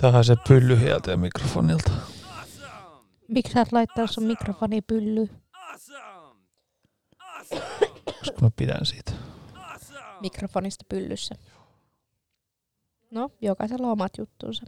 Tähän 0.00 0.24
se 0.24 0.36
pylly 0.48 0.80
hieltä 0.80 1.16
mikrofonilta. 1.16 1.92
Miksi 3.28 3.52
sä 3.52 3.60
et 3.60 3.72
laittanut 3.72 4.10
sun 4.10 4.24
mikrofoni 4.24 4.82
pyllyyn? 4.82 5.42
Koska 8.04 8.40
mä 8.42 8.50
pidän 8.56 8.86
siitä. 8.86 9.12
Mikrofonista 10.20 10.84
pyllyssä. 10.88 11.34
No, 13.10 13.30
jokaisella 13.40 13.86
on 13.86 13.92
omat 13.92 14.12
juttuunsa. 14.18 14.64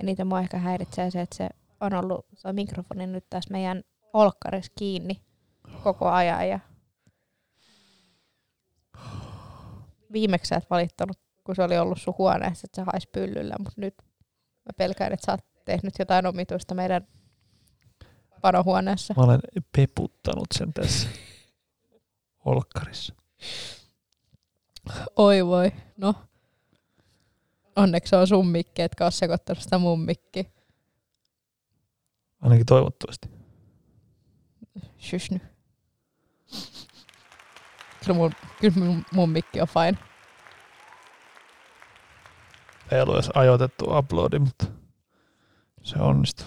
Eniten 0.00 0.26
mua 0.26 0.40
ehkä 0.40 0.58
häiritsee 0.58 1.10
se, 1.10 1.20
että 1.20 1.36
se 1.36 1.48
on 1.80 1.94
ollut 1.94 2.26
se 2.34 2.52
mikrofoni 2.52 3.06
nyt 3.06 3.24
tässä 3.30 3.52
meidän 3.52 3.82
olkkarissa 4.12 4.72
kiinni 4.78 5.22
koko 5.82 6.08
ajan. 6.08 6.48
Ja 6.48 6.60
viimeksi 10.12 10.48
sä 10.48 10.56
et 10.56 10.70
valittanut, 10.70 11.25
kun 11.46 11.56
se 11.56 11.62
oli 11.62 11.78
ollut 11.78 12.00
sun 12.00 12.14
huoneessa, 12.18 12.66
että 12.66 12.82
se 12.82 12.90
haisi 12.92 13.08
pyllyllä, 13.12 13.54
mutta 13.58 13.80
nyt 13.80 13.94
mä 14.64 14.72
pelkään, 14.76 15.12
että 15.12 15.26
sä 15.26 15.32
oot 15.32 15.64
tehnyt 15.64 15.94
jotain 15.98 16.26
omituista 16.26 16.74
meidän 16.74 17.06
panohuoneessa. 18.42 19.14
Mä 19.16 19.22
olen 19.22 19.40
peputtanut 19.76 20.46
sen 20.54 20.72
tässä 20.72 21.08
olkkarissa. 22.44 23.14
Oi 25.16 25.46
voi, 25.46 25.72
no. 25.96 26.14
Onneksi 27.76 28.16
on 28.16 28.26
sun 28.26 28.48
mikki, 28.48 28.82
etkä 28.82 29.04
ole 29.04 29.10
sekoittanut 29.10 29.62
sitä 29.62 29.78
mun 29.78 30.00
mikki. 30.00 30.52
Ainakin 32.40 32.66
toivottavasti. 32.66 33.28
Shush 35.00 35.32
nyt. 35.32 35.42
Kyllä 38.00 38.18
mun, 38.18 38.32
kyllä 38.60 38.78
mun, 38.78 39.04
mun 39.12 39.30
mikki 39.30 39.60
on 39.60 39.68
fine. 39.68 39.98
Ei 42.92 43.00
ollut 43.00 43.14
edes 43.14 43.30
ajoitettu 43.34 43.98
uploadi, 43.98 44.38
mutta 44.38 44.66
se 45.82 45.98
onnistui. 45.98 46.46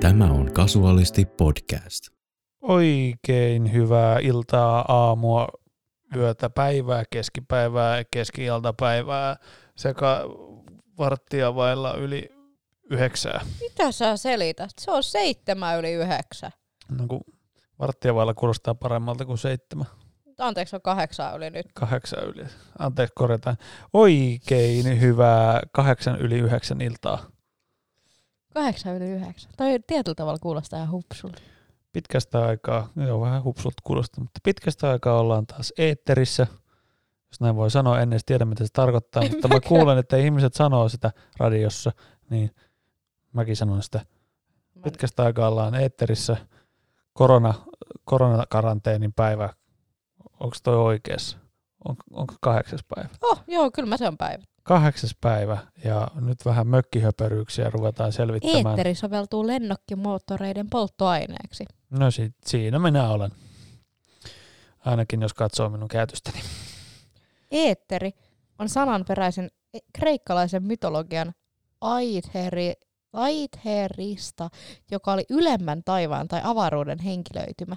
Tämä 0.00 0.24
on 0.24 0.52
Kasuaalisti 0.52 1.24
podcast. 1.24 2.04
Oikein 2.62 3.72
hyvää 3.72 4.18
iltaa, 4.18 4.84
aamua, 4.88 5.48
yötä, 6.16 6.50
päivää, 6.50 7.04
keskipäivää, 7.10 8.04
keski-iltapäivää 8.10 9.36
sekä 9.76 10.20
varttia 10.98 11.54
vailla 11.54 11.94
yli 11.94 12.30
yhdeksää. 12.90 13.40
Mitä 13.60 13.92
sä 13.92 14.16
selität? 14.16 14.70
Se 14.80 14.90
on 14.90 15.02
seitsemän 15.02 15.78
yli 15.78 15.92
yhdeksän. 15.92 16.50
No 16.88 17.06
kun 17.08 17.20
varttia 17.78 18.14
vailla 18.14 18.34
kuulostaa 18.34 18.74
paremmalta 18.74 19.24
kuin 19.24 19.38
seitsemän. 19.38 19.86
Anteeksi, 20.38 20.76
on 20.76 20.82
kahdeksan 20.82 21.36
yli 21.36 21.50
nyt. 21.50 21.66
Kahdeksan 21.74 22.24
yli. 22.24 22.44
Anteeksi, 22.78 23.12
korjataan. 23.14 23.56
Oikein 23.92 25.00
hyvää 25.00 25.60
kahdeksan 25.72 26.20
yli 26.20 26.38
yhdeksän 26.38 26.80
iltaa. 26.80 27.26
Kahdeksan 28.54 28.96
yli 28.96 29.10
yhdeksän. 29.10 29.52
Tai 29.56 29.78
tietyllä 29.86 30.14
tavalla 30.14 30.38
kuulostaa 30.38 30.78
ihan 30.78 30.90
hupsulta. 30.90 31.42
Pitkästä 31.96 32.46
aikaa, 32.46 32.88
joo 33.06 33.20
vähän 33.20 33.44
hupsulta 33.44 33.82
kuulostaa, 33.84 34.24
mutta 34.24 34.40
pitkästä 34.42 34.90
aikaa 34.90 35.20
ollaan 35.20 35.46
taas 35.46 35.72
eetterissä. 35.78 36.46
Jos 37.30 37.40
näin 37.40 37.56
voi 37.56 37.70
sanoa, 37.70 38.00
en 38.00 38.12
edes 38.12 38.24
tiedä 38.24 38.44
mitä 38.44 38.64
se 38.64 38.70
tarkoittaa, 38.72 39.22
En 39.22 39.30
mutta 39.30 39.48
mä 39.48 39.60
kuulen, 39.60 39.98
että 39.98 40.16
ihmiset 40.16 40.54
sanoo 40.54 40.88
sitä 40.88 41.12
radiossa, 41.36 41.92
niin 42.30 42.50
mäkin 43.32 43.56
sanon 43.56 43.82
sitä. 43.82 44.00
Pitkästä 44.82 45.22
aikaa 45.22 45.48
ollaan 45.48 45.74
eetterissä. 45.74 46.36
Korona, 47.12 47.54
koronakaranteenin 48.04 49.12
päivä, 49.12 49.50
onko 50.40 50.56
toi 50.62 50.76
oikeassa? 50.76 51.38
On, 51.88 51.96
onko 52.12 52.34
kahdeksas 52.40 52.80
päivä? 52.94 53.08
Oh, 53.22 53.42
joo, 53.46 53.70
kyllä 53.70 53.88
mä 53.88 53.96
se 53.96 54.08
on 54.08 54.16
päivä. 54.16 54.44
Kahdeksas 54.62 55.16
päivä 55.20 55.58
ja 55.84 56.08
nyt 56.14 56.44
vähän 56.44 56.66
mökkihöperyyksiä 56.66 57.70
ruvetaan 57.70 58.12
selvittämään. 58.12 58.66
Eetteri 58.66 58.94
soveltuu 58.94 59.46
lennokkimoottoreiden 59.46 60.70
polttoaineeksi. 60.70 61.64
No 61.90 62.10
si- 62.10 62.34
siinä 62.46 62.78
minä 62.78 63.08
olen. 63.10 63.30
Ainakin 64.84 65.22
jos 65.22 65.34
katsoo 65.34 65.68
minun 65.68 65.88
käytöstäni. 65.88 66.40
Eetteri 67.50 68.12
on 68.58 68.68
sananperäisen 68.68 69.50
e- 69.74 69.78
kreikkalaisen 69.92 70.62
mytologian 70.62 71.34
Aitheri, 71.80 72.72
Aitherista, 73.12 74.48
joka 74.90 75.12
oli 75.12 75.24
ylemmän 75.30 75.82
taivaan 75.84 76.28
tai 76.28 76.40
avaruuden 76.44 76.98
henkilöitymä. 76.98 77.76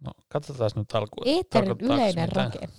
No 0.00 0.10
katsotaan 0.28 0.70
nyt 0.76 0.94
alkuun. 0.94 1.28
Eetterin 1.28 1.76
yleinen 1.80 2.28
mitään. 2.28 2.52
rakenne. 2.52 2.74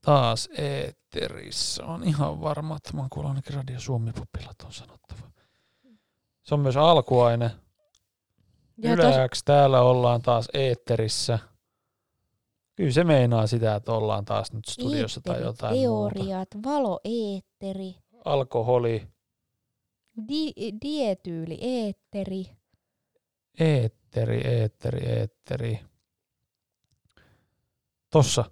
Taas 0.00 0.48
eetterissä. 0.58 1.84
On 1.84 2.04
ihan 2.04 2.40
varma, 2.40 2.76
että 2.76 2.92
mä 2.92 3.00
oon 3.00 3.10
kuullut 3.10 3.30
ainakin 3.30 3.54
Radio 3.54 3.80
Suomi 3.80 4.12
Poppilat 4.12 4.62
on 4.64 4.72
sanottava. 4.72 5.30
Se 6.42 6.54
on 6.54 6.60
myös 6.60 6.76
alkuaine. 6.76 7.50
Ja 8.78 8.96
tos, 8.96 9.42
täällä 9.44 9.80
ollaan 9.80 10.22
taas 10.22 10.48
eetterissä. 10.54 11.38
Kyllä 12.76 12.90
se 12.92 13.04
meinaa 13.04 13.46
sitä, 13.46 13.74
että 13.74 13.92
ollaan 13.92 14.24
taas 14.24 14.52
nyt 14.52 14.64
studiossa 14.64 15.20
tai 15.20 15.42
jotain 15.42 15.76
muuta. 15.76 16.14
teoriat, 16.14 16.48
valoeetteri, 16.64 17.94
Alkoholi, 18.24 19.08
di, 20.28 20.52
dietyyli, 20.82 21.58
eetteri. 21.60 22.46
eetteri, 23.60 24.46
eetteri, 24.46 25.06
eetteri. 25.08 25.80
Tossa 28.10 28.44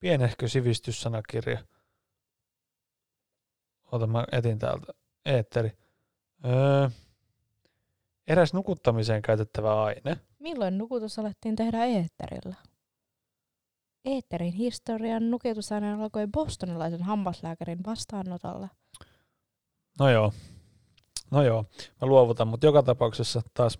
pienehkö 0.00 0.48
sivistyssanakirja. 0.48 1.58
Ota 3.92 4.06
mä 4.06 4.24
etin 4.32 4.58
täältä. 4.58 4.92
Eetteri. 5.24 5.72
Öö, 6.44 6.88
eräs 8.28 8.52
nukuttamiseen 8.54 9.22
käytettävä 9.22 9.82
aine. 9.82 10.16
Milloin 10.38 10.78
nukutus 10.78 11.18
alettiin 11.18 11.56
tehdä 11.56 11.84
eetterillä? 11.84 12.54
Eetterin 14.04 14.52
historian 14.52 15.30
nukutusaine 15.30 15.92
alkoi 15.92 16.26
bostonilaisen 16.26 17.02
hammaslääkärin 17.02 17.78
vastaanotolla. 17.86 18.68
No 19.98 20.10
joo. 20.10 20.32
No 21.30 21.42
joo, 21.42 21.64
mä 22.02 22.06
luovutan, 22.08 22.48
mutta 22.48 22.66
joka 22.66 22.82
tapauksessa 22.82 23.42
taas 23.54 23.78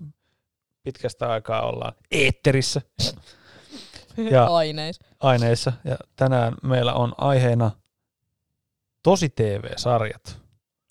pitkästä 0.83 1.31
aikaa 1.31 1.63
ollaan 1.69 1.93
eetterissä 2.11 2.81
Ja- 4.31 4.45
Aineis. 4.47 5.01
aineissa. 5.21 5.73
Ja 5.85 5.97
tänään 6.17 6.55
meillä 6.63 6.95
on 6.95 7.15
aiheena 7.19 7.71
tosi 9.03 9.29
TV-sarjat. 9.29 10.41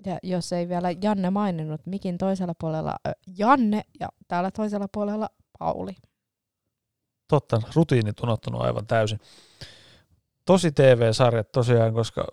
Ja 0.06 0.20
jos 0.24 0.54
ei 0.54 0.70
vielä 0.70 0.92
Janne 1.04 1.30
maininnut, 1.30 1.82
mikin 1.86 2.18
toisella 2.18 2.54
puolella 2.60 2.96
Janne 3.38 3.82
ja 4.00 4.10
täällä 4.28 4.52
toisella 4.52 4.88
puolella 4.94 5.30
Pauli. 5.60 5.96
Totta, 7.28 7.62
rutiinit 7.76 8.20
unohtunut 8.20 8.62
aivan 8.62 8.88
täysin. 8.88 9.20
Tosi 10.46 10.72
TV-sarjat 10.72 11.52
tosiaan, 11.52 11.94
koska 11.94 12.28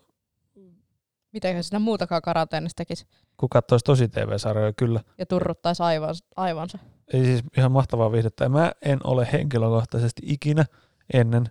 Mitäköhän 1.32 1.64
sinä 1.64 1.78
muutakaan 1.78 2.22
karanteenissa 2.22 2.76
tekisi 2.76 3.06
kun 3.36 3.48
katsoisi 3.48 3.84
tosi 3.84 4.08
TV-sarjoja, 4.08 4.72
kyllä. 4.72 5.00
ja 5.18 5.26
turruttaisi 5.26 5.82
aivan, 5.82 6.14
aivansa. 6.36 6.78
Ei 7.12 7.24
siis 7.24 7.42
ihan 7.56 7.72
mahtavaa 7.72 8.12
viihdettä. 8.12 8.48
Mä 8.48 8.72
en 8.82 8.98
ole 9.04 9.28
henkilökohtaisesti 9.32 10.22
ikinä 10.24 10.64
ennen 11.12 11.48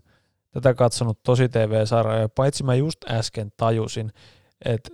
tätä 0.51 0.74
katsonut 0.74 1.24
tosi 1.24 1.50
TV-sarjoja, 1.50 2.30
paitsi 2.30 2.63
mä 2.63 2.75
just 2.75 3.10
äsken 3.10 3.51
tajusin, 3.57 4.12
että 4.66 4.90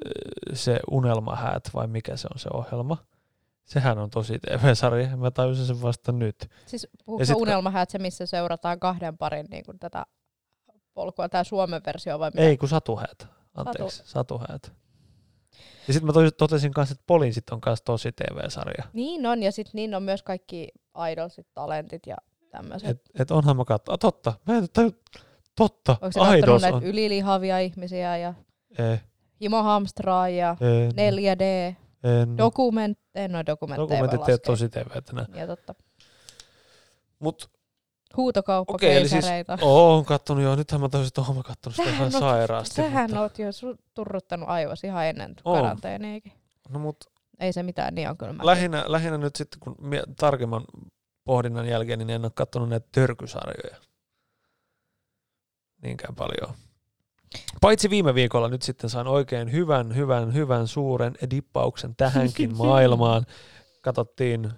se 0.54 0.80
Unelmahäät 0.92 1.64
vai 1.74 1.88
mikä 1.88 2.18
se 2.18 2.28
on 2.34 2.40
se 2.40 2.50
ohjelma, 2.54 2.98
sehän 3.66 3.98
on 3.98 4.10
tosi 4.10 4.40
TV-sarja. 4.40 5.18
Mä 5.18 5.32
tajusin 5.32 5.66
sen 5.66 5.82
vasta 5.82 6.12
nyt. 6.12 6.50
Siis 6.66 6.84
Ja 6.84 6.90
puhuuko 7.06 7.26
sit 7.26 7.34
kun- 7.34 7.42
unelmahäät 7.42 7.90
se, 7.90 8.00
missä 8.00 8.26
seurataan 8.26 8.80
kahden 8.80 9.18
parin 9.18 9.48
niin 9.52 9.66
kuin 9.66 9.80
tätä 9.80 10.06
polkua, 10.94 11.30
tämä 11.30 11.44
Suomen 11.44 11.82
versio 11.86 12.20
vai 12.20 12.30
mitä? 12.30 12.42
Ei, 12.44 12.58
kun 12.58 12.70
Satuhäät. 12.70 13.28
Anteeksi, 13.56 13.98
Satu. 13.98 14.10
Satuhäät. 14.10 14.74
Ja 15.88 15.94
sitten 15.94 16.06
mä 16.16 16.32
totesin 16.38 16.74
kanssa, 16.74 16.94
että 16.94 17.04
Poliisit 17.08 17.50
on 17.50 17.62
kanssa 17.62 17.86
tosi 17.86 18.12
TV-sarja. 18.12 18.84
Niin 18.94 19.26
on, 19.26 19.44
ja 19.44 19.52
sitten 19.52 19.72
niin 19.74 19.96
on 19.96 20.04
myös 20.04 20.24
kaikki 20.24 20.68
idolsit, 21.12 21.48
talentit 21.54 22.08
ja 22.08 22.16
tämmöiset. 22.52 22.90
Et, 22.90 23.02
et 23.20 23.32
onhan 23.32 23.58
mä 23.58 23.66
katso. 23.66 23.98
Totta. 23.98 24.34
Mä 24.48 24.58
en 24.58 24.68
taju. 24.74 24.92
Totta. 25.56 25.92
Onko 26.02 26.12
se 26.12 26.38
Idols 26.38 26.62
näitä 26.62 26.78
on. 26.78 26.84
ylilihavia 26.84 27.60
ihmisiä 27.60 28.18
ja 28.18 28.34
Ei, 28.80 28.98
himohamstraa 29.42 30.30
ja 30.30 30.58
ei, 30.62 30.90
4D, 31.12 31.76
en. 32.04 32.38
dokument, 32.38 33.00
en 33.16 33.36
ole 33.36 33.44
dokumentteja. 33.46 33.88
Dokumentit 34.02 34.30
ei 34.30 34.34
ole 34.34 34.38
tosi 34.40 34.70
TV 34.70 35.02
tänään. 35.06 35.28
Ja 35.36 35.48
totta. 35.48 35.76
Mut. 37.20 37.50
Okei, 38.68 38.98
eli 38.98 39.10
siis, 39.10 39.26
oon 39.62 40.06
kattonut 40.06 40.44
joo, 40.44 40.56
nythän 40.56 40.82
mä 40.82 40.90
toisin, 40.90 41.08
että 41.08 41.22
oon 41.22 41.36
mä 41.36 41.44
kattonut 41.44 41.76
sitä 41.76 41.90
ihan 41.90 42.08
oot- 42.12 42.20
sairaasti. 42.20 42.76
Sähän 42.76 43.04
mutta, 43.10 43.22
oot 43.22 43.40
jo 43.40 43.48
turruttanut 43.94 44.50
aivos 44.50 44.84
ihan 44.84 45.06
ennen 45.06 45.36
Oon. 45.46 45.58
karanteeniakin. 45.58 46.32
No 46.70 46.80
mut 46.80 46.98
Ei 47.40 47.54
se 47.54 47.64
mitään, 47.64 47.96
niin 47.96 48.10
on 48.10 48.18
kyllä 48.18 48.34
mä. 48.34 48.46
lähinnä, 48.46 48.84
lähinnä 48.88 49.18
nyt 49.18 49.36
sitten, 49.36 49.60
kun 49.60 49.76
mie- 49.82 50.04
tarkemman 50.20 50.64
pohdinnan 51.24 51.68
jälkeen, 51.68 52.00
niin 52.00 52.10
en 52.10 52.26
ole 52.26 52.32
kattonut 52.36 52.70
näitä 52.70 52.88
törkysarjoja 52.92 53.76
niinkään 55.82 56.16
paljon. 56.16 56.56
Paitsi 57.62 57.90
viime 57.90 58.16
viikolla 58.16 58.48
nyt 58.48 58.62
sitten 58.62 58.90
sain 58.90 59.08
oikein 59.08 59.52
hyvän, 59.52 59.96
hyvän, 59.96 60.34
hyvän 60.34 60.68
suuren 60.68 61.16
dippauksen 61.32 61.96
tähänkin 61.96 62.58
maailmaan. 62.64 63.26
Katsottiin 63.82 64.52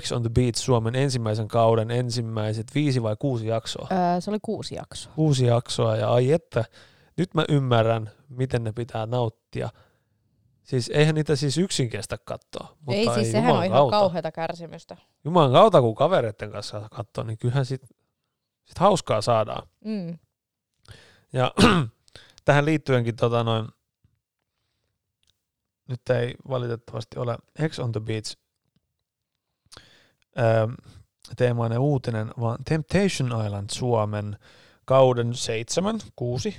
X 0.00 0.12
on 0.12 0.22
the 0.22 0.30
Beach 0.30 0.58
Suomen 0.58 0.94
ensimmäisen 0.96 1.48
kauden 1.48 1.90
ensimmäiset 1.90 2.66
viisi 2.74 3.02
vai 3.02 3.16
kuusi 3.18 3.46
jaksoa. 3.46 3.88
Öö, 3.92 4.20
se 4.20 4.30
oli 4.30 4.38
kuusi 4.42 4.74
jaksoa. 4.74 5.12
Kuusi 5.16 5.46
jaksoa 5.46 5.96
ja 5.96 6.12
ai 6.12 6.32
että, 6.32 6.64
nyt 7.16 7.34
mä 7.34 7.44
ymmärrän, 7.48 8.10
miten 8.28 8.64
ne 8.64 8.72
pitää 8.72 9.06
nauttia. 9.06 9.68
Siis 10.62 10.90
eihän 10.94 11.14
niitä 11.14 11.36
siis 11.36 11.58
yksin 11.58 11.90
kestä 11.90 12.18
katsoa. 12.18 12.76
Mutta 12.80 12.92
ei 13.00 13.08
siis, 13.14 13.32
sehän 13.32 13.56
on 13.56 13.64
ihan 13.64 13.78
kautta. 13.78 13.98
kauheata 13.98 14.32
kärsimystä. 14.32 14.96
Jumalan 15.24 15.52
kautta, 15.52 15.80
kun 15.80 15.94
kavereiden 15.94 16.50
kanssa 16.50 16.88
katsoo, 16.90 17.24
niin 17.24 17.38
kyllähän 17.38 17.66
sit, 17.66 17.82
sit 18.64 18.78
hauskaa 18.78 19.20
saadaan. 19.20 19.68
Mm. 19.84 20.18
Ja 21.32 21.52
tähän 22.44 22.64
liittyenkin 22.64 23.16
tota 23.16 23.44
noin, 23.44 23.68
nyt 25.88 26.10
ei 26.10 26.34
valitettavasti 26.48 27.18
ole 27.18 27.38
X 27.68 27.78
on 27.78 27.92
the 27.92 28.00
Beach 28.00 28.36
ähm, 30.38 30.72
teemainen 31.36 31.78
uutinen, 31.78 32.30
vaan 32.40 32.58
Temptation 32.64 33.46
Island 33.46 33.70
Suomen 33.72 34.38
kauden 34.84 35.34
seitsemän, 35.34 35.98
kuusi, 36.16 36.56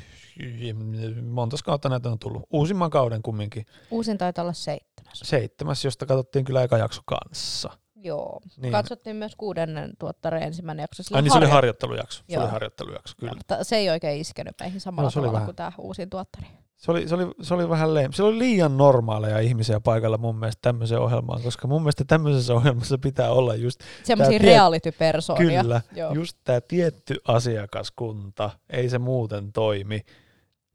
monta 1.29 1.57
kautta 1.65 1.89
näitä 1.89 2.09
on 2.09 2.19
tullut. 2.19 2.43
Uusimman 2.51 2.89
kauden 2.89 3.21
kumminkin. 3.21 3.65
Uusin 3.91 4.17
taitaa 4.17 4.43
olla 4.43 4.53
seitsemäs. 4.53 5.19
Seitsemäs, 5.23 5.85
josta 5.85 6.05
katsottiin 6.05 6.45
kyllä 6.45 6.63
eka 6.63 6.77
jakso 6.77 7.01
kanssa. 7.05 7.77
Joo. 8.03 8.39
Niin. 8.57 8.71
Katsottiin 8.71 9.15
myös 9.15 9.35
kuudennen 9.35 9.91
tuottareen 9.99 10.43
ensimmäinen 10.43 10.83
jakso. 10.83 11.03
Sillä 11.03 11.15
Ai 11.15 11.21
niin 11.21 11.31
se 11.31 11.37
oli 11.37 11.45
harjo- 11.45 11.51
harjoittelujakso. 11.53 12.23
Se 12.27 12.33
Joo. 12.33 12.43
oli 12.43 12.51
harjoittelujakso, 12.51 13.15
kyllä. 13.19 13.33
Mutta 13.37 13.63
se 13.63 13.75
ei 13.75 13.89
oikein 13.89 14.21
iskenyt 14.21 14.55
meihin 14.59 14.81
samalla 14.81 15.09
se 15.09 15.19
oli 15.19 15.25
tavalla 15.25 15.33
vähän. 15.39 15.45
kuin 15.47 15.55
tämä 15.55 15.71
uusin 15.77 16.09
tuottari. 16.09 16.47
Se 16.77 16.91
oli, 16.91 17.07
se, 17.07 17.15
oli, 17.15 17.27
se 17.41 17.53
oli 17.53 17.69
vähän 17.69 17.93
leim. 17.93 18.11
Se 18.11 18.23
oli 18.23 18.39
liian 18.39 18.77
normaaleja 18.77 19.39
ihmisiä 19.39 19.79
paikalla 19.79 20.17
mun 20.17 20.35
mielestä 20.35 20.59
tämmöiseen 20.61 21.01
ohjelmaan, 21.01 21.41
koska 21.41 21.67
mun 21.67 21.81
mielestä 21.81 22.03
tämmöisessä 22.07 22.53
ohjelmassa 22.53 22.97
pitää 22.97 23.31
olla 23.31 23.55
just, 23.55 23.79
Semmoisia 24.03 24.39
tiet- 24.39 24.41
reality-persoonia. 24.45 25.61
kyllä, 25.61 25.81
Joo. 25.95 26.13
just 26.13 26.37
tämä 26.43 26.61
tietty 26.61 27.15
asiakaskunta. 27.27 28.49
Ei 28.69 28.89
se 28.89 28.99
muuten 28.99 29.51
toimi. 29.53 30.01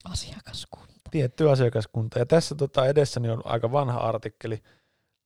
Asiakaskunta. 0.04 0.88
Tietty 1.10 1.50
asiakaskunta. 1.50 2.18
Ja 2.18 2.26
tässä 2.26 2.54
tota 2.54 2.86
edessäni 2.86 3.30
on 3.30 3.42
aika 3.44 3.72
vanha 3.72 3.98
artikkeli, 4.00 4.62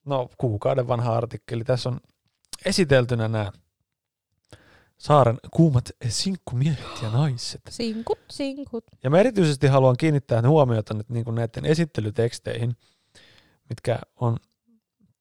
no 0.07 0.29
kuukauden 0.39 0.89
vanha 0.89 1.17
artikkeli. 1.17 1.65
Tässä 1.65 1.89
on 1.89 2.01
esiteltynä 2.65 3.29
nämä 3.29 3.53
Saaren 4.99 5.39
kuumat 5.51 5.91
sinkkumiehet 6.09 7.03
ja 7.03 7.11
naiset. 7.11 7.61
Sinkut, 7.71 8.19
sinkut. 8.31 8.85
Ja 9.03 9.11
mä 9.11 9.19
erityisesti 9.19 9.67
haluan 9.67 9.97
kiinnittää 9.97 10.49
huomiota 10.49 10.95
nyt 10.95 11.09
niin 11.09 11.35
näiden 11.35 11.65
esittelyteksteihin, 11.65 12.77
mitkä 13.69 13.99
on 14.17 14.37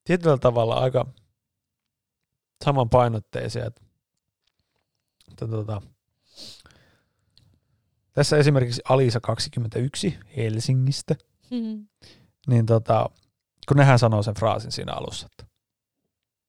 tietyllä 0.03 0.37
tavalla 0.37 0.75
aika 0.75 1.05
samanpainotteisia. 2.65 3.65
Että, 3.65 3.81
että 5.31 5.47
tota, 5.47 5.81
tässä 8.13 8.37
esimerkiksi 8.37 8.81
Alisa 8.89 9.19
21 9.19 10.19
Helsingistä, 10.37 11.15
Hmm. 11.49 11.87
niin 12.47 12.65
tota, 12.65 13.09
kun 13.71 13.77
nehän 13.77 13.99
sanoo 13.99 14.23
sen 14.23 14.33
fraasin 14.35 14.71
siinä 14.71 14.93
alussa, 14.93 15.27
että 15.31 15.45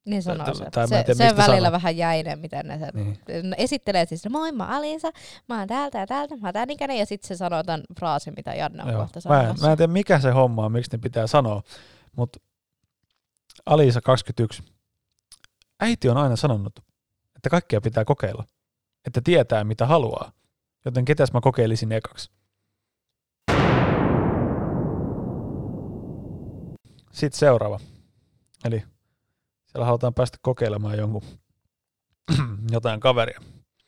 Niin 0.07 0.23
sanoo 0.23 0.45
Tai- 0.47 0.55
se. 0.57 0.65
tai 0.71 0.89
Se, 0.89 1.05
tiedä, 1.05 1.31
se 1.31 1.37
välillä 1.37 1.67
sanoo. 1.67 1.73
vähän 1.73 1.97
jäinen, 1.97 2.39
miten 2.39 2.67
ne 2.69 2.79
sen 2.79 2.91
niin, 2.95 3.19
no, 3.51 3.55
esittelee 3.59 4.07
siis, 4.07 4.29
moi 4.31 4.53
mä 4.53 4.67
Alisa, 4.67 5.11
mä 5.49 5.59
oon 5.59 5.69
täältä 5.69 5.99
ja 5.99 6.07
täältä, 6.07 6.37
mä 6.37 6.47
oon 6.49 6.53
tän 6.55 6.71
ikäinen, 6.71 6.99
ja 6.99 7.07
sitten 7.07 7.29
se 7.29 7.37
sanoo 7.37 7.63
tämän 7.63 7.83
fraasin, 7.99 8.35
mitä 8.37 8.55
Janne 8.55 8.83
on 8.85 8.93
joo. 8.93 9.01
kohta 9.01 9.21
Mä, 9.29 9.43
en, 9.43 9.55
mä 9.61 9.71
en 9.73 9.77
tiedä 9.77 9.93
mikä 9.93 10.19
se 10.21 10.31
homma 10.31 10.65
on, 10.65 10.73
miksi 10.73 10.91
ne 10.93 10.99
pitää 10.99 11.27
sanoa, 11.27 11.63
mutta 12.17 12.39
Alisa 13.67 14.01
21. 14.01 14.63
Äiti 15.81 16.09
on 16.09 16.17
aina 16.17 16.37
sanonut, 16.37 16.79
että 17.37 17.51
kaikkea 17.51 17.81
pitää 17.81 18.05
kokeilla, 18.05 18.45
että 19.07 19.21
tietää 19.25 19.65
mitä 19.65 19.87
haluaa, 19.87 20.33
joten 20.85 21.05
ketäs 21.05 21.33
mä 21.33 21.41
kokeilisin 21.41 21.93
ekaksi. 21.93 22.31
Sitten 27.13 27.39
seuraava. 27.39 27.81
Eli 28.65 28.83
siellä 29.67 29.87
halutaan 29.87 30.15
päästä 30.15 30.39
kokeilemaan 30.43 30.99
jonkun 30.99 31.23
jotain 32.73 33.01
kaveria. 33.01 33.41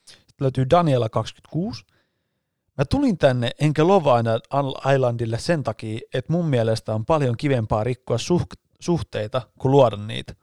Sitten 0.07 0.35
löytyy 0.41 0.67
Daniela 0.71 1.09
26. 1.09 1.85
Mä 2.79 2.85
tulin 2.85 3.19
tänne 3.19 3.51
enkä 3.61 3.87
Love 3.87 4.11
Islandille 4.95 5.39
sen 5.39 5.63
takia, 5.63 6.01
että 6.15 6.33
mun 6.33 6.47
mielestä 6.47 6.95
on 6.95 7.05
paljon 7.07 7.37
kivempaa 7.37 7.85
rikkoa 7.85 8.17
suh- 8.17 8.59
suhteita 8.81 9.43
kuin 9.59 9.73
luoda 9.73 9.97
niitä. 9.97 10.35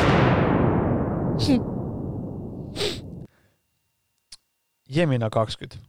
Jemina 4.96 5.30
20. 5.30 5.88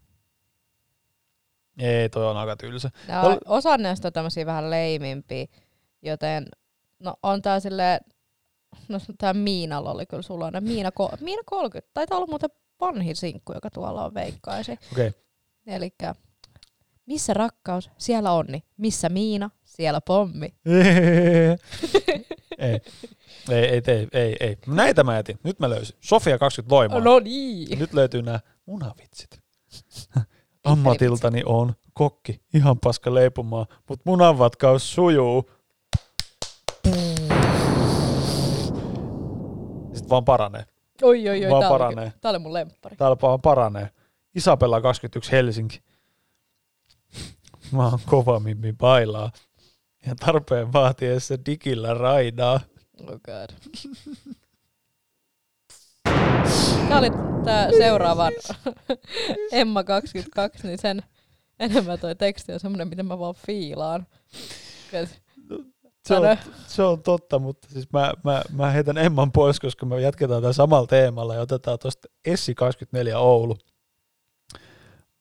Ei, 1.77 2.09
toi 2.09 2.27
on 2.27 2.37
aika 2.37 2.55
tylsä. 2.55 2.89
No, 3.07 3.23
Tol- 3.23 3.39
osa 3.45 3.77
näistä 3.77 4.07
on 4.07 4.13
tämmöisiä 4.13 4.45
vähän 4.45 4.69
leimimpiä, 4.69 5.45
joten 6.01 6.45
no 6.99 7.13
on 7.23 7.41
tää 7.41 7.59
silleen, 7.59 7.99
no 8.87 8.99
tää 9.17 9.33
Miinalla 9.33 9.91
oli 9.91 10.05
kyllä 10.05 10.23
suloinen. 10.23 10.63
Miina, 10.63 10.89
ko- 10.89 11.17
Miina 11.21 11.41
30, 11.45 11.91
taitaa 11.93 12.17
olla 12.17 12.27
muuten 12.27 12.49
vanhin 12.81 13.15
sinkku, 13.15 13.53
joka 13.53 13.69
tuolla 13.69 14.05
on 14.05 14.13
veikkaisi. 14.13 14.71
Okei. 14.71 15.07
Okay. 15.07 15.21
Elikkä, 15.67 16.15
missä 17.05 17.33
rakkaus, 17.33 17.89
siellä 17.97 18.31
onni. 18.31 18.63
Missä 18.77 19.09
Miina, 19.09 19.49
siellä 19.63 20.01
pommi. 20.01 20.53
ei. 22.57 22.79
Ei, 23.49 23.65
ei, 23.65 23.81
ei, 23.87 24.07
ei, 24.13 24.35
ei. 24.39 24.57
Näitä 24.67 25.03
mä 25.03 25.15
jätin. 25.15 25.39
Nyt 25.43 25.59
mä 25.59 25.69
löysin. 25.69 25.95
Sofia 25.99 26.37
20 26.37 26.75
loimaa. 26.75 26.99
No 26.99 27.19
niin. 27.19 27.79
Nyt 27.79 27.93
löytyy 27.93 28.21
nämä 28.21 28.39
munavitsit. 28.65 29.39
Ammatiltani 30.63 31.43
on 31.45 31.73
kokki, 31.93 32.41
ihan 32.53 32.79
paska 32.79 33.13
leipomaa, 33.13 33.65
mutta 33.89 34.03
munanvatkaus 34.05 34.93
sujuu. 34.93 35.51
Vaan 40.09 40.25
paranee. 40.25 40.65
Oi, 41.01 41.29
oi, 41.29 41.45
oi. 41.45 41.51
Vaan 41.51 41.61
Tää, 41.61 41.69
oli, 41.69 41.79
paranee. 41.79 42.13
tää 42.21 42.29
oli 42.31 42.39
mun 42.39 42.53
lemppari. 42.53 42.95
Täällä 42.95 43.17
vaan 43.21 43.41
paranee. 43.41 43.89
Isabella 44.35 44.81
21 44.81 45.31
Helsinki. 45.31 45.81
Mä 47.71 47.85
oon 47.87 47.99
kova 48.05 48.39
mimmi 48.39 48.73
bailaa. 48.73 49.31
Ja 50.05 50.15
tarpeen 50.15 50.73
vaatiessa 50.73 51.35
digillä 51.45 51.93
raidaa. 51.93 52.59
Oh 53.07 53.19
god. 53.25 53.49
Tää 56.89 56.99
oli 56.99 57.09
tää 57.45 57.69
seuraavan 57.77 58.33
Emma 59.51 59.83
22, 59.83 60.67
niin 60.67 60.79
sen 60.79 61.03
enemmän 61.59 61.99
toi 61.99 62.15
teksti 62.15 62.53
on 62.53 62.59
semmonen, 62.59 62.87
mitä 62.87 63.03
mä 63.03 63.19
vaan 63.19 63.35
fiilaan. 63.35 64.07
Se 66.09 66.15
on, 66.15 66.37
se 66.67 66.83
on 66.83 67.03
totta, 67.03 67.39
mutta 67.39 67.67
siis 67.69 67.91
mä, 67.93 68.13
mä, 68.23 68.41
mä 68.51 68.71
heitän 68.71 68.97
Emman 68.97 69.31
pois, 69.31 69.59
koska 69.59 69.85
me 69.85 70.01
jatketaan 70.01 70.41
tämän 70.41 70.53
samalla 70.53 70.87
teemalla 70.87 71.35
ja 71.35 71.41
otetaan 71.41 71.79
tuosta 71.79 72.07
Essi 72.25 72.55
24 72.55 73.19
Oulu. 73.19 73.57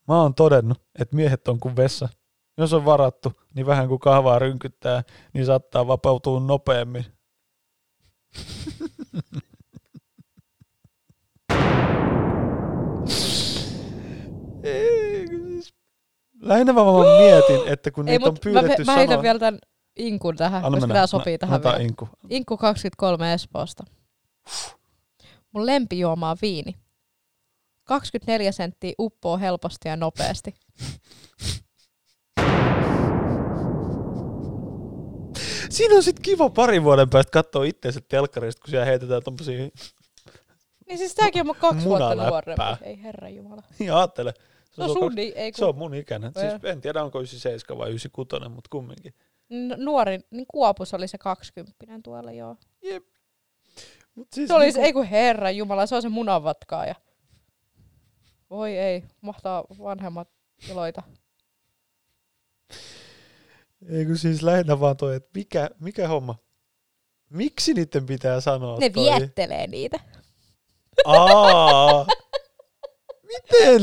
Mä 0.09 0.23
oon 0.23 0.35
todennut, 0.35 0.79
että 0.99 1.17
miehet 1.17 1.49
on 1.49 1.61
kuin 1.61 1.77
vessa. 1.77 2.09
Jos 2.57 2.73
on 2.73 2.85
varattu, 2.85 3.33
niin 3.55 3.67
vähän 3.67 3.89
kuin 3.89 4.01
kahvaa 4.01 4.39
rynkyttää, 4.39 5.03
niin 5.33 5.47
saattaa 5.47 5.87
vapautua 5.87 6.41
nopeammin. 6.41 7.05
Ei, 14.63 15.27
siis- 15.27 15.75
Lähinnä 16.43 16.73
mä 16.73 16.85
vaan 16.85 17.19
mietin, 17.23 17.61
että 17.73 17.91
kun 17.91 18.09
Ei, 18.09 18.19
niitä 18.19 18.29
on 18.29 18.35
mä, 18.35 18.39
pyydetty 18.53 18.85
mä 18.85 18.95
sanoa... 18.95 19.23
vielä 19.23 19.39
tän 19.39 19.59
inkun 19.99 20.37
tähän, 20.37 20.65
Anna 20.65 20.71
koska 20.77 20.81
mennä. 20.87 20.95
tää 20.95 21.07
sopii 21.07 21.39
tähän 21.39 21.55
Annetaan 21.55 21.75
vielä. 21.79 21.89
inku. 21.89 22.09
Inkku 22.31 22.57
23 22.57 23.33
Espoosta. 23.33 23.85
Mun 25.53 25.67
lempijuoma 25.67 26.31
on 26.31 26.37
viini. 26.43 26.75
24 27.85 28.53
senttiä 28.53 28.93
uppoo 28.99 29.39
helposti 29.39 29.89
ja 29.89 29.97
nopeasti. 29.97 30.55
Siinä 35.71 35.95
on 35.97 36.03
sitten 36.03 36.23
kiva 36.23 36.51
parin 36.51 36.85
vuoden 36.85 37.11
päästä 37.11 37.31
katsoa 37.31 37.65
itseensä 37.65 38.01
telkkarista, 38.09 38.61
kun 38.63 38.71
siellä 38.71 38.87
heitetään 38.87 39.23
tommosia 39.23 39.69
Niin 40.89 40.99
siis 40.99 41.15
tääkin 41.15 41.41
on 41.41 41.47
mun 41.47 41.57
kaksi 41.57 41.85
vuotta 41.85 42.09
Munaläppää. 42.09 42.31
nuorempi. 42.31 42.85
Ei 42.85 43.03
herra 43.03 43.29
jumala. 43.29 43.63
Niin 43.79 43.93
ajattele. 43.93 44.33
Se, 44.71 44.83
No 44.83 44.85
on 44.85 44.91
sun, 44.91 45.01
kaksi- 45.03 45.17
niin, 45.17 45.33
ei 45.37 45.53
se 45.53 45.59
kun 45.59 45.69
on 45.69 45.77
mun 45.79 45.95
ikäinen. 45.95 46.33
Siis 46.41 46.65
en 46.65 46.81
tiedä 46.81 47.05
onko 47.05 47.19
97 47.19 47.79
vai 47.79 47.89
96, 47.89 48.49
mutta 48.55 48.69
kumminkin. 48.73 49.15
Nuori, 49.77 50.19
niin 50.31 50.47
Kuopus 50.49 50.95
oli 50.95 51.09
se 51.09 51.19
kaksikymppinen 51.19 52.03
tuolla 52.03 52.33
joo. 52.33 52.57
Jep. 52.83 53.05
Mut 54.15 54.29
siis 54.33 54.49
Se 54.49 54.55
oli, 54.55 54.65
niinku- 54.65 54.81
ei 54.81 54.93
kun 54.93 55.05
herra 55.05 55.51
jumala, 55.51 55.87
se 55.87 55.95
on 55.95 56.03
se 56.03 56.09
munanvatkaaja. 56.09 56.95
Voi 58.51 58.77
ei, 58.79 59.05
mahtaa 59.21 59.65
vanhemmat 59.79 60.29
iloita. 60.71 61.03
Ei 63.89 64.07
kun 64.07 64.19
siis 64.19 64.43
lähinnä 64.43 64.81
vaan 64.81 64.97
toi, 64.97 65.17
että 65.17 65.31
mikä, 65.35 65.71
mikä 65.81 66.09
homma? 66.09 66.35
Miksi 67.31 67.75
niiden 67.75 68.07
pitää 68.07 68.41
sanoa 68.41 68.79
Ne 68.79 68.91
toi? 68.91 69.05
viettelee 69.05 69.67
niitä. 69.67 70.01
Aa! 71.05 72.07
Miten? 73.29 73.83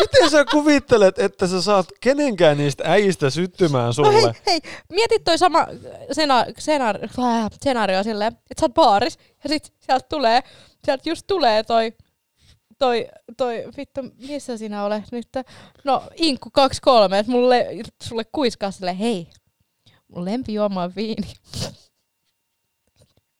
Miten 0.00 0.30
sä 0.30 0.44
kuvittelet, 0.44 1.18
että 1.18 1.46
sä 1.46 1.62
saat 1.62 1.86
kenenkään 2.00 2.56
niistä 2.58 2.84
äijistä 2.86 3.30
syttymään 3.30 3.86
No 3.86 3.92
sulle? 3.92 4.12
hei, 4.12 4.32
hei, 4.46 4.60
mietit 4.92 5.24
toi 5.24 5.38
sama 5.38 5.66
sena, 6.12 6.44
senaari, 6.58 7.08
skenaario 7.54 8.02
silleen, 8.02 8.32
että 8.32 8.60
sä 8.60 8.64
oot 8.64 8.74
baaris 8.74 9.18
ja 9.44 9.48
sit 9.48 9.72
sieltä 9.80 10.06
tulee, 10.08 10.40
sieltä 10.84 11.08
just 11.10 11.26
tulee 11.26 11.62
toi, 11.62 11.92
toi, 12.78 13.08
toi, 13.36 13.64
vittu, 13.76 14.00
missä 14.28 14.56
sinä 14.56 14.84
olet 14.84 15.04
nyt? 15.12 15.28
No, 15.84 16.02
Inkku 16.16 16.50
23, 16.50 17.18
että 17.18 17.32
mulle, 17.32 17.66
sulle 18.02 18.24
kuiskaa 18.32 18.70
silleen, 18.70 18.96
hei, 18.96 19.28
mun 20.08 20.24
lempijuoma 20.24 20.82
on 20.82 20.92
viini. 20.96 21.32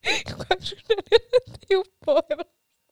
24 0.49 1.03
juppoa. 1.71 2.21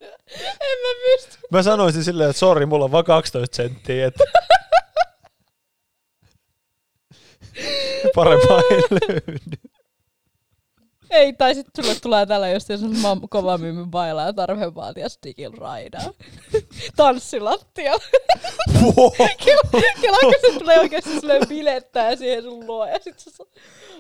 En 0.61 0.79
mä 0.83 0.95
pysty. 1.17 1.39
Mä 1.51 1.63
sanoisin 1.63 2.05
silleen, 2.05 2.31
että 2.31 2.41
sori, 2.41 2.67
mulla 2.67 2.85
on 2.85 2.93
vaan 2.93 3.05
12 3.05 3.57
senttiä, 3.57 4.07
että 4.07 4.25
parempaa 8.15 8.61
ei 8.71 8.83
löydy. 9.01 9.57
Ei, 11.11 11.33
tai 11.33 11.55
sitten 11.55 11.85
sulle 11.85 11.99
tulee 12.01 12.27
tällä 12.27 12.51
just 12.51 12.69
jos 12.69 12.83
on 12.83 12.91
mam- 12.97 13.27
kova 13.31 13.59
myymy 13.59 13.87
bailaa 13.87 14.27
ja 14.27 14.33
tarve 14.33 14.75
vaatia 14.75 15.09
stikil 15.09 15.53
raidaa. 15.53 16.11
Tanssilattialla. 16.97 18.05
Kela, 20.01 20.19
kun 20.21 20.35
se 20.41 20.59
tulee 20.59 20.79
oikeasti 20.81 21.11
silleen 21.21 21.49
bilettää 21.49 22.17
siihen 22.17 22.43
sun 22.43 22.67
luo 22.67 22.87
ja 22.87 22.99
sit 23.03 23.19
sä 23.19 23.31
sa- 23.31 23.45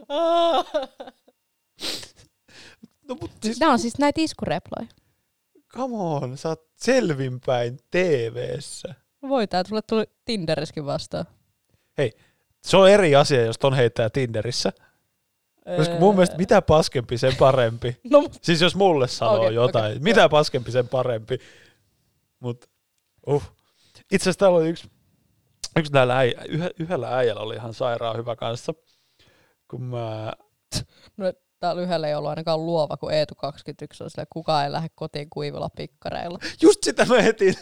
Aa. 0.09 0.65
No 3.09 3.15
mut 3.21 3.31
siis, 3.43 3.61
Nää 3.61 3.71
on 3.71 3.79
siis 3.79 3.99
näitä 3.99 4.21
iskureploja. 4.21 4.89
Come 5.75 5.97
on, 5.97 6.39
sä 6.39 6.49
oot 6.49 6.67
selvinpäin 6.77 7.79
TV-ssä. 7.91 8.95
Voi 9.29 9.47
tää 9.47 9.65
tulle 9.65 9.83
tuli 9.83 10.05
Tinderiskin 10.25 10.87
vastaan. 10.87 11.25
Se 12.65 12.77
on 12.77 12.91
eri 12.91 13.17
asia, 13.17 13.45
jos 13.45 13.59
ton 13.59 13.75
heittää 13.75 14.11
Tinderissä. 14.11 14.73
Koska 15.77 15.95
mun 15.95 16.15
mielestä 16.15 16.37
mitä 16.37 16.63
paskempi, 16.63 17.19
sen 17.19 17.37
parempi. 17.39 17.97
No, 18.11 18.29
Siis 18.43 18.61
jos 18.61 18.77
mulle 18.77 19.09
sanoo 19.09 19.37
okay, 19.37 19.53
jotain, 19.53 19.93
okay, 19.93 19.99
mitä 19.99 20.29
paskempi, 20.29 20.71
sen 20.71 20.89
parempi. 20.89 21.39
Mut, 22.41 22.65
uh. 23.27 23.43
Itse 24.13 24.25
asiassa 24.25 24.39
täällä 24.39 24.59
oli 24.59 24.69
yksi, 24.69 24.91
yksi 25.77 25.93
näillä 25.93 26.19
äijä, 26.19 26.41
yhdellä 26.79 27.17
äijällä 27.17 27.43
oli 27.43 27.55
ihan 27.55 27.75
sairaan 27.75 28.17
hyvä 28.17 28.37
kanssa. 28.37 28.75
Kun 29.69 29.83
mä, 29.83 30.33
no 31.17 31.33
täällä 31.63 31.83
yhdellä 31.83 32.09
ei 32.09 32.15
ollut 32.15 32.31
ainakaan 32.31 32.67
luova, 32.67 32.97
kun 32.97 33.13
Eetu 33.13 33.35
21 33.35 34.05
on 34.05 34.11
silleen, 34.11 34.27
kukaan 34.31 34.65
ei 34.65 34.73
lähde 34.73 34.89
kotiin 34.95 35.31
kuivilla 35.31 35.69
pikkareilla. 35.77 36.39
just 36.63 36.85
sitä 36.85 37.05
mä 37.05 37.19
etin. 37.19 37.55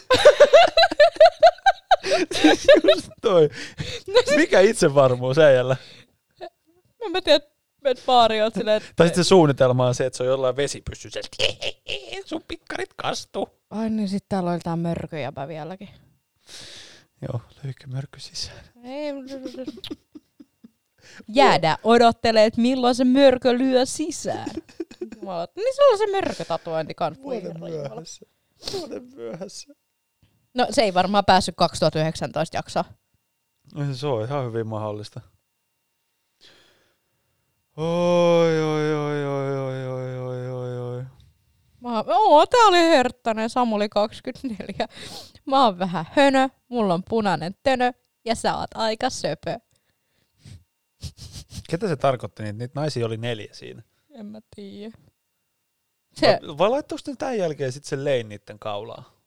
siis 2.41 2.67
just 2.95 3.09
toi. 3.21 3.49
Mikä 4.37 4.59
itsevarmuus 4.59 5.37
äijällä? 5.37 5.75
No 7.01 7.09
mä 7.09 7.21
tiedän, 7.21 7.47
että 7.85 8.03
baari 8.05 8.41
on 8.41 8.51
silleen, 8.51 8.77
että... 8.77 8.89
Tai 8.95 9.07
sitten 9.07 9.23
se 9.23 9.27
suunnitelma 9.27 9.87
on 9.87 9.95
se, 9.95 10.05
että 10.05 10.17
se 10.17 10.23
on 10.23 10.29
jollain 10.29 10.55
vesipyssyssä. 10.55 11.19
Sun 12.25 12.43
pikkarit 12.47 12.93
kastuu. 12.95 13.49
Ai 13.69 13.89
niin, 13.89 14.09
sit 14.09 14.25
täällä 14.29 14.51
oli 14.51 14.59
tää 14.59 14.75
mörköjäpä 14.75 15.47
vieläkin. 15.47 15.89
Joo, 17.21 17.41
löykö 17.63 17.87
mörkky 17.87 18.19
sisään. 18.19 18.59
Ei, 18.83 19.13
Jäädä 21.27 21.77
odottelee, 21.83 22.45
että 22.45 22.61
milloin 22.61 22.95
se 22.95 23.03
mörkö 23.03 23.57
lyö 23.57 23.85
sisään. 23.85 24.49
Mä 25.25 25.37
oon, 25.37 25.47
niin 25.55 25.75
sulla 25.75 25.91
on 25.91 25.97
se 25.97 26.07
mörkötatuointi 26.11 26.93
kans. 26.93 27.17
Voi 27.17 27.23
Vuoden 27.43 27.51
jumala. 27.53 27.69
myöhässä. 27.89 28.25
Vuoden 28.73 29.03
myöhässä. 29.15 29.73
No 30.53 30.67
se 30.69 30.81
ei 30.81 30.93
varmaan 30.93 31.25
päässyt 31.25 31.55
2019 31.55 32.57
jaksoa. 32.57 32.85
No 33.75 33.93
se 33.93 34.07
on 34.07 34.23
ihan 34.25 34.45
hyvin 34.45 34.67
mahdollista. 34.67 35.21
Oi, 37.77 38.63
oi, 38.63 38.93
oi, 38.93 39.25
oi, 39.25 39.57
oi, 39.57 39.87
oi, 39.87 40.17
oi, 40.17 40.49
oi, 40.49 40.79
oi. 40.97 41.03
Mä 41.81 41.95
oon, 41.95 42.03
oo, 42.07 42.45
tää 42.45 42.65
oli 42.67 42.77
herttainen, 42.77 43.49
Samuli 43.49 43.89
24. 43.89 44.87
Mä 45.45 45.65
oon 45.65 45.79
vähän 45.79 46.05
hönö, 46.11 46.49
mulla 46.67 46.93
on 46.93 47.03
punainen 47.09 47.55
tönö 47.63 47.91
ja 48.25 48.35
sä 48.35 48.57
oot 48.57 48.69
aika 48.75 49.09
söpö. 49.09 49.59
Ketä 51.69 51.87
se 51.87 51.95
tarkoitti? 51.95 52.43
Niitä, 52.43 52.57
niitä 52.57 52.79
naisia 52.79 53.05
oli 53.05 53.17
neljä 53.17 53.53
siinä. 53.53 53.83
En 54.11 54.25
mä 54.25 54.39
tiedä. 54.55 54.97
Se, 56.13 56.39
Vai, 56.47 56.57
vai 56.57 56.69
laittoiko 56.69 57.01
ne 57.07 57.15
tämän 57.15 57.37
jälkeen 57.37 57.71
sitten 57.71 57.89
sen 57.89 58.03
lein 58.05 58.29
niiden 58.29 58.59
kaulaa? 58.59 59.21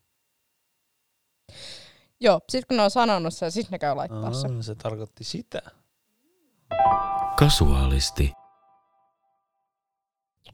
joo, 2.20 2.40
sit 2.48 2.64
kun 2.64 2.76
ne 2.76 2.82
on 2.82 2.90
sanonut 2.90 3.34
sen, 3.34 3.52
sit 3.52 3.70
ne 3.70 3.78
käy 3.78 3.94
laittaa 3.94 4.32
sen. 4.32 4.56
Aa, 4.56 4.62
se 4.62 4.74
tarkoitti 4.74 5.24
sitä. 5.24 5.62
Kasuaalisti. 7.38 8.32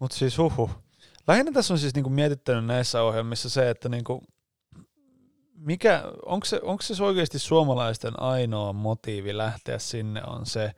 Mutta 0.00 0.16
siis 0.16 0.38
huhu. 0.38 0.70
Lähinnä 1.28 1.52
tässä 1.52 1.74
on 1.74 1.78
siis 1.78 1.94
niinku 1.94 2.10
mietittänyt 2.10 2.64
näissä 2.64 3.02
ohjelmissa 3.02 3.50
se, 3.50 3.70
että 3.70 3.88
niinku, 3.88 4.22
mikä, 5.54 6.02
onko 6.26 6.46
se, 6.46 6.60
onko 6.62 6.82
se 6.82 7.02
oikeasti 7.02 7.38
suomalaisten 7.38 8.22
ainoa 8.22 8.72
motiivi 8.72 9.36
lähteä 9.36 9.78
sinne 9.78 10.22
on 10.24 10.46
se, 10.46 10.72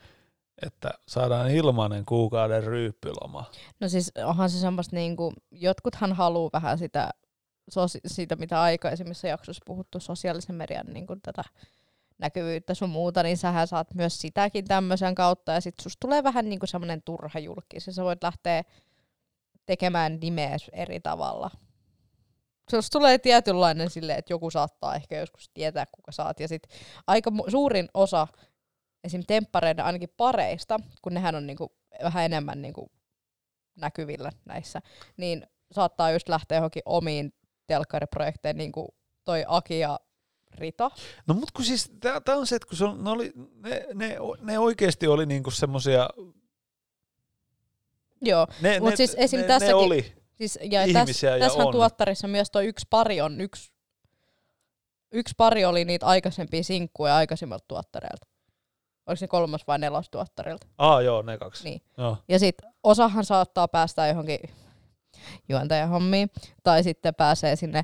että 0.67 0.91
saadaan 1.09 1.51
ilmainen 1.51 2.05
kuukauden 2.05 2.65
ryyppyloma. 2.65 3.45
No 3.81 3.89
siis 3.89 4.13
onhan 4.25 4.51
se 4.51 4.59
semmoista 4.59 4.97
niinku, 4.97 5.33
jotkuthan 5.51 6.13
haluaa 6.13 6.51
vähän 6.53 6.79
sitä, 6.79 7.11
sosi- 7.71 8.01
siitä 8.07 8.37
mitä 8.37 8.63
aikaisemmissa 8.63 9.29
jaksoissa 9.29 9.63
puhuttu, 9.67 10.01
sosiaalisen 10.01 10.55
median 10.55 10.87
niinku 10.87 11.17
tätä 11.23 11.45
näkyvyyttä 12.19 12.75
sun 12.75 12.91
muuta, 12.91 13.23
niin 13.23 13.37
sähän 13.37 13.67
saat 13.67 13.95
myös 13.95 14.21
sitäkin 14.21 14.65
tämmöisen 14.65 15.15
kautta, 15.15 15.53
ja 15.53 15.61
sit 15.61 15.75
susta 15.83 16.01
tulee 16.01 16.23
vähän 16.23 16.49
niinku 16.49 16.67
semmoinen 16.67 17.03
turha 17.03 17.39
julkis, 17.39 17.87
ja 17.87 17.93
sä 17.93 18.05
voit 18.05 18.23
lähteä 18.23 18.63
tekemään 19.67 20.19
nimeä 20.21 20.57
eri 20.73 21.01
tavalla. 21.01 21.51
Susta 22.71 22.99
tulee 22.99 23.19
tietynlainen 23.19 23.91
silleen, 23.91 24.19
että 24.19 24.33
joku 24.33 24.51
saattaa 24.51 24.95
ehkä 24.95 25.19
joskus 25.19 25.51
tietää, 25.55 25.87
kuka 25.93 26.13
saat, 26.13 26.41
ja 26.41 26.49
sit 26.49 26.63
aika 27.07 27.31
mu- 27.31 27.51
suurin 27.51 27.89
osa 27.95 28.29
esim. 29.05 29.23
temppareiden 29.27 29.85
ainakin 29.85 30.13
pareista, 30.17 30.81
kun 31.03 31.15
nehän 31.15 31.35
on 31.35 31.47
niinku 31.47 31.73
vähän 32.03 32.25
enemmän 32.25 32.63
niinku 32.63 32.91
näkyvillä 33.77 34.33
näissä, 34.45 34.83
niin 35.17 35.47
saattaa 35.73 36.11
just 36.11 36.29
lähteä 36.29 36.59
johonkin 36.59 36.83
omiin 36.87 37.35
telkkariprojekteihin, 37.67 38.59
niin 38.59 38.73
kuin 38.73 38.89
toi 39.25 39.45
Aki 39.49 39.79
ja 39.79 40.01
Rita. 40.55 40.91
No 41.27 41.35
mut 41.35 41.51
kun 41.51 41.65
siis, 41.65 41.93
tää 42.25 42.37
on 42.37 42.47
se, 42.47 42.57
että 42.57 42.69
kun 42.69 42.79
se 42.79 42.85
on, 42.85 43.05
ne, 43.05 43.11
oli, 43.11 43.33
ne, 43.55 43.87
ne, 43.95 44.17
ne 44.41 44.59
oikeasti 44.59 45.07
oli 45.07 45.27
niinku 45.27 45.51
semmosia, 45.51 46.09
Joo, 48.25 48.47
ne, 48.61 48.81
Mut 48.81 48.91
ne, 48.91 48.97
siis 48.97 49.15
esim. 49.19 49.41
ne, 49.41 49.47
tässäkin- 49.47 49.69
ne 49.69 49.75
oli. 49.75 50.13
siis, 50.35 50.59
ja 50.71 50.85
Ihmisiä 50.85 51.31
täs, 51.31 51.41
ja 51.41 51.47
tässähän 51.47 51.67
on. 51.67 51.73
tuottarissa 51.73 52.29
myös 52.29 52.51
toi 52.51 52.67
yksi 52.67 52.87
pari 52.91 53.21
on 53.21 53.41
yksi, 53.41 53.73
yksi 55.13 55.35
pari 55.37 55.65
oli 55.65 55.85
niitä 55.85 56.07
aikaisempia 56.07 56.63
sinkkuja 56.63 57.17
aikaisemmalta 57.17 57.65
tuottareilta. 57.69 58.27
Oliko 59.07 59.17
se 59.19 59.29
kolmas 59.29 59.67
vai 59.67 59.79
nelos 59.79 60.11
tuottarilta? 60.11 60.67
Aa 60.79 61.03
joo, 61.03 61.23
ne 61.23 61.39
kaksi. 61.39 61.65
Niin. 61.65 61.83
Joo. 61.99 62.17
Ja 62.29 62.39
sit 62.39 62.55
osahan 62.83 63.25
saattaa 63.25 63.69
päästä 63.69 64.07
johonkin 64.07 64.39
juontajahommiin, 65.49 66.31
tai 66.63 66.83
sitten 66.83 67.15
pääsee 67.15 67.57
sinne 67.57 67.83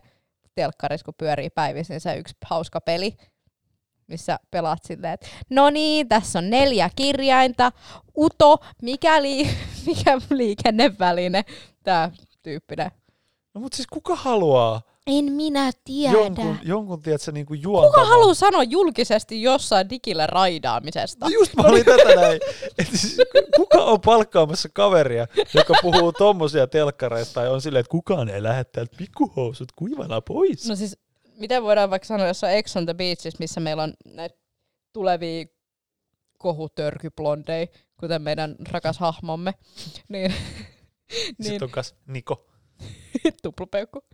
telkkarissa, 0.54 1.04
kun 1.04 1.14
pyörii 1.18 1.50
päivisin 1.50 2.00
se 2.00 2.16
yksi 2.16 2.37
hauska 2.44 2.80
peli, 2.80 3.16
missä 4.06 4.38
pelaat 4.50 4.84
silleen, 4.84 5.12
että 5.14 5.26
no 5.50 5.70
niin, 5.70 6.08
tässä 6.08 6.38
on 6.38 6.50
neljä 6.50 6.90
kirjainta, 6.96 7.72
uto, 8.16 8.56
mikäli, 8.82 9.50
mikä 9.87 10.18
liikenneväline, 10.30 11.44
tää 11.82 12.10
tyyppinen. 12.42 12.90
No 13.54 13.60
mut 13.60 13.72
siis 13.72 13.87
kuka 13.87 14.16
haluaa? 14.16 14.82
En 15.08 15.32
minä 15.32 15.70
tiedä. 15.84 16.12
Jonkun, 16.12 16.58
jonkun 16.62 17.02
tiedätkö, 17.02 17.32
niin 17.32 17.46
kuin 17.46 17.62
juontavan. 17.62 17.94
Kuka 17.94 18.04
haluaa 18.04 18.34
sanoa 18.34 18.62
julkisesti 18.62 19.42
jossain 19.42 19.90
digillä 19.90 20.26
raidaamisesta? 20.26 21.26
No 21.26 21.30
just 21.30 21.56
mä 21.56 21.62
olin 21.62 21.84
tätä 21.84 22.14
näin. 22.14 22.40
Et 22.78 22.88
siis, 22.90 23.16
kuka 23.56 23.84
on 23.84 24.00
palkkaamassa 24.00 24.68
kaveria, 24.72 25.26
joka 25.54 25.74
puhuu 25.82 26.12
tommosia 26.12 26.66
telkkareista 26.66 27.34
tai 27.34 27.48
on 27.48 27.60
silleen, 27.62 27.80
että 27.80 27.90
kukaan 27.90 28.28
ei 28.28 28.42
lähde 28.42 28.64
täältä 28.64 28.96
pikkuhousut 28.96 29.72
kuivana 29.76 30.20
pois. 30.20 30.68
No 30.68 30.76
siis, 30.76 30.98
miten 31.38 31.62
voidaan 31.62 31.90
vaikka 31.90 32.06
sanoa 32.06 32.26
jossain 32.26 32.56
Ex 32.56 32.76
on 32.76 32.86
the 32.86 32.94
Beaches, 32.94 33.38
missä 33.38 33.60
meillä 33.60 33.82
on 33.82 33.94
näitä 34.04 34.36
tulevia 34.92 35.46
kohutörkyblondei, 36.38 37.68
kuten 38.00 38.22
meidän 38.22 38.56
rakas 38.70 38.98
hahmomme, 38.98 39.54
niin, 40.08 40.34
Sitten 41.10 41.34
niin 41.38 41.64
on 41.64 41.70
kas 41.70 41.94
Niko. 42.06 42.46
tuplapeukku. 43.42 44.04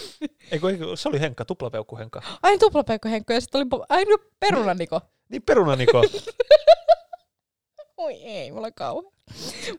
Eikö, 0.52 0.70
eikö, 0.70 0.96
se 0.96 1.08
oli 1.08 1.20
Henkka, 1.20 1.44
tuplapeukku 1.44 1.96
Henkka. 1.98 2.22
Ai 2.42 2.58
tuplapeukku 2.58 3.08
Henkko 3.08 3.32
ja 3.32 3.40
sitten 3.40 3.58
oli 3.72 3.84
ai 3.88 4.04
no, 4.04 4.18
peruna 4.40 4.74
Niko. 4.74 5.00
Niin 5.28 5.42
peruna 5.42 5.76
Niko. 5.76 6.02
Oi 7.96 8.14
ei, 8.14 8.52
mulla 8.52 8.66
on 8.66 8.74
kauhean. 8.74 9.12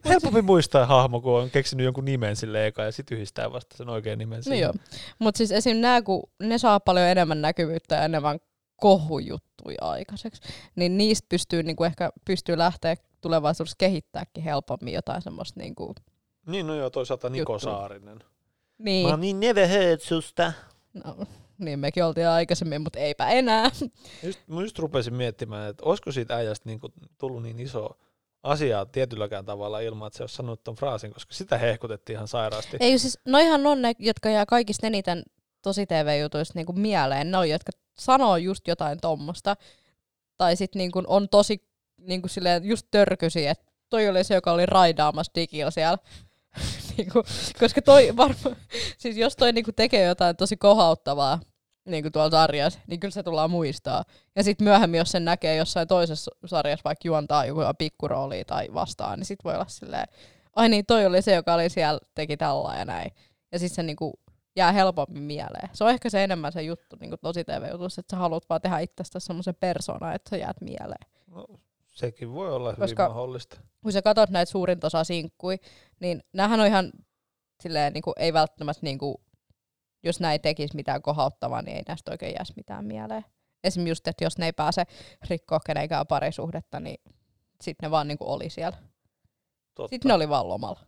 Helpompi 0.04 0.42
muistaa 0.42 0.86
hahmo, 0.86 1.20
kun 1.20 1.32
on 1.40 1.50
keksinyt 1.50 1.84
jonkun 1.84 2.04
nimen 2.04 2.36
sille 2.36 2.66
eka 2.66 2.82
ja 2.82 2.92
sitten 2.92 3.16
yhdistää 3.16 3.52
vasta 3.52 3.76
sen 3.76 3.88
oikean 3.88 4.18
nimen 4.18 4.36
No 4.38 4.42
siihen. 4.42 4.60
joo. 4.60 4.72
Mutta 5.18 5.38
siis 5.38 5.52
esim. 5.52 5.76
nämä, 5.76 6.02
kun 6.02 6.30
ne 6.42 6.58
saa 6.58 6.80
paljon 6.80 7.06
enemmän 7.06 7.42
näkyvyyttä 7.42 7.94
ja 7.94 8.02
enemmän 8.04 8.38
kohujuttuja 8.76 9.78
aikaiseksi, 9.80 10.42
niin 10.76 10.96
niistä 10.98 11.26
pystyy 11.28 11.62
niinku 11.62 11.84
ehkä 11.84 12.10
pystyy 12.24 12.58
lähteä 12.58 12.96
tulevaisuudessa 13.20 13.76
kehittääkin 13.78 14.44
helpommin 14.44 14.94
jotain 14.94 15.22
semmoista 15.22 15.60
niinku, 15.60 15.94
Niin, 16.46 16.66
no 16.66 16.74
joo, 16.74 16.90
toisaalta 16.90 17.28
Niko 17.28 17.52
Juttu. 17.52 17.64
Saarinen. 17.64 18.18
Niin, 18.78 19.06
oon 19.06 19.20
niin 19.20 19.40
never 19.40 19.68
heard 19.68 20.00
susta. 20.00 20.52
no, 21.04 21.16
niin 21.58 21.78
mekin 21.78 22.04
oltiin 22.04 22.28
aikaisemmin, 22.28 22.82
mutta 22.82 22.98
eipä 22.98 23.28
enää. 23.28 23.70
Just, 24.22 24.40
mä 24.46 24.60
just 24.60 24.78
rupesin 24.78 25.14
miettimään, 25.14 25.70
että 25.70 25.84
olisiko 25.84 26.12
siitä 26.12 26.36
äijästä 26.36 26.68
niinku 26.68 26.92
tullut 27.18 27.42
niin 27.42 27.60
iso 27.60 27.98
asia 28.42 28.86
tietylläkään 28.86 29.44
tavalla 29.44 29.80
ilman, 29.80 30.06
että 30.06 30.16
se 30.16 30.22
olisi 30.22 30.34
sanonut 30.34 30.64
ton 30.64 30.74
fraasin, 30.74 31.12
koska 31.12 31.34
sitä 31.34 31.58
hehkutettiin 31.58 32.14
ihan 32.14 32.28
sairaasti. 32.28 32.76
Ei 32.80 32.98
siis, 32.98 33.18
noihan 33.24 33.66
on 33.66 33.82
ne, 33.82 33.92
jotka 33.98 34.30
jää 34.30 34.46
kaikista 34.46 34.86
eniten 34.86 35.22
tosi 35.62 35.86
TV-jutuista 35.86 36.58
niinku 36.58 36.72
mieleen, 36.72 37.30
ne 37.30 37.38
on, 37.38 37.48
jotka 37.48 37.72
sanoo 37.94 38.36
just 38.36 38.68
jotain 38.68 39.00
tommosta, 39.00 39.56
tai 40.36 40.56
sitten 40.56 40.78
niinku 40.78 41.02
on 41.06 41.28
tosi 41.28 41.68
niinku 42.00 42.28
silleen 42.28 42.64
just 42.64 42.86
törkysi, 42.90 43.46
että 43.46 43.72
toi 43.88 44.08
oli 44.08 44.24
se, 44.24 44.34
joka 44.34 44.52
oli 44.52 44.66
raidaamassa 44.66 45.32
digillä 45.34 45.70
siellä. 45.70 45.98
niinku, 46.96 47.22
koska 47.60 47.82
toi 47.82 48.16
varmaan, 48.16 48.56
siis 48.98 49.16
jos 49.16 49.36
toi 49.36 49.52
niinku 49.52 49.72
tekee 49.72 50.04
jotain 50.04 50.36
tosi 50.36 50.56
kohauttavaa 50.56 51.40
niinku 51.86 52.10
tuolla 52.10 52.30
sarjassa, 52.30 52.80
niin 52.86 53.00
kyllä 53.00 53.12
se 53.12 53.22
tullaan 53.22 53.50
muistaa. 53.50 54.04
Ja 54.36 54.42
sitten 54.42 54.64
myöhemmin, 54.64 54.98
jos 54.98 55.10
sen 55.10 55.24
näkee 55.24 55.56
jossain 55.56 55.88
toisessa 55.88 56.30
sarjassa, 56.46 56.84
vaikka 56.84 57.08
juontaa 57.08 57.46
joku 57.46 57.60
pikkuroolia 57.78 58.44
tai 58.44 58.68
vastaan, 58.74 59.18
niin 59.18 59.26
sit 59.26 59.44
voi 59.44 59.54
olla 59.54 59.66
silleen, 59.68 60.06
ai 60.56 60.68
niin, 60.68 60.86
toi 60.86 61.06
oli 61.06 61.22
se, 61.22 61.34
joka 61.34 61.54
oli 61.54 61.68
siellä, 61.68 62.00
teki 62.14 62.36
tällä 62.36 62.78
ja 62.78 62.84
näin. 62.84 63.10
Ja 63.52 63.58
sitten 63.58 63.74
se 63.74 63.82
niinku 63.82 64.20
jää 64.56 64.72
helpommin 64.72 65.22
mieleen. 65.22 65.68
Se 65.72 65.84
on 65.84 65.90
ehkä 65.90 66.10
se 66.10 66.24
enemmän 66.24 66.52
se 66.52 66.62
juttu 66.62 66.96
niinku 67.00 67.16
tosi 67.16 67.44
TV-jutussa, 67.44 68.00
että 68.00 68.16
sä 68.16 68.20
haluat 68.20 68.48
vaan 68.48 68.60
tehdä 68.60 68.78
itsestä 68.78 69.20
semmoisen 69.20 69.54
persoonan, 69.60 70.14
että 70.14 70.30
sä 70.30 70.36
jäät 70.36 70.60
mieleen. 70.60 71.06
No, 71.26 71.46
sekin 71.90 72.32
voi 72.32 72.52
olla 72.52 72.72
hyvin 72.72 72.80
Koska- 72.80 73.08
mahdollista. 73.08 73.60
Kun 73.82 73.92
sä 73.92 74.02
katsot 74.02 74.30
näitä 74.30 74.50
suurinta 74.50 74.86
osaa 74.86 75.04
sinkkui, 75.04 75.58
niin 76.00 76.22
näähän 76.32 76.60
on 76.60 76.66
ihan 76.66 76.92
silleen, 77.62 77.92
niinku, 77.92 78.12
ei 78.16 78.32
välttämättä, 78.32 78.80
niinku, 78.82 79.20
jos 80.02 80.20
näin 80.20 80.40
tekisi 80.40 80.76
mitään 80.76 81.02
kohauttavaa, 81.02 81.62
niin 81.62 81.76
ei 81.76 81.82
näistä 81.88 82.10
oikein 82.10 82.34
jäisi 82.34 82.52
mitään 82.56 82.84
mieleen. 82.84 83.24
Esimerkiksi 83.64 83.90
just, 83.90 84.08
että 84.08 84.24
jos 84.24 84.38
ne 84.38 84.46
ei 84.46 84.52
pääse 84.52 84.84
rikkoa 85.30 85.60
kenenkään 85.66 86.06
parisuhdetta, 86.06 86.80
niin 86.80 87.00
sitten 87.60 87.86
ne 87.86 87.90
vaan 87.90 88.08
niinku 88.08 88.32
oli 88.32 88.50
siellä. 88.50 88.78
Totta. 89.74 89.94
Sitten 89.94 90.08
ne 90.08 90.14
oli 90.14 90.28
vaan 90.28 90.48
lomalla. 90.48 90.80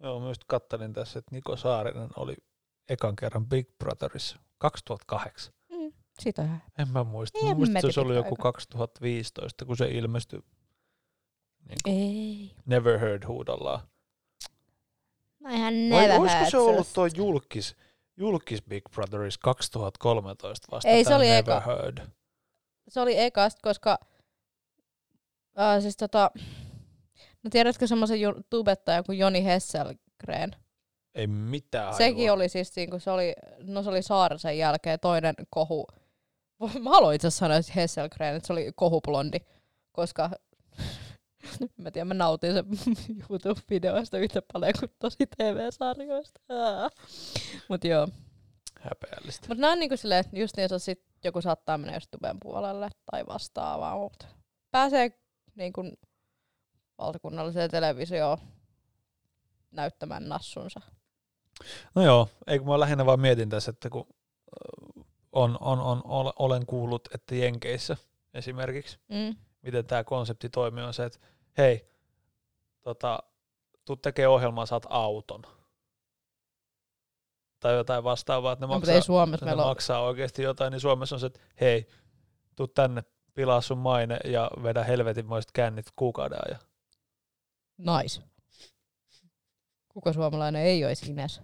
Joo, 0.00 0.28
just 0.28 0.44
kattelin 0.46 0.92
tässä, 0.92 1.18
että 1.18 1.34
Niko 1.34 1.56
Saarinen 1.56 2.08
oli 2.16 2.34
ekan 2.88 3.16
kerran 3.16 3.46
Big 3.46 3.68
Brotherissa 3.78 4.36
2008. 4.58 5.54
Mm. 5.70 5.92
Siitä 6.20 6.42
on 6.42 6.48
ihan 6.48 6.62
En 6.78 6.88
mä 6.88 7.04
muista. 7.04 7.46
Mä 7.46 7.54
muistin, 7.54 7.76
että 7.76 7.92
se 7.92 8.00
ollut 8.00 8.14
joku 8.14 8.28
pitkä 8.28 8.42
2015, 8.42 9.64
kun 9.64 9.76
se 9.76 9.88
ilmestyi 9.88 10.40
niin 11.68 11.78
kuin 11.84 11.94
Ei. 11.94 12.56
Never 12.66 12.98
Heard 12.98 13.26
huudollaan. 13.26 13.80
No 15.42 15.50
ihan 15.50 15.74
Vai 15.90 16.18
olisiko 16.18 16.50
se 16.50 16.58
ollut 16.58 16.88
tuo 16.94 17.06
julkis, 17.06 17.76
julkis 18.16 18.62
Big 18.62 18.84
Brotherissa 18.94 19.40
2013 19.42 20.68
vasta 20.70 20.88
Ei, 20.88 21.04
se 21.04 21.14
oli 21.14 21.28
Never 21.28 21.56
eka. 21.56 21.60
Heard? 21.60 21.98
Se 22.88 23.00
oli 23.00 23.18
ekast, 23.18 23.58
koska 23.62 23.98
äh, 25.60 25.82
siis 25.82 25.96
tota, 25.96 26.30
no 27.42 27.50
tiedätkö 27.50 27.86
semmoisen 27.86 28.18
tubettajan 28.50 29.04
kuin 29.04 29.18
Joni 29.18 29.44
Hesselgren? 29.44 30.56
Ei 31.14 31.26
mitään 31.26 31.94
Sekin 31.94 32.16
hajua. 32.16 32.32
oli 32.32 32.48
siis, 32.48 32.76
niin 32.76 32.90
kun 32.90 33.00
se 33.00 33.10
oli, 33.10 33.34
no 33.62 33.82
se 33.82 33.90
oli 33.90 34.02
Saarisen 34.02 34.58
jälkeen 34.58 35.00
toinen 35.00 35.34
kohu. 35.50 35.86
Mä 36.82 36.90
haluan 36.90 37.14
itse 37.14 37.28
asiassa 37.28 37.44
sanoa 37.44 37.56
että 37.56 37.72
Hesselgren, 37.76 38.36
että 38.36 38.46
se 38.46 38.52
oli 38.52 38.72
kohuplondi, 38.74 39.38
koska 39.92 40.30
mä 41.76 41.90
tiedän, 41.90 42.08
mä 42.08 42.14
nautin 42.14 42.52
sen 42.52 42.64
YouTube-videoista 43.30 44.18
yhtä 44.18 44.42
paljon 44.52 44.72
kuin 44.80 44.92
tosi 44.98 45.26
TV-sarjoista. 45.36 46.40
Mutta 47.68 47.86
joo. 47.86 48.08
Häpeällistä. 48.80 49.46
Mutta 49.48 49.60
nämä 49.60 49.72
on 49.72 49.78
niinku 49.78 49.96
silleen, 49.96 50.20
että 50.20 50.38
just 50.38 50.56
niin, 50.56 50.68
jos 50.70 50.84
sit 50.84 51.04
joku 51.24 51.40
saattaa 51.40 51.78
mennä 51.78 51.96
just 51.96 52.10
tuben 52.10 52.36
puolelle 52.42 52.88
tai 53.10 53.26
vastaavaa, 53.26 53.98
mutta 53.98 54.26
pääsee 54.70 55.20
niinku 55.54 55.92
valtakunnalliseen 56.98 57.70
televisioon 57.70 58.38
näyttämään 59.70 60.28
nassunsa. 60.28 60.80
No 61.94 62.02
joo, 62.02 62.28
eikö 62.46 62.64
mä 62.64 62.80
lähinnä 62.80 63.06
vaan 63.06 63.20
mietin 63.20 63.48
tässä, 63.48 63.70
että 63.70 63.90
kun 63.90 64.06
on, 65.32 65.58
on, 65.60 65.80
on, 65.80 66.02
ole- 66.04 66.32
olen 66.38 66.66
kuullut, 66.66 67.08
että 67.14 67.34
Jenkeissä 67.34 67.96
esimerkiksi, 68.34 68.98
Mm. 69.08 69.36
Miten 69.62 69.86
tämä 69.86 70.04
konsepti 70.04 70.48
toimii, 70.48 70.84
on 70.84 70.94
se, 70.94 71.04
että 71.04 71.18
hei, 71.58 71.88
tota, 72.82 73.22
tuu 73.84 73.96
tekee 73.96 74.28
ohjelmaa, 74.28 74.66
saat 74.66 74.86
auton. 74.88 75.42
Tai 77.60 77.74
jotain 77.74 78.04
vastaavaa, 78.04 78.52
että 78.52 78.66
ne 78.66 78.72
No, 78.72 78.74
maksaa, 78.74 78.94
ei 78.94 79.02
Suomessa 79.02 79.46
ne 79.46 79.52
ole. 79.52 79.64
maksaa 79.64 80.00
oikeasti 80.00 80.42
jotain, 80.42 80.70
niin 80.70 80.80
Suomessa 80.80 81.16
on 81.16 81.20
se, 81.20 81.26
että 81.26 81.40
hei, 81.60 81.88
tuu 82.56 82.66
tänne, 82.68 83.04
pilaa 83.34 83.60
sun 83.60 83.78
maine 83.78 84.18
ja 84.24 84.50
vedä 84.62 84.84
helvetinmoiset 84.84 85.52
kännit 85.52 85.86
kuukauden 85.96 86.38
ajan. 86.48 86.60
Nice. 87.78 88.22
Kuka 89.88 90.12
suomalainen 90.12 90.62
ei 90.62 90.84
olisi 90.84 91.10
Ines? 91.10 91.42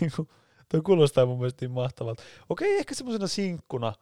Toi 0.68 0.80
kuulostaa 0.82 1.26
mun 1.26 1.38
mielestä 1.38 1.64
niin 1.64 1.70
mahtavalta. 1.72 2.22
Okei, 2.48 2.78
ehkä 2.78 2.94
semmoisena 2.94 3.26
sinkkuna 3.26 3.92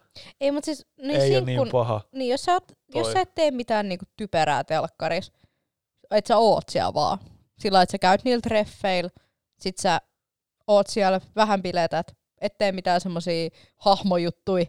Ei, 0.41 0.51
mutta 0.51 0.65
siis 0.65 0.87
niin 0.99 1.21
ei 1.21 1.37
ole 1.37 1.45
sinkkun, 1.47 1.65
niin 1.65 1.73
paha. 1.73 2.01
niin 2.13 2.31
jos 2.31 2.43
sä, 2.45 2.53
oot, 2.53 2.73
jos 2.95 3.13
sä 3.13 3.21
et 3.21 3.35
tee 3.35 3.51
mitään 3.51 3.89
niinku 3.89 4.05
typerää 4.17 4.65
telkkaris, 4.65 5.33
että 6.11 6.29
sä 6.29 6.37
oot 6.37 6.65
siellä 6.69 6.95
vaan. 6.95 7.19
Sillä 7.59 7.83
että 7.83 7.93
sä 7.93 7.99
käyt 7.99 8.25
niillä 8.25 8.41
treffeillä, 8.41 9.11
sit 9.61 9.79
sä 9.79 10.01
oot 10.67 10.87
siellä, 10.87 11.21
vähän 11.37 11.63
biletät, 11.63 12.17
et 12.41 12.59
tee 12.59 12.73
mitään 12.73 13.01
semmosia 13.01 13.51
hahmojuttuja. 13.77 14.65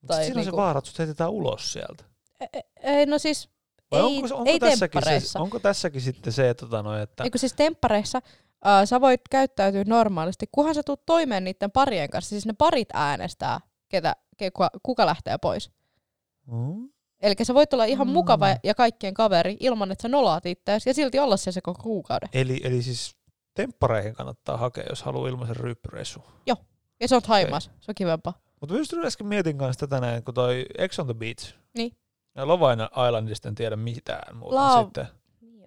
Mutta 0.00 0.14
Tai 0.14 0.24
siinä 0.24 0.38
on 0.38 0.44
se 0.44 0.50
niinku- 0.50 0.56
vaara, 0.56 0.78
että 0.78 0.90
sut 0.90 0.98
heitetään 0.98 1.30
ulos 1.30 1.72
sieltä. 1.72 2.04
E- 2.40 2.58
e- 2.58 2.60
Ei, 2.98 3.06
no 3.06 3.18
siis, 3.18 3.48
Vai 3.90 4.00
ei, 4.00 4.06
onko, 4.06 4.34
onko, 4.36 4.50
ei 4.50 4.58
tässäkin 4.58 5.02
se, 5.20 5.38
onko 5.38 5.58
tässäkin 5.58 6.00
sitten 6.00 6.32
se, 6.32 6.50
että, 6.50 6.66
tota, 6.66 6.82
no, 6.82 6.98
että 7.02 7.24
Eikö 7.24 7.38
siis 7.38 7.52
temppareissa 7.52 8.22
äh, 8.66 8.84
sä 8.84 9.00
voit 9.00 9.20
käyttäytyä 9.30 9.84
normaalisti, 9.86 10.46
kunhan 10.52 10.74
sä 10.74 10.82
tuut 10.82 11.06
toimeen 11.06 11.44
niiden 11.44 11.70
parien 11.70 12.10
kanssa. 12.10 12.28
Siis 12.28 12.46
ne 12.46 12.52
parit 12.58 12.88
äänestää, 12.92 13.60
ketä, 13.88 14.16
ke, 14.36 14.50
kuka, 14.50 14.70
kuka 14.82 15.06
lähtee 15.06 15.38
pois. 15.38 15.70
mm, 16.46 16.88
Eli 17.22 17.34
sä 17.42 17.54
voit 17.54 17.72
olla 17.72 17.84
ihan 17.84 18.06
Mm. 18.06 18.12
mukava 18.12 18.46
ja 18.64 18.74
kaikkien 18.74 19.14
kaveri 19.14 19.56
ilman, 19.60 19.92
että 19.92 20.02
sä 20.02 20.08
nolaat 20.08 20.46
itseäsi 20.46 20.90
ja 20.90 20.94
silti 20.94 21.18
olla 21.18 21.36
siellä 21.36 21.54
se 21.54 21.60
koko 21.60 21.82
kuukauden. 21.82 22.28
eli, 22.32 22.60
eli 22.64 22.82
siis 22.82 23.16
temppareihin 23.54 24.14
kannattaa 24.14 24.56
hakea, 24.56 24.84
jos 24.90 25.02
haluaa 25.02 25.28
ilmaisen 25.28 25.56
ryyppyreissu. 25.56 26.20
Ja 27.00 27.08
se 27.08 27.16
on 27.16 27.22
haimas, 27.26 27.64
se 27.80 27.90
on 27.90 27.94
kivempaa. 27.94 28.34
Mutta 28.60 28.74
just 28.76 28.92
äsken 29.04 29.26
mietin 29.26 29.58
kanssa 29.58 29.86
tätä 29.86 30.00
näin, 30.00 30.24
kun 30.24 30.34
toi 30.34 30.66
Ex 30.78 30.98
on 30.98 31.06
the 31.06 31.14
Beach. 31.14 31.54
Niin. 31.76 31.96
Ja 32.34 32.48
Love 32.48 32.72
Islandista 33.06 33.48
en 33.48 33.54
tiedä 33.54 33.76
mitään 33.76 34.36
muuta 34.36 34.56
Love- 34.56 34.84
sitten. 34.84 35.06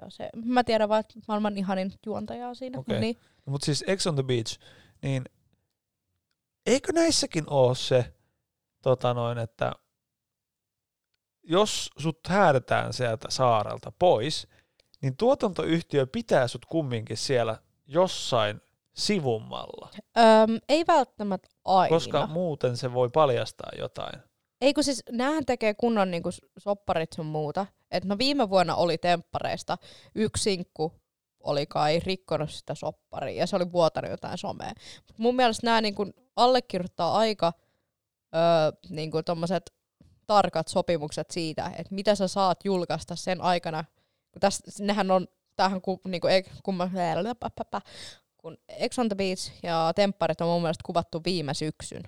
Joo, 0.02 0.10
se, 0.10 0.30
mä 0.46 0.64
tiedän 0.64 0.90
vaan, 0.90 1.00
että 1.00 1.20
maailman 1.28 1.58
ihanin 1.58 1.94
juontaja 2.06 2.48
on 2.48 2.56
siinä. 2.56 2.80
Okay. 2.80 3.00
Niin. 3.00 3.18
No, 3.46 3.52
mutta 3.52 3.66
siis 3.66 3.84
Ex 3.88 4.08
on 4.08 4.16
the 4.16 4.24
Beach, 4.24 4.60
niin 5.02 5.24
eikö 6.66 6.94
näissäkin 6.94 7.50
ole 7.50 7.76
se, 7.76 8.14
tota 8.82 9.14
noin, 9.14 9.38
että 9.38 9.72
jos 11.44 11.90
sut 11.98 12.20
häädetään 12.28 12.94
sieltä 12.94 13.28
saarelta 13.32 13.92
pois, 14.00 14.48
niin 15.02 15.18
tuotantoyhtiö 15.18 16.08
pitää 16.08 16.48
sut 16.48 16.66
kumminkin 16.66 17.18
siellä 17.18 17.58
jossain 17.88 18.62
sivummalla, 18.96 19.90
Öm, 20.18 20.60
ei 20.70 20.88
välttämättä 20.88 21.50
aina. 21.66 21.90
koska 21.90 22.28
muuten 22.28 22.78
se 22.78 22.94
voi 22.94 23.10
paljastaa 23.10 23.72
jotain. 23.78 24.20
Ei 24.62 24.74
kun 24.74 24.84
siis, 24.84 25.04
näähän 25.12 25.46
tekee 25.46 25.74
kunnon 25.74 26.12
niinku 26.12 26.30
sopparit 26.58 27.14
sun 27.14 27.26
muuta. 27.26 27.66
Et 27.92 28.06
no 28.06 28.18
viime 28.18 28.50
vuonna 28.50 28.76
oli 28.76 28.98
temppareista 28.98 29.78
yksi 30.16 30.44
sinkku 30.44 30.94
oli 31.44 31.66
kai 31.66 32.00
rikkonut 32.00 32.52
sitä 32.52 32.76
sopparia 32.76 33.40
ja 33.40 33.48
se 33.48 33.56
oli 33.56 33.72
vuotanut 33.72 34.12
jotain 34.12 34.38
somea. 34.38 34.74
Mut 35.08 35.18
mun 35.18 35.36
mielestä 35.36 35.68
nämä 35.68 35.82
niinku 35.82 36.06
allekirjoittaa 36.36 37.18
aika 37.18 37.54
öö, 38.36 38.42
niinku 38.90 39.24
tommoset 39.24 39.74
tarkat 40.28 40.68
sopimukset 40.68 41.32
siitä, 41.32 41.72
että 41.78 41.96
mitä 41.96 42.16
sä 42.16 42.28
saat 42.28 42.66
julkaista 42.66 43.16
sen 43.16 43.42
aikana. 43.42 43.86
Kun 44.32 44.40
tästä, 44.40 44.72
nehän 44.80 45.12
on, 45.12 45.28
tämähän 45.56 45.82
ku, 45.82 46.02
niinku, 46.08 46.28
ei, 46.28 46.44
kun, 46.64 46.76
mä, 46.76 46.90
kun 48.38 48.58
Ex 48.68 49.00
on 49.00 49.10
the 49.10 49.16
Beach 49.16 49.52
ja 49.64 49.92
Tempparit 49.96 50.42
on 50.42 50.48
mun 50.48 50.62
mielestä 50.62 50.82
kuvattu 50.86 51.22
viime 51.26 51.54
syksyn. 51.54 52.04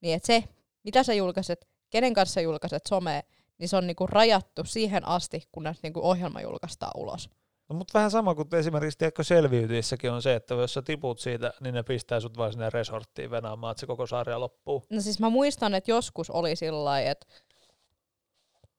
Niin 0.00 0.16
että 0.16 0.26
se, 0.26 0.44
mitä 0.84 1.02
sä 1.02 1.14
julkaiset, 1.14 1.68
kenen 1.90 2.14
kanssa 2.14 2.40
julkaiset 2.40 2.82
somea, 2.88 3.22
niin 3.58 3.68
se 3.68 3.76
on 3.76 3.86
niinku 3.86 4.06
rajattu 4.06 4.64
siihen 4.64 5.08
asti, 5.08 5.42
kunnes 5.52 5.82
niinku 5.82 6.00
ohjelma 6.02 6.40
julkaistaan 6.40 6.92
ulos. 6.96 7.30
No, 7.68 7.76
mutta 7.76 7.98
vähän 7.98 8.10
sama 8.10 8.34
kuin 8.34 8.48
esimerkiksi 8.54 8.98
tiedätkö, 8.98 9.24
selviytyissäkin 9.24 10.10
on 10.10 10.22
se, 10.22 10.34
että 10.34 10.54
jos 10.54 10.74
sä 10.74 10.82
tiput 10.82 11.18
siitä, 11.18 11.52
niin 11.60 11.74
ne 11.74 11.82
pistää 11.82 12.20
sut 12.20 12.38
vaan 12.38 12.52
sinne 12.52 12.70
resorttiin 12.70 13.30
venaamaan, 13.30 13.70
että 13.70 13.80
se 13.80 13.86
koko 13.86 14.06
sarja 14.06 14.40
loppuu. 14.40 14.84
No 14.90 15.00
siis 15.00 15.20
mä 15.20 15.30
muistan, 15.30 15.74
että 15.74 15.90
joskus 15.90 16.30
oli 16.30 16.56
sillä 16.56 17.00
että 17.00 17.26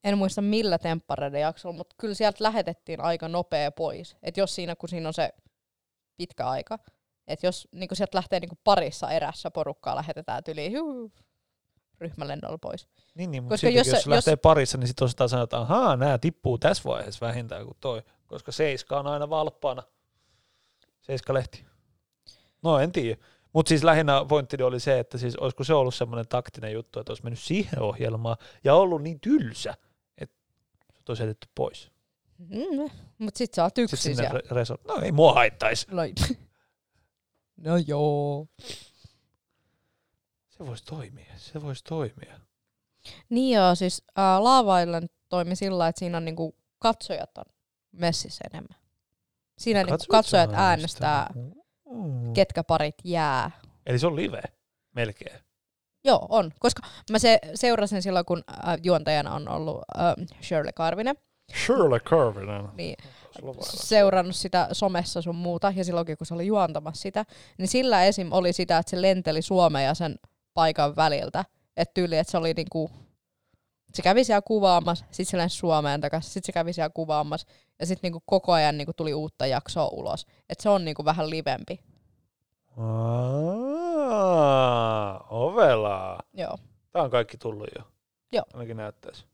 en 0.04 0.18
muista 0.18 0.42
millä 0.42 0.78
temppareiden 0.78 1.42
jaksolla, 1.42 1.78
mutta 1.78 1.96
kyllä 2.00 2.14
sieltä 2.14 2.44
lähetettiin 2.44 3.02
aika 3.02 3.28
nopea 3.28 3.72
pois. 3.72 4.16
Että 4.24 4.40
jos 4.40 4.56
siinä, 4.56 4.76
kun 4.76 4.90
siinä 4.90 5.08
on 5.08 5.14
se 5.14 5.34
pitkä 6.18 6.48
aika, 6.48 6.80
että 7.28 7.48
jos 7.48 7.68
niin 7.72 7.90
sieltä 7.94 8.18
lähtee 8.18 8.40
niin 8.40 8.60
parissa 8.64 9.12
erässä 9.12 9.52
porukkaa 9.52 9.96
lähetetään 9.96 10.42
yli 10.48 10.72
ryhmälennolla 12.02 12.58
pois. 12.58 12.88
Niin, 13.16 13.32
niin 13.32 13.44
mutta 13.44 13.54
Koska 13.54 13.70
jos, 13.70 13.88
jos, 13.88 13.96
jos 13.96 14.08
lähtee 14.08 14.32
jos... 14.32 14.40
parissa, 14.42 14.78
niin 14.78 14.88
sitten 14.88 15.06
osataan 15.06 15.30
sanoa, 15.30 15.44
että 15.44 15.60
ahaa, 15.60 15.96
nämä 15.96 16.18
tippuu 16.18 16.58
tässä 16.58 16.84
vaiheessa 16.86 17.26
vähintään 17.26 17.66
kuin 17.66 17.78
toi, 17.80 18.02
koska 18.28 18.52
Seiska 18.52 19.00
on 19.00 19.08
aina 19.08 19.30
valppaana. 19.30 19.84
Seiska-lehti. 21.02 21.66
No 22.62 22.80
en 22.80 22.92
tiedä. 22.92 23.22
Mutta 23.54 23.70
siis 23.70 23.84
lähinnä 23.84 24.26
pointtini 24.28 24.64
oli 24.64 24.80
se, 24.80 25.00
että 25.00 25.18
siis 25.18 25.36
olisiko 25.36 25.64
se 25.64 25.74
ollut 25.74 25.96
semmoinen 25.96 26.28
taktinen 26.28 26.74
juttu, 26.74 27.00
että 27.00 27.12
olisi 27.12 27.24
mennyt 27.24 27.40
siihen 27.40 27.82
ohjelmaan 27.82 28.38
ja 28.64 28.76
ollut 28.76 29.02
niin 29.02 29.20
tylsä, 29.20 29.74
että 30.18 30.36
se 31.06 31.12
olisi 31.12 31.24
jätetty 31.24 31.48
pois. 31.56 31.92
Mm, 32.38 32.90
mutta 33.18 33.38
sitten 33.38 33.56
sä 33.56 33.64
oot 33.64 33.78
yksin 33.78 33.98
sit 33.98 34.16
siellä. 34.16 34.40
Re- 34.40 34.88
no 34.88 35.02
ei 35.02 35.12
mua 35.12 35.34
haittaisi. 35.34 35.88
No, 35.92 36.02
no 37.68 37.78
joo. 37.88 38.48
Se 40.60 40.66
voisi 40.66 40.86
toimia, 40.86 41.34
se 41.36 41.62
voisi 41.62 41.84
toimia. 41.84 42.40
Niin 43.30 43.56
joo, 43.56 43.76
siis 43.76 44.04
äh, 44.20 44.42
Lava 44.42 44.80
Island 44.80 45.08
toimi 45.30 45.56
sillä 45.56 45.88
että 45.88 46.00
siinä 46.00 46.18
on 46.18 46.26
niinku 46.26 46.56
katsojat 46.80 47.38
on 47.38 47.46
messissä 47.92 48.44
enemmän. 48.54 48.80
Siinä 49.58 49.84
niinku 49.84 50.06
katsojat 50.10 50.50
äänestää, 50.54 51.30
mm. 51.36 52.34
ketkä 52.34 52.64
parit 52.64 52.96
jää. 53.04 53.52
Eli 53.86 54.00
se 54.00 54.08
on 54.08 54.16
live, 54.16 54.42
melkein. 54.96 55.40
Joo, 56.04 56.26
on. 56.30 56.52
Koska 56.60 56.82
mä 57.12 57.20
se, 57.20 57.40
seurasin 57.56 58.02
silloin, 58.02 58.26
kun 58.26 58.44
äh, 58.52 58.78
juontajana 58.84 59.34
on 59.34 59.48
ollut 59.48 59.82
äh, 59.98 60.14
Shirley 60.42 60.72
Karvinen. 60.76 61.16
Shirley 61.66 62.00
Karvinen. 62.00 62.70
Niin 62.74 62.96
seurannut 63.62 64.36
sitä 64.36 64.68
somessa 64.72 65.22
sun 65.22 65.36
muuta, 65.36 65.74
ja 65.76 65.84
silloinkin 65.84 66.18
kun 66.18 66.28
se 66.28 66.34
oli 66.34 66.48
juontamassa 66.48 67.02
sitä, 67.02 67.26
niin 67.58 67.68
sillä 67.68 68.06
esim. 68.06 68.32
oli 68.32 68.54
sitä, 68.54 68.78
että 68.78 68.90
se 68.90 69.02
lenteli 69.02 69.42
Suomeen 69.42 69.86
ja 69.86 69.94
sen 69.94 70.16
paikan 70.54 70.96
väliltä. 70.96 71.46
Että 71.78 71.94
tyyli, 71.94 72.18
että 72.18 72.32
se 72.32 72.38
oli 72.38 72.54
niinku, 72.54 72.92
se 73.94 74.02
kävi 74.02 74.24
siellä 74.24 74.42
kuvaamassa, 74.42 75.06
sitten 75.12 75.50
se 75.50 75.56
Suomeen 75.56 76.02
takaisin, 76.02 76.32
sitten 76.32 76.48
se 76.48 76.52
kävi 76.52 76.74
siellä 76.74 76.90
kuvaamassa, 76.90 77.48
ja 77.80 77.86
sitten 77.86 78.08
niinku 78.08 78.24
koko 78.26 78.54
ajan 78.54 78.78
niinku 78.78 78.94
tuli 78.94 79.14
uutta 79.14 79.46
jaksoa 79.46 79.88
ulos. 79.88 80.26
Että 80.50 80.64
se 80.64 80.70
on 80.70 80.86
niinku 80.86 81.06
vähän 81.06 81.30
livempi. 81.30 81.80
Aa, 82.78 84.40
ovelaa. 85.30 86.24
Joo. 86.34 86.58
Tämä 86.92 87.04
on 87.06 87.12
kaikki 87.12 87.38
tullut 87.38 87.68
jo. 87.78 87.84
Joo. 88.32 88.46
Ainakin 88.54 88.78
näyttäisi. 88.78 89.26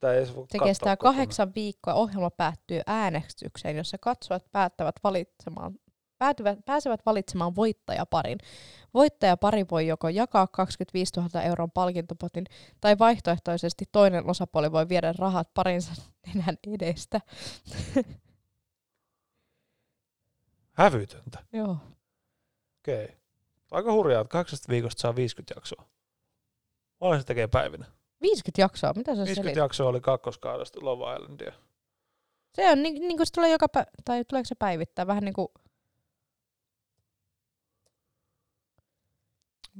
Tämä 0.00 0.12
ei 0.12 0.26
se 0.26 0.32
kestää 0.64 0.96
kahdeksan 0.96 1.54
viikkoa. 1.54 1.94
Ohjelma 1.94 2.30
päättyy 2.30 2.80
äänestykseen, 2.86 3.76
jossa 3.76 3.98
katsojat 3.98 4.44
päättävät 4.52 4.94
valitsemaan 5.04 5.74
päätyvät, 6.18 6.58
pääsevät 6.64 7.00
valitsemaan 7.06 7.56
voittajaparin. 7.56 8.38
Voittajapari 8.94 9.64
voi 9.70 9.86
joko 9.86 10.08
jakaa 10.08 10.46
25 10.46 11.12
000 11.16 11.42
euron 11.42 11.70
palkintopotin 11.70 12.44
tai 12.80 12.98
vaihtoehtoisesti 12.98 13.84
toinen 13.92 14.30
osapuoli 14.30 14.72
voi 14.72 14.88
viedä 14.88 15.14
rahat 15.18 15.54
parinsa 15.54 15.92
nenän 16.26 16.58
edestä. 16.66 17.20
Hävytöntä. 20.72 21.38
Joo. 21.52 21.76
Okei. 22.80 23.04
Okay. 23.04 23.16
Aika 23.70 23.92
hurjaa, 23.92 24.20
että 24.20 24.32
kahdeksasta 24.32 24.68
viikosta 24.68 25.00
saa 25.00 25.16
50 25.16 25.54
jaksoa. 25.56 25.84
Olen 27.00 27.20
se 27.20 27.26
tekee 27.26 27.46
päivinä. 27.46 27.84
50 28.22 28.60
jaksoa? 28.60 28.92
Mitä 28.96 29.14
se 29.14 29.18
50 29.18 29.42
selit? 29.42 29.56
jaksoa 29.56 29.88
oli 29.88 30.00
kakkoskaudesta 30.00 30.78
Love 30.82 31.14
Islandia. 31.14 31.52
Se 32.54 32.70
on 32.70 32.82
niin, 32.82 32.94
niin 32.94 33.16
kuin 33.16 33.26
se 33.26 33.32
tulee 33.32 33.50
joka 33.50 33.68
päivä, 33.68 33.90
tai 34.04 34.24
tuleeko 34.24 34.44
se 34.44 34.54
päivittää? 34.54 35.06
Vähän 35.06 35.24
niin 35.24 35.34
kuin 35.34 35.48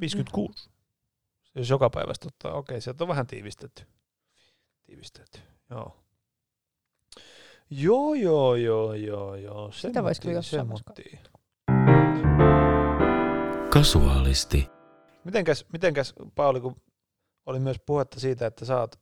56. 0.00 0.70
Jos 1.54 1.70
joka 1.70 1.90
päivästä 1.90 2.28
ottaa, 2.28 2.52
okei, 2.52 2.80
sieltä 2.80 3.04
on 3.04 3.08
vähän 3.08 3.26
tiivistetty. 3.26 3.82
Tiivistetty, 4.82 5.38
joo. 5.70 6.04
Joo, 7.70 8.14
joo, 8.14 8.54
joo, 8.54 8.94
joo, 8.94 9.34
joo. 9.34 9.72
Sitä 9.72 10.02
voisi 10.02 10.20
kyllä 10.20 10.34
jossain 10.34 10.68
Kasuaalisti. 13.72 14.70
Mitenkäs, 15.24 15.66
mitenkäs, 15.72 16.14
Pauli, 16.34 16.60
kun 16.60 16.76
oli 17.46 17.58
myös 17.58 17.76
puhetta 17.86 18.20
siitä, 18.20 18.46
että 18.46 18.64
sä 18.64 18.80
oot, 18.80 18.96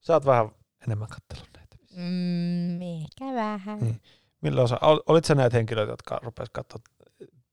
sä 0.00 0.12
oot 0.12 0.26
vähän 0.26 0.50
enemmän 0.86 1.08
kattellut 1.08 1.48
näitä. 1.56 1.76
Mm, 1.96 2.82
ehkä 2.82 3.24
vähän. 3.34 3.78
Niin. 3.78 4.00
Millä 4.40 4.62
osa, 4.62 4.78
olit 5.06 5.24
sä 5.24 5.34
näitä 5.34 5.56
henkilöitä, 5.56 5.92
jotka 5.92 6.20
rupes 6.22 6.50
katsoa 6.50 6.78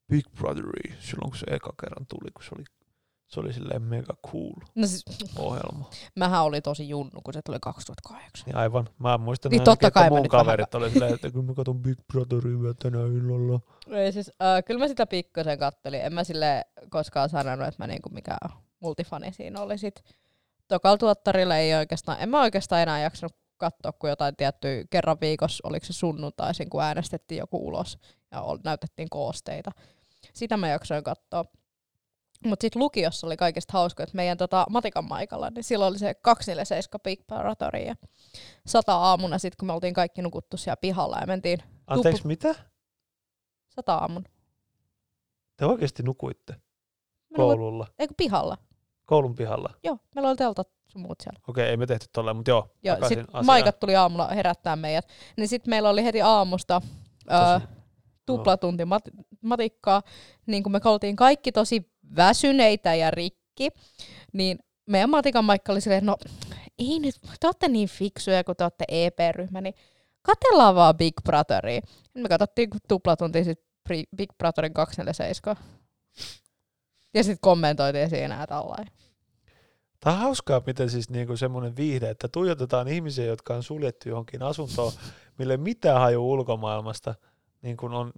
Big 0.10 0.26
Brotheri 0.36 0.96
silloin, 1.00 1.32
kun 1.32 1.38
se 1.38 1.46
eka 1.50 1.74
kerran 1.82 2.06
tuli, 2.08 2.32
kun 2.32 2.44
se 2.44 2.50
oli, 2.56 2.64
se 3.28 3.40
oli 3.40 3.54
silleen 3.54 3.82
mega 3.82 4.14
cool 4.28 4.54
no 4.76 4.88
siis, 4.88 5.06
ohjelma. 5.38 5.90
Mähän 6.16 6.44
oli 6.44 6.62
tosi 6.62 6.90
junnu, 6.90 7.22
kun 7.24 7.34
se 7.34 7.42
tuli 7.46 7.58
2008. 7.62 8.46
Niin 8.46 8.56
aivan. 8.56 8.90
Mä 9.00 9.18
muistan, 9.18 9.50
niin 9.50 9.64
totta 9.64 9.92
kai 9.92 10.04
että 10.04 10.16
mun 10.16 10.30
kaverit 10.30 10.76
oli 10.76 10.92
silleen, 10.92 11.14
että 11.14 11.32
kun 11.32 11.46
mä 11.46 11.54
katson 11.54 11.82
Big 11.82 12.00
Brotheria 12.14 12.74
tänä 12.80 13.00
illalla. 13.00 13.60
Ei 13.90 14.12
siis, 14.12 14.32
äh, 14.42 14.64
kyllä 14.66 14.80
mä 14.80 14.88
sitä 14.88 15.06
pikkasen 15.06 15.60
kattelin. 15.60 16.02
En 16.02 16.14
mä 16.14 16.24
sille 16.24 16.66
koskaan 16.90 17.30
sanonut, 17.30 17.68
että 17.68 17.84
mä 17.84 17.88
niinku 17.88 18.10
mikä 18.10 18.38
multifani 18.80 19.34
siinä 19.34 19.62
oli 19.62 19.78
sit. 19.78 20.04
Tokal 20.68 20.96
tuottarilla 20.96 21.58
ei 21.58 21.76
oikeastaan, 21.76 22.18
en 22.20 22.30
mä 22.30 22.42
oikeastaan 22.42 22.82
enää 22.82 23.00
jaksanut 23.00 23.36
katsoa, 23.58 23.92
kun 23.92 24.10
jotain 24.10 24.36
tiettyä 24.36 24.84
kerran 24.90 25.18
viikossa, 25.22 25.68
oliko 25.68 25.86
se 25.86 25.94
sunnuntaisin, 25.94 26.70
kun 26.70 26.84
äänestettiin 26.84 27.40
joku 27.40 27.68
ulos 27.68 27.98
ja 28.32 28.44
näytettiin 28.64 29.10
koosteita 29.10 29.72
sitä 30.34 30.58
mä 30.58 30.68
jaksoin 30.70 31.04
katsoa. 31.04 31.46
Mutta 32.46 32.64
sitten 32.64 32.80
lukiossa 32.80 33.28
oli 33.28 33.38
kaikista 33.38 33.74
hauska, 33.74 34.04
että 34.04 34.16
meidän 34.16 34.38
tota, 34.38 34.66
matikan 34.70 35.06
maikalla, 35.06 35.50
niin 35.50 35.64
silloin 35.64 35.90
oli 35.90 36.00
se 36.00 36.14
247 36.14 37.00
Big 37.04 37.28
Paratori 37.28 37.88
ja 37.88 37.96
sata 38.68 38.96
aamuna 38.96 39.38
sitten, 39.38 39.58
kun 39.60 39.68
me 39.68 39.74
oltiin 39.74 39.94
kaikki 39.94 40.22
nukuttu 40.22 40.58
siellä 40.58 40.78
pihalla 40.78 41.18
ja 41.22 41.28
mentiin... 41.28 41.60
Anteeksi, 41.88 42.22
tupu- 42.22 42.28
mitä? 42.28 42.56
Sata 43.70 43.94
aamun. 43.96 44.24
Te 45.58 45.66
oikeasti 45.66 46.04
nukuitte 46.04 46.56
koululla? 47.36 47.88
Eikö 48.00 48.14
pihalla? 48.18 48.58
Koulun 49.06 49.36
pihalla? 49.36 49.70
Joo, 49.84 49.98
meillä 50.16 50.30
oli 50.30 50.38
teltat 50.38 50.70
sun 50.88 51.02
muut 51.02 51.22
siellä. 51.24 51.40
Okei, 51.48 51.70
ei 51.70 51.78
me 51.78 51.86
tehty 51.86 52.06
tolleen, 52.14 52.36
mutta 52.36 52.52
joo. 52.52 52.76
Joo, 52.84 52.98
sit 53.08 53.20
maikat 53.46 53.80
tuli 53.80 53.96
aamulla 53.96 54.28
herättää 54.28 54.76
meidät. 54.76 55.08
Niin 55.38 55.48
sitten 55.48 55.70
meillä 55.70 55.90
oli 55.90 56.04
heti 56.04 56.22
aamusta... 56.22 56.82
Öö, 57.32 57.60
tuplatunti 58.26 58.84
mat- 58.84 59.26
matikkaa, 59.42 60.02
niin 60.46 60.64
kun 60.64 60.72
me 60.72 60.80
oltiin 60.86 61.16
kaikki 61.16 61.52
tosi 61.52 61.92
väsyneitä 62.16 62.96
ja 62.96 63.12
rikki, 63.12 63.70
niin 64.34 64.60
meidän 64.86 65.10
matikan 65.10 65.46
maikka 65.46 65.72
oli 65.72 65.82
silleen, 65.82 66.06
no 66.06 66.18
ei 66.80 67.00
nyt, 67.00 67.16
te 67.40 67.48
olette 67.48 67.68
niin 67.68 67.90
fiksuja, 67.90 68.44
kun 68.44 68.56
te 68.56 68.64
olette 68.64 68.86
EP-ryhmä, 68.88 69.62
niin 69.62 69.74
katellaan 70.22 70.76
vaan 70.76 70.98
Big 70.98 71.14
Brotheria. 71.24 71.82
Me 72.14 72.30
katsottiin 72.30 72.70
tuplatunti 72.88 73.44
sit 73.44 73.60
Big 74.16 74.30
Brotherin 74.38 74.74
247. 74.74 75.56
Ja 77.14 77.24
sitten 77.24 77.42
kommentoitiin 77.42 78.10
siinä 78.10 78.48
tällainen. 78.48 78.94
Tämä 80.00 80.16
on 80.16 80.22
hauskaa, 80.22 80.62
miten 80.66 80.90
siis 80.90 81.10
niinku 81.10 81.38
semmoinen 81.38 81.76
viihde, 81.76 82.10
että 82.10 82.28
tuijotetaan 82.28 82.88
ihmisiä, 82.88 83.26
jotka 83.26 83.56
on 83.56 83.64
suljettu 83.64 84.10
johonkin 84.10 84.44
asuntoon, 84.44 84.92
mille 85.38 85.58
mitään 85.58 86.02
haju 86.02 86.32
ulkomaailmasta– 86.32 87.16
niin 87.62 87.78
kuin 87.78 87.94
on 87.94 88.12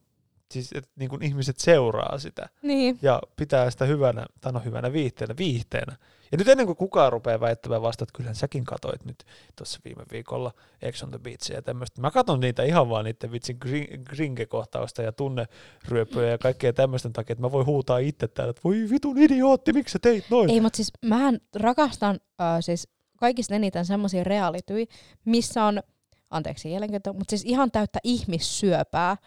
siis, 0.52 0.72
että 0.76 0.92
niin 0.96 1.10
kuin 1.10 1.24
ihmiset 1.24 1.58
seuraa 1.60 2.18
sitä 2.18 2.50
Niin. 2.62 3.00
ja 3.02 3.22
pitää 3.36 3.72
sitä 3.72 3.86
hyvänä, 3.86 4.26
tai 4.42 4.52
no 4.52 4.60
hyvänä 4.60 4.94
viihteenä, 4.94 5.36
viihteenä. 5.38 5.96
Ja 6.32 6.38
nyt 6.38 6.48
ennen 6.48 6.66
kuin 6.66 6.76
kukaan 6.76 7.12
rupeaa 7.12 7.40
väittämään 7.40 7.82
vasta, 7.82 8.04
että 8.04 8.14
kyllähän 8.18 8.36
säkin 8.36 8.64
katoit 8.66 9.06
nyt 9.06 9.24
tuossa 9.56 9.80
viime 9.86 10.04
viikolla 10.12 10.52
Ex 10.82 11.04
on 11.04 11.12
the 11.12 11.20
Beach 11.20 11.52
ja 11.52 11.62
tämmöistä. 11.62 12.02
Mä 12.02 12.12
katon 12.12 12.40
niitä 12.40 12.64
ihan 12.64 12.90
vaan 12.90 13.06
niiden 13.06 13.32
vitsin 13.32 13.58
grin- 13.66 14.04
gringe-kohtausta 14.04 15.02
ja 15.02 15.12
tunneryöppöjä 15.12 16.32
ja 16.32 16.38
kaikkea 16.38 16.74
tämmöisten 16.74 17.14
takia, 17.14 17.34
että 17.34 17.42
mä 17.42 17.52
voin 17.52 17.66
huutaa 17.66 17.98
itse 17.98 18.28
täällä, 18.28 18.50
että 18.50 18.62
voi 18.64 18.88
vitun 18.90 19.18
idiootti, 19.18 19.74
miksi 19.74 19.94
sä 19.94 20.00
teit 20.00 20.26
noin? 20.30 20.50
Ei, 20.50 20.62
mutta 20.62 20.78
siis 20.78 20.92
mähän 21.06 21.40
rakastan 21.56 22.20
äh, 22.42 22.58
siis 22.60 22.88
kaikista 23.18 23.56
eniten 23.56 23.86
semmoisia 23.86 24.24
realityjä, 24.24 24.86
missä 25.26 25.64
on, 25.64 25.84
anteeksi 26.30 26.72
jälkeen, 26.72 27.02
mutta 27.14 27.30
siis 27.30 27.44
ihan 27.46 27.72
täyttä 27.72 28.00
ihmissyöpää, 28.04 29.18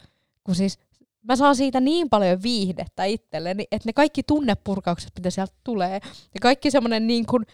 kun 0.45 0.55
siis 0.55 0.79
mä 1.29 1.37
saan 1.37 1.57
siitä 1.57 1.81
niin 1.81 2.11
paljon 2.11 2.43
viihdettä 2.43 3.05
itselleni, 3.05 3.65
että 3.71 3.89
ne 3.89 3.93
kaikki 3.93 4.23
tunnepurkaukset, 4.23 5.11
mitä 5.19 5.31
sieltä 5.31 5.55
tulee, 5.65 5.95
ja 6.35 6.41
kaikki 6.43 6.71
semmoinen 6.71 7.07
niin 7.07 7.27
kuin, 7.27 7.47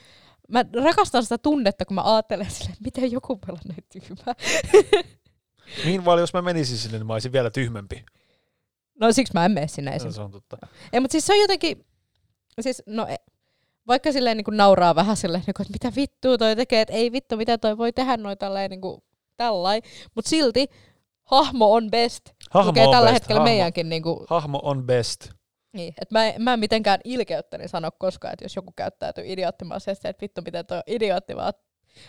mä 0.48 0.64
rakastan 0.84 1.22
sitä 1.22 1.38
tunnetta, 1.38 1.84
kun 1.84 1.94
mä 1.94 2.14
ajattelen 2.14 2.50
sille, 2.50 2.70
että 2.70 2.84
miten 2.84 3.12
joku 3.12 3.28
voi 3.34 3.48
olla 3.48 3.60
näin 3.68 3.84
tyhmä. 3.92 4.34
Niin 5.84 6.04
vaan 6.04 6.20
jos 6.20 6.32
mä 6.32 6.42
menisin 6.42 6.78
sinne, 6.78 6.98
niin 6.98 7.06
mä 7.06 7.12
olisin 7.12 7.32
vielä 7.32 7.50
tyhmempi. 7.50 8.04
No 9.00 9.12
siksi 9.12 9.32
mä 9.34 9.44
en 9.44 9.52
mene 9.52 9.68
sinne 9.68 9.90
No, 9.90 9.96
esim. 9.96 10.12
se 10.12 10.20
on 10.20 10.30
totta. 10.30 10.56
Ei, 10.92 11.00
mutta 11.00 11.12
siis 11.12 11.26
se 11.26 11.32
on 11.32 11.38
jotenkin, 11.40 11.86
siis 12.60 12.82
no 12.86 13.06
e- 13.06 13.16
vaikka 13.86 14.12
silleen 14.12 14.36
niin 14.36 14.44
kuin 14.44 14.56
nauraa 14.56 14.94
vähän 14.94 15.16
silleen, 15.16 15.42
niin 15.46 15.54
kuin, 15.54 15.64
että 15.66 15.86
mitä 15.86 15.96
vittua 16.00 16.38
toi 16.38 16.56
tekee, 16.56 16.80
että 16.80 16.94
ei 16.94 17.12
vittu, 17.12 17.36
mitä 17.36 17.58
toi 17.58 17.78
voi 17.78 17.92
tehdä 17.92 18.16
noin 18.16 18.38
tälleen 18.38 18.70
niin 18.70 18.80
kuin 18.80 19.02
tällain, 19.36 19.82
mutta 20.14 20.28
silti 20.28 20.66
hahmo 21.30 21.72
on 21.72 21.90
best. 21.90 22.22
Hahmo 22.50 22.68
Lukee 22.68 22.86
on 22.86 22.90
tällä 22.90 23.10
best. 23.10 23.14
hetkellä 23.14 23.40
hahmo, 23.40 23.50
meidänkin 23.50 23.88
niin 23.88 24.02
kuin, 24.02 24.26
hahmo 24.30 24.60
on 24.62 24.84
best. 24.86 25.30
niin, 25.72 25.94
että 26.00 26.18
mä, 26.18 26.32
mä 26.38 26.52
en 26.52 26.60
mitenkään 26.60 27.00
ilkeyttäni 27.04 27.68
sano 27.68 27.90
koskaan, 27.98 28.32
että 28.32 28.44
jos 28.44 28.56
joku 28.56 28.72
käyttäytyy 28.76 29.24
idioottimaisesti, 29.26 30.08
että 30.08 30.22
vittu 30.22 30.42
miten 30.44 30.66
toi 30.66 30.76
on 30.76 30.82
idiootti, 30.86 31.36
vaan 31.36 31.52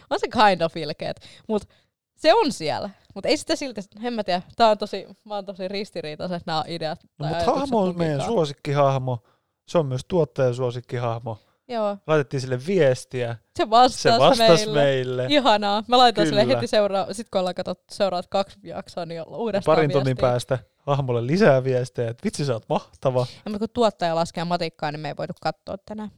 on 0.09 0.19
se 0.19 0.27
kind 0.27 0.61
of 0.61 0.77
ilkeet, 0.77 1.21
mutta 1.47 1.73
se 2.15 2.33
on 2.33 2.51
siellä. 2.51 2.89
Mutta 3.15 3.29
ei 3.29 3.37
sitä 3.37 3.55
silti, 3.55 3.81
en 4.03 4.13
mä 4.13 4.23
tiedä, 4.23 4.41
tää 4.55 4.69
on 4.69 4.77
tosi, 4.77 5.07
mä 5.23 5.35
oon 5.35 5.45
tosi 5.45 5.67
ristiriitaisen, 5.67 6.37
että 6.37 6.51
nämä 6.51 6.59
on 6.59 6.65
ideat. 6.67 6.99
No, 7.19 7.27
mutta 7.27 7.43
hahmo 7.45 7.79
on 7.79 7.97
meidän 7.97 8.21
suosikkihahmo. 8.21 9.23
Se 9.67 9.77
on 9.77 9.85
myös 9.85 10.01
tuottajan 10.07 10.55
suosikkihahmo. 10.55 11.37
Joo, 11.71 11.97
Laitettiin 12.07 12.41
sille 12.41 12.59
viestiä. 12.67 13.35
se 13.57 13.69
vastasi, 13.69 14.01
Se 14.01 14.19
vastasi 14.19 14.65
meille. 14.65 14.81
meille. 14.83 15.25
Ihanaa. 15.29 15.83
Mä 15.87 15.97
sille 15.97 16.41
Kyllä. 16.41 16.55
heti 16.55 16.67
seuraa, 16.67 17.13
sit 17.13 17.29
kun 17.29 17.39
ollaan 17.39 17.55
katsottu 17.55 17.83
seuraavat 17.91 18.27
kaksi 18.27 18.59
jaksoa, 18.63 19.05
niin 19.05 19.23
uudestaan 19.27 19.75
Parin 19.75 19.91
tunnin 19.91 20.05
viestiä. 20.05 20.29
päästä 20.29 20.59
hahmolle 20.77 21.27
lisää 21.27 21.63
viestejä, 21.63 22.09
että 22.09 22.23
vitsi 22.23 22.45
sä 22.45 22.53
oot 22.53 22.69
mahtava. 22.69 23.19
Ja 23.45 23.51
mutta 23.51 23.59
kun 23.59 23.67
tuottaja 23.73 24.15
laskee 24.15 24.43
matikkaa, 24.43 24.91
niin 24.91 24.99
me 24.99 25.07
ei 25.07 25.17
voitu 25.17 25.33
katsoa 25.41 25.75
tänään. 25.85 26.11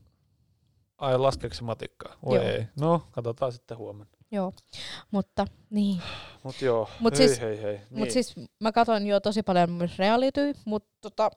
Ai 0.97 1.17
laskeeko 1.17 1.55
se 1.55 1.63
matikkaa? 1.63 2.15
Voi 2.25 2.35
Joo. 2.37 2.45
ei. 2.45 2.67
No, 2.79 3.01
katsotaan 3.11 3.51
sitten 3.51 3.77
huomenna. 3.77 4.13
Joo. 4.31 4.53
Mutta 5.11 5.47
niin. 5.69 6.01
Mut 6.43 6.61
joo, 6.61 6.89
Mut 6.99 7.17
hei 7.19 7.27
siis- 7.27 7.41
hei 7.41 7.61
hei. 7.61 7.73
Niin. 7.75 7.99
Mut 7.99 8.11
siis 8.11 8.35
mä 8.59 8.71
katon 8.71 9.07
jo 9.07 9.19
tosi 9.19 9.43
paljon 9.43 9.71
myös 9.71 9.97
reality, 9.99 10.53
mutta 10.65 10.89
tota, 11.01 11.31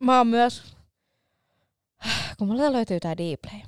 mä 0.00 0.18
oon 0.18 0.26
myös, 0.26 0.76
kun 2.38 2.48
mulla 2.48 2.72
löytyy 2.72 3.00
tää 3.00 3.14
Dplay. 3.16 3.60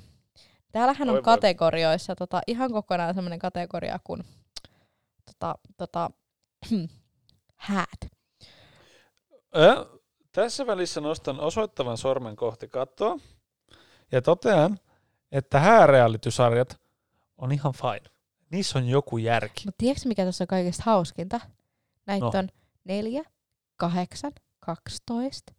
Täällähän 0.71 1.09
on 1.09 1.15
Oi 1.15 1.17
voi. 1.17 1.23
kategorioissa 1.23 2.15
tota, 2.15 2.41
ihan 2.47 2.71
kokonaan 2.71 3.13
semmoinen 3.15 3.39
kategoria 3.39 3.99
kuin 4.03 4.23
tota, 5.25 5.55
tota, 5.77 6.09
häät. 7.55 8.11
Ö, 9.55 9.85
tässä 10.31 10.67
välissä 10.67 11.01
nostan 11.01 11.39
osoittavan 11.39 11.97
sormen 11.97 12.35
kohti 12.35 12.67
kattoa 12.67 13.19
ja 14.11 14.21
totean, 14.21 14.79
että 15.31 15.59
häärealitysarjat 15.59 16.81
on 17.37 17.51
ihan 17.51 17.73
fine. 17.73 18.13
Niissä 18.49 18.79
on 18.79 18.87
joku 18.87 19.17
järki. 19.17 19.61
Mutta 19.65 19.77
tiedätkö 19.77 20.07
mikä 20.07 20.25
tässä 20.25 20.43
on 20.43 20.47
kaikista 20.47 20.83
hauskinta? 20.85 21.39
Näitä 22.05 22.25
No. 22.25 22.31
on 22.35 22.49
4, 22.83 23.23
8, 23.77 24.31
12, 24.59 25.53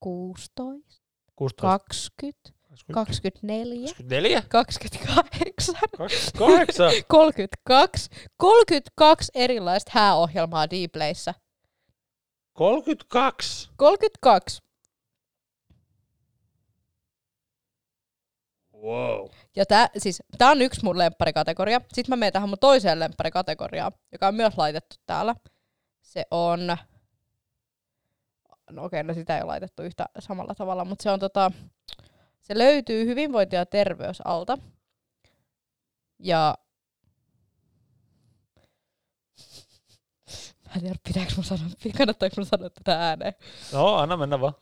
16, 0.00 1.03
16, 1.36 1.62
20, 1.62 2.50
20, 2.92 2.94
24, 2.94 3.88
24, 3.88 4.42
28, 4.48 5.74
28. 5.98 6.92
32, 7.08 8.10
32 8.36 9.30
erilaista 9.34 9.90
hääohjelmaa 9.94 10.70
Dplayssä. 10.70 11.34
32. 12.52 13.70
32. 13.76 14.62
Wow. 18.84 19.28
Ja 19.56 19.66
tää, 19.66 19.88
siis, 19.98 20.22
tää 20.38 20.50
on 20.50 20.62
yksi 20.62 20.84
mun 20.84 20.98
lempparikategoria. 20.98 21.80
Sitten 21.80 22.12
mä 22.12 22.16
menen 22.16 22.32
tähän 22.32 22.48
mun 22.48 22.58
toiseen 22.58 23.00
lempparikategoriaan, 23.00 23.92
joka 24.12 24.28
on 24.28 24.34
myös 24.34 24.54
laitettu 24.56 24.96
täällä. 25.06 25.34
Se 26.02 26.24
on... 26.30 26.76
No 28.70 28.84
okei, 28.84 29.02
no 29.02 29.14
sitä 29.14 29.36
ei 29.36 29.42
ole 29.42 29.48
laitettu 29.48 29.82
yhtä 29.82 30.06
samalla 30.18 30.54
tavalla, 30.54 30.84
mutta 30.84 31.02
se 31.02 31.10
on 31.10 31.20
tota... 31.20 31.50
Se 32.40 32.58
löytyy 32.58 33.06
hyvinvointi- 33.06 33.56
ja 33.56 33.66
terveys 33.66 34.20
alta. 34.24 34.58
Ja... 36.18 36.58
Mä 40.66 40.72
en 40.76 40.80
tiedä, 40.80 40.96
pitääkö 41.06 41.32
mun 41.36 41.44
sanoa, 41.44 41.68
kannattaako 41.98 42.34
mun 42.36 42.46
sanoa 42.46 42.70
tätä 42.70 43.00
ääneen. 43.08 43.34
No, 43.72 43.94
anna 43.94 44.16
mennä 44.16 44.40
vaan. 44.40 44.54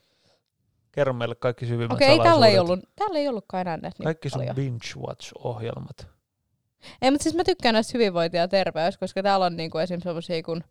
Kerro 0.93 1.13
meille 1.13 1.35
kaikki 1.35 1.67
syvimmät 1.67 1.93
Okei, 1.93 2.15
okay, 2.15 2.25
täällä 2.25 2.47
ei, 2.47 2.59
ollut, 2.59 2.81
täällä 2.97 3.19
ei 3.19 3.29
ollutkaan 3.29 3.61
enää 3.61 3.77
näitä 3.77 3.97
niin 3.99 4.05
Kaikki 4.05 4.31
sun 4.31 4.39
paljon. 4.39 4.57
binge-watch-ohjelmat. 4.57 6.07
Ei, 7.03 7.11
mutta 7.11 7.23
siis 7.23 7.35
mä 7.35 7.45
tykkään 7.45 7.73
näistä 7.73 7.91
hyvinvointi 7.95 8.37
ja 8.37 8.49
terveys, 8.49 8.99
koska 8.99 9.23
täällä 9.23 9.47
on 9.47 9.57
niinku 9.57 9.79
esim. 9.79 10.01
semmosia 10.01 10.43
kuin 10.43 10.65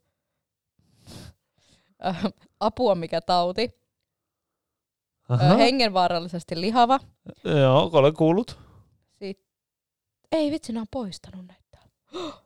äh, 2.06 2.24
apua 2.62 2.96
mikä 2.96 3.22
tauti, 3.22 3.82
Aha. 5.30 5.56
hengenvaarallisesti 5.56 6.62
lihava. 6.62 7.00
Joo, 7.44 7.90
olen 7.94 8.14
kuullut. 8.14 8.60
Sit... 9.20 9.40
Ei 10.32 10.52
vitsi, 10.52 10.74
ne 10.74 10.80
on 10.80 10.88
poistanut 10.92 11.46
näitä. 11.48 11.78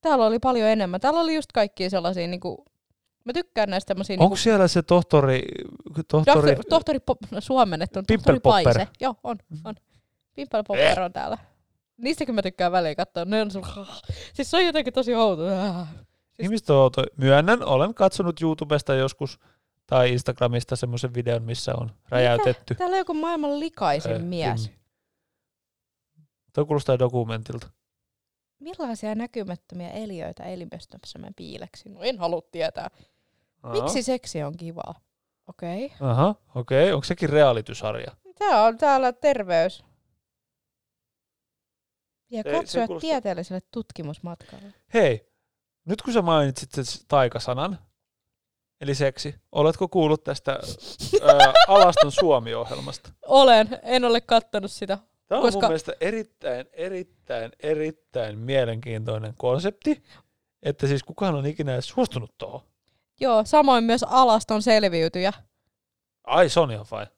täällä. 0.00 0.26
Oli 0.26 0.38
paljon 0.38 0.68
enemmän. 0.68 1.00
Täällä 1.00 1.20
oli 1.20 1.34
just 1.34 1.52
kaikkia 1.52 1.90
sellaisia, 1.90 2.26
niinku, 2.26 2.64
mä 3.24 3.32
tykkään 3.32 3.70
näistä 3.70 3.90
semmosia 3.90 4.14
Onko 4.14 4.24
niinku, 4.24 4.36
siellä 4.36 4.68
se 4.68 4.82
tohtori, 4.82 5.42
tohtori, 6.08 6.24
tohtori, 6.24 6.56
tohtori 6.68 7.00
po, 7.00 7.16
no, 7.30 7.40
suomennettu, 7.40 7.94
tohtori 7.94 8.16
Pimpelpopper. 8.16 8.74
Paise. 8.74 8.88
Joo, 9.00 9.14
on, 9.24 9.36
on. 9.64 9.74
Pimpel 10.34 10.64
Popper 10.64 11.00
on 11.00 11.12
täällä. 11.12 11.38
Niistäkin 11.96 12.34
mä 12.34 12.42
tykkään 12.42 12.72
väliin 12.72 12.96
katsoa. 12.96 13.24
Ne 13.24 13.42
on 13.42 13.50
se, 13.50 13.60
siis 14.34 14.50
se 14.50 14.56
on 14.56 14.66
jotenkin 14.66 14.92
tosi 14.92 15.14
outo. 15.14 15.42
Ihmiset 16.38 16.70
on 16.70 16.76
outo. 16.76 17.02
Myönnän, 17.16 17.62
olen 17.62 17.94
katsonut 17.94 18.42
YouTubesta 18.42 18.94
joskus 18.94 19.38
tai 19.86 20.12
Instagramista 20.12 20.76
semmoisen 20.76 21.14
videon, 21.14 21.42
missä 21.42 21.74
on 21.74 21.90
räjäytetty. 22.08 22.74
Täällä 22.74 22.94
on 22.94 22.98
joku 22.98 23.14
maailman 23.14 23.60
likaisin 23.60 24.12
äh, 24.12 24.22
mies. 24.22 24.62
Kimi. 24.68 24.76
Tuo 26.52 26.66
kuulostaa 26.66 26.98
dokumentilta. 26.98 27.70
Millaisia 28.58 29.14
näkymättömiä 29.14 29.90
eliöitä 29.90 30.44
elimistössä 30.44 31.18
mä 31.18 31.28
piileksin? 31.36 31.94
No 31.94 32.02
en 32.02 32.18
halua 32.18 32.42
tietää. 32.52 32.88
Aha. 33.62 33.74
Miksi 33.74 34.02
seksi 34.02 34.42
on 34.42 34.56
kivaa? 34.56 35.00
Okei. 35.46 35.86
Okay. 35.86 36.08
Aha, 36.10 36.34
okei. 36.54 36.84
Okay. 36.84 36.92
Onko 36.94 37.04
sekin 37.04 37.28
realitysarja? 37.30 38.16
Tää 38.38 38.62
on 38.62 38.78
täällä 38.78 39.12
terveys. 39.12 39.84
Ja 42.30 42.44
katsoa 42.44 42.86
kuulostaa- 42.86 43.10
tieteelliselle 43.10 43.62
tutkimusmatkalle. 43.72 44.74
Hei, 44.94 45.32
nyt 45.86 46.02
kun 46.02 46.12
sä 46.12 46.22
mainitsit 46.22 46.72
sen 46.72 46.84
taikasanan, 47.08 47.78
eli 48.80 48.94
seksi, 48.94 49.34
oletko 49.52 49.88
kuullut 49.88 50.24
tästä 50.24 50.52
ää, 51.22 51.52
Alaston 51.68 52.12
Suomi-ohjelmasta? 52.12 53.10
Olen, 53.26 53.78
en 53.82 54.04
ole 54.04 54.20
kattonut 54.20 54.70
sitä. 54.70 54.98
Tämä 55.26 55.38
on 55.38 55.46
Koska- 55.46 55.60
mun 55.60 55.68
mielestä 55.68 55.92
erittäin, 56.00 56.66
erittäin, 56.72 57.52
erittäin 57.62 58.38
mielenkiintoinen 58.38 59.34
konsepti, 59.36 60.02
että 60.62 60.86
siis 60.86 61.02
kukaan 61.02 61.34
on 61.34 61.46
ikinä 61.46 61.72
edes 61.72 61.88
suostunut 61.88 62.38
tuohon. 62.38 62.60
Joo, 63.20 63.44
samoin 63.44 63.84
myös 63.84 64.02
alaston 64.02 64.62
selviytyjä. 64.62 65.32
Ai, 66.24 66.48
se 66.48 66.60
on 66.60 66.70
ihan 66.70 66.86
fine. 66.86 67.08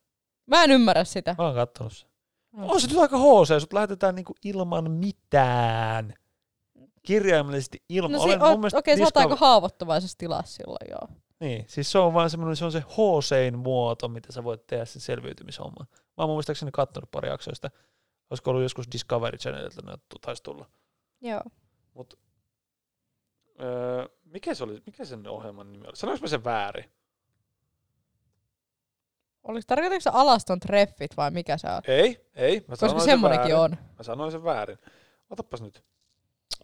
Mä 0.46 0.64
en 0.64 0.70
ymmärrä 0.70 1.04
sitä. 1.04 1.35
Mä 1.38 1.44
oon 1.44 1.54
kattonut 1.54 1.92
sen. 1.92 2.09
Mm. 2.52 2.62
On 2.62 2.81
se 2.81 2.87
nyt 2.87 2.98
aika 2.98 3.18
HC, 3.18 3.61
sut 3.61 3.72
lähetetään 3.72 4.14
niinku 4.14 4.35
ilman 4.44 4.90
mitään. 4.90 6.14
Kirjaimellisesti 7.09 7.83
ilman. 7.88 8.12
No 8.12 8.18
si- 8.18 8.25
Olen 8.25 8.42
o- 8.42 8.51
mun 8.51 8.61
mielestä 8.61 8.79
okei, 8.79 8.97
sä 8.97 9.03
oot 9.03 9.14
Discover- 9.16 9.21
aika 9.23 9.37
haavoittuvaisessa 9.37 10.18
tilassa 10.18 10.57
silloin, 10.57 10.90
joo. 10.90 11.18
Niin, 11.40 11.64
siis 11.68 11.92
se 11.92 11.99
on 11.99 12.14
vaan 12.14 12.31
semmoinen, 12.31 12.57
se 12.57 12.64
on 12.64 12.73
se 12.73 12.81
HCin 12.81 13.59
muoto, 13.59 14.09
mitä 14.09 14.33
sä 14.33 14.44
voit 14.44 14.66
tehdä 14.66 14.85
sen 14.85 15.03
selviytymishomman. 15.03 15.87
Mä 15.90 16.25
oon 16.25 16.31
muistaakseni 16.31 16.71
kattonut 16.73 17.11
pari 17.11 17.29
jaksoista. 17.29 17.71
Olisiko 18.31 18.51
ollut 18.51 18.62
joskus 18.62 18.88
Discovery 18.92 19.38
Channelilta 19.38 19.83
ne 19.87 19.92
taisi 20.21 20.42
tulla. 20.42 20.66
Joo. 21.21 21.40
Öö, 23.61 24.07
mikä 24.25 24.55
se 24.55 24.64
oli, 24.64 24.83
mikä 24.87 25.05
sen 25.05 25.29
ohjelman 25.29 25.73
nimi 25.73 25.87
oli? 25.87 25.97
Sanoinko 25.97 26.23
mä 26.23 26.29
sen 26.29 26.44
väärin? 26.44 26.85
Oliko 29.42 29.64
tarkoitatko 29.66 30.01
se 30.01 30.11
alaston 30.12 30.61
treffit 30.61 31.16
vai 31.16 31.31
mikä 31.31 31.57
se 31.59 31.66
on? 31.68 31.81
Ei, 31.87 32.29
ei. 32.35 32.61
Mä 32.61 32.66
Koska 32.66 32.87
sanoin 32.87 33.01
sen 33.01 33.11
semmonenkin 33.12 33.55
väärin. 33.57 33.79
on. 33.79 33.87
Mä 33.99 34.03
sanoin 34.03 34.33
sen 34.33 34.44
väärin. 34.44 34.79
Otapas 35.31 35.62
nyt. 35.62 35.85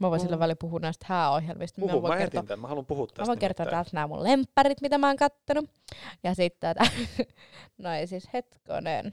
Mä 0.01 0.11
voin 0.11 0.21
Mm. 0.21 0.25
sillä 0.25 0.39
välillä 0.39 0.57
puhua 0.61 0.79
näistä 0.81 1.07
hääohjelmista. 1.09 1.81
Puhu, 1.81 2.03
voin 2.03 2.15
mä 2.15 2.19
kertoa, 2.19 2.43
tämän. 2.43 2.61
Mä 2.61 2.69
haluan 2.69 2.87
puhua 2.87 3.07
tästä 3.07 3.23
mä 3.23 3.27
voin 3.27 3.39
kertoa 3.39 3.67
täältä 3.67 3.91
nämä 3.93 4.07
mun 4.07 4.23
lempparit, 4.23 4.81
mitä 4.81 4.99
mä 4.99 5.07
oon 5.07 5.17
kattonut. 5.17 5.71
Ja 6.23 6.35
sitten 6.35 6.61
tätä, 6.75 6.91
no 7.83 7.93
ei 7.93 8.07
siis 8.07 8.29
hetkonen. 8.33 9.13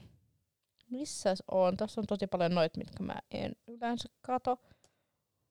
Missäs 0.90 1.42
on? 1.50 1.76
Tässä 1.76 2.00
on 2.00 2.06
tosi 2.06 2.26
paljon 2.26 2.54
noita, 2.54 2.78
mitkä 2.78 3.02
mä 3.02 3.14
en 3.30 3.52
yleensä 3.66 4.08
kato. 4.20 4.58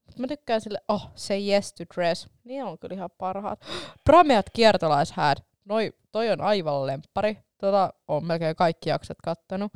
Mut 0.07 0.19
Mä 0.19 0.27
tykkään 0.27 0.61
sille, 0.61 0.81
oh, 0.87 1.09
Say 1.15 1.37
Yes 1.49 1.73
to 1.73 1.83
Dress. 1.95 2.27
Niin 2.43 2.63
on 2.63 2.79
kyllä 2.79 2.93
ihan 2.95 3.09
parhaat. 3.17 3.65
Prameat 4.05 4.45
kiertolaishäät. 4.53 5.43
Noi, 5.65 5.93
toi 6.11 6.29
on 6.29 6.41
aivan 6.41 6.87
lemppari. 6.87 7.37
Tota 7.57 7.93
on 8.07 8.25
melkein 8.25 8.55
kaikki 8.55 8.89
jaksot 8.89 9.17
kattonut. 9.23 9.71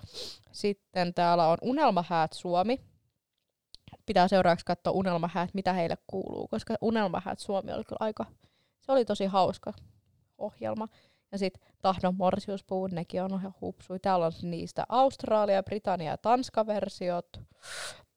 Sitten 0.52 1.14
täällä 1.14 1.48
on 1.48 1.58
Unelmahäät 1.62 2.34
Suomi. 2.34 2.80
Pitää 4.06 4.28
seuraavaksi 4.28 4.66
katsoa 4.66 4.94
Unelmahäät, 4.94 5.54
mitä 5.54 5.74
heille 5.74 5.98
kuuluu, 6.08 6.48
koska 6.48 6.76
Unelmahäät 6.82 7.40
Suomi 7.40 7.74
oli 7.74 7.84
kyllä 7.84 7.98
aika, 8.00 8.26
se 8.82 8.92
oli 8.92 9.06
tosi 9.06 9.26
hauska 9.26 9.74
ohjelma. 10.38 10.88
Ja 11.32 11.38
sitten 11.38 11.62
Tahdon 11.82 12.16
morsiuspuvut, 12.16 12.92
nekin 12.92 13.24
on 13.24 13.32
ihan 13.32 13.54
hupsui. 13.62 14.00
Täällä 14.00 14.26
on 14.26 14.32
niistä 14.42 14.86
Australia, 14.90 15.64
Britannia 15.64 16.12
ja 16.12 16.18
Tanska 16.18 16.68
versiot. 16.68 17.28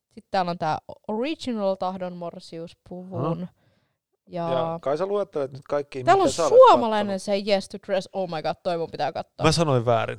Sitten 0.06 0.30
täällä 0.30 0.50
on 0.50 0.58
tämä 0.58 0.78
Original 1.08 1.74
Tahdon 1.74 2.16
morsiuspuvun. 2.16 3.48
Ja, 4.26 4.50
Ja 4.52 4.78
kai 4.82 4.98
sä 4.98 5.06
luettelet 5.06 5.52
nyt 5.52 5.62
kaikki, 5.68 6.04
täällä 6.04 6.22
on 6.24 6.32
suomalainen 6.32 7.20
se 7.20 7.32
Yes 7.46 7.68
to 7.68 7.78
Dress. 7.86 8.08
Oh 8.12 8.28
my 8.28 8.42
god, 8.42 8.54
toi 8.62 8.78
mun 8.78 8.90
pitää 8.90 9.12
katsoa. 9.12 9.44
Mä 9.44 9.52
sanoin 9.52 9.86
väärin. 9.86 10.18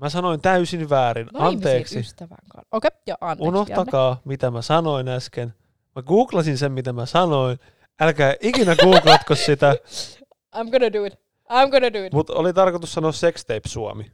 Mä 0.00 0.08
sanoin 0.08 0.40
täysin 0.40 0.90
väärin. 0.90 1.26
Naimisiin 1.32 1.56
Anteeksi. 1.56 1.98
ystävän 1.98 2.38
kanssa. 2.48 2.68
Okei, 2.72 2.88
okay, 2.88 3.00
joo, 3.06 3.16
anteeksi. 3.20 3.44
Janne. 3.44 3.58
Unohtakaa, 3.58 4.20
mitä 4.24 4.50
mä 4.50 4.62
sanoin 4.62 5.08
äsken. 5.08 5.54
Mä 5.96 6.02
googlasin 6.02 6.58
sen, 6.58 6.72
mitä 6.72 6.92
mä 6.92 7.06
sanoin. 7.06 7.58
Älkää 8.00 8.34
ikinä 8.40 8.76
googlatko 8.76 9.34
sitä. 9.34 9.72
I'm 10.56 10.70
gonna 10.70 10.92
do 10.92 11.04
it. 11.04 11.14
I'm 11.50 11.70
gonna 11.70 11.92
do 11.92 12.04
it. 12.04 12.12
Mutta 12.12 12.32
oli 12.32 12.52
tarkoitus 12.52 12.92
sanoa 12.92 13.12
sextape 13.12 13.60
Suomi. 13.68 14.12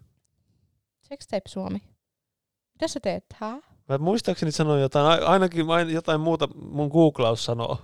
Sextape 1.02 1.48
Suomi. 1.48 1.82
Mitä 2.72 2.88
sä 2.88 3.00
teet? 3.00 3.24
Hää? 3.34 3.58
Mä 3.88 3.98
muistaakseni 3.98 4.52
sanoin 4.52 4.82
jotain, 4.82 5.06
ai- 5.06 5.24
ainakin 5.24 5.66
ain- 5.70 5.90
jotain 5.90 6.20
muuta 6.20 6.48
mun 6.54 6.88
googlaus 6.88 7.44
sanoo. 7.44 7.78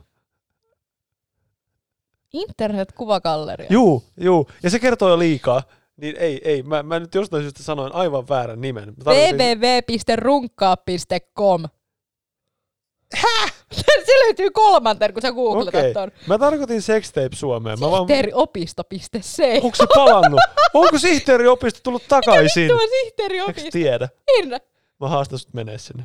Internet-kuvagalleria. 2.32 3.66
Juu, 3.70 4.04
juu. 4.20 4.48
Ja 4.62 4.70
se 4.70 4.78
kertoo 4.78 5.08
jo 5.08 5.18
liikaa. 5.18 5.62
Niin 6.02 6.16
ei, 6.16 6.40
ei. 6.44 6.62
Mä, 6.62 6.82
mä 6.82 7.00
nyt 7.00 7.14
jostain 7.14 7.42
syystä 7.42 7.62
sanoin 7.62 7.94
aivan 7.94 8.28
väärän 8.28 8.60
nimen. 8.60 8.94
Www.runkkaa.com 9.04 11.64
Häh? 13.14 13.54
Se 14.06 14.12
löytyy 14.24 14.50
kolmanten, 14.50 15.12
kun 15.12 15.22
sä 15.22 15.32
googletat 15.32 15.80
Okei. 15.80 15.94
ton. 15.94 16.10
Mä 16.26 16.38
tarkoitin 16.38 16.82
sextape 16.82 17.36
Suomeen. 17.36 17.80
Mä 17.80 17.90
vaan... 17.90 18.08
Sihteeriopisto.c. 18.08 19.38
Onko 19.62 19.76
se 19.76 19.86
palannut? 19.94 20.40
Onko 20.74 20.98
sihteeriopisto 20.98 21.80
tullut 21.82 22.02
takaisin? 22.08 22.68
Tuo 22.68 22.78
Eikö 22.80 22.92
sihteeriopisto. 23.00 23.68
tiedä? 23.72 24.08
Hirnä. 24.36 24.60
Mä 25.00 25.08
haastan 25.08 25.38
sut 25.38 25.54
menee 25.54 25.78
sinne. 25.78 26.04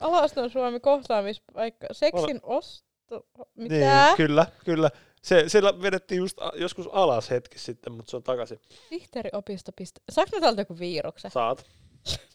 Alaston 0.00 0.50
Suomi 0.50 0.80
kohtaamispaikka. 0.80 1.86
Seksin 1.92 2.40
osto... 2.42 3.26
Mitä? 3.54 3.74
Niin, 3.74 4.16
kyllä, 4.16 4.46
kyllä. 4.64 4.90
Se, 5.22 5.44
siellä 5.48 5.82
vedettiin 5.82 6.18
just 6.18 6.38
a- 6.40 6.52
joskus 6.56 6.88
alas 6.92 7.30
hetki 7.30 7.58
sitten, 7.58 7.92
mutta 7.92 8.10
se 8.10 8.16
on 8.16 8.22
takaisin. 8.22 8.60
Sihteeriopisto. 8.88 9.72
Saanko 10.10 10.36
mä 10.36 10.40
täältä 10.40 10.60
joku 10.60 10.78
viruksen? 10.78 11.30
Saat. 11.30 11.66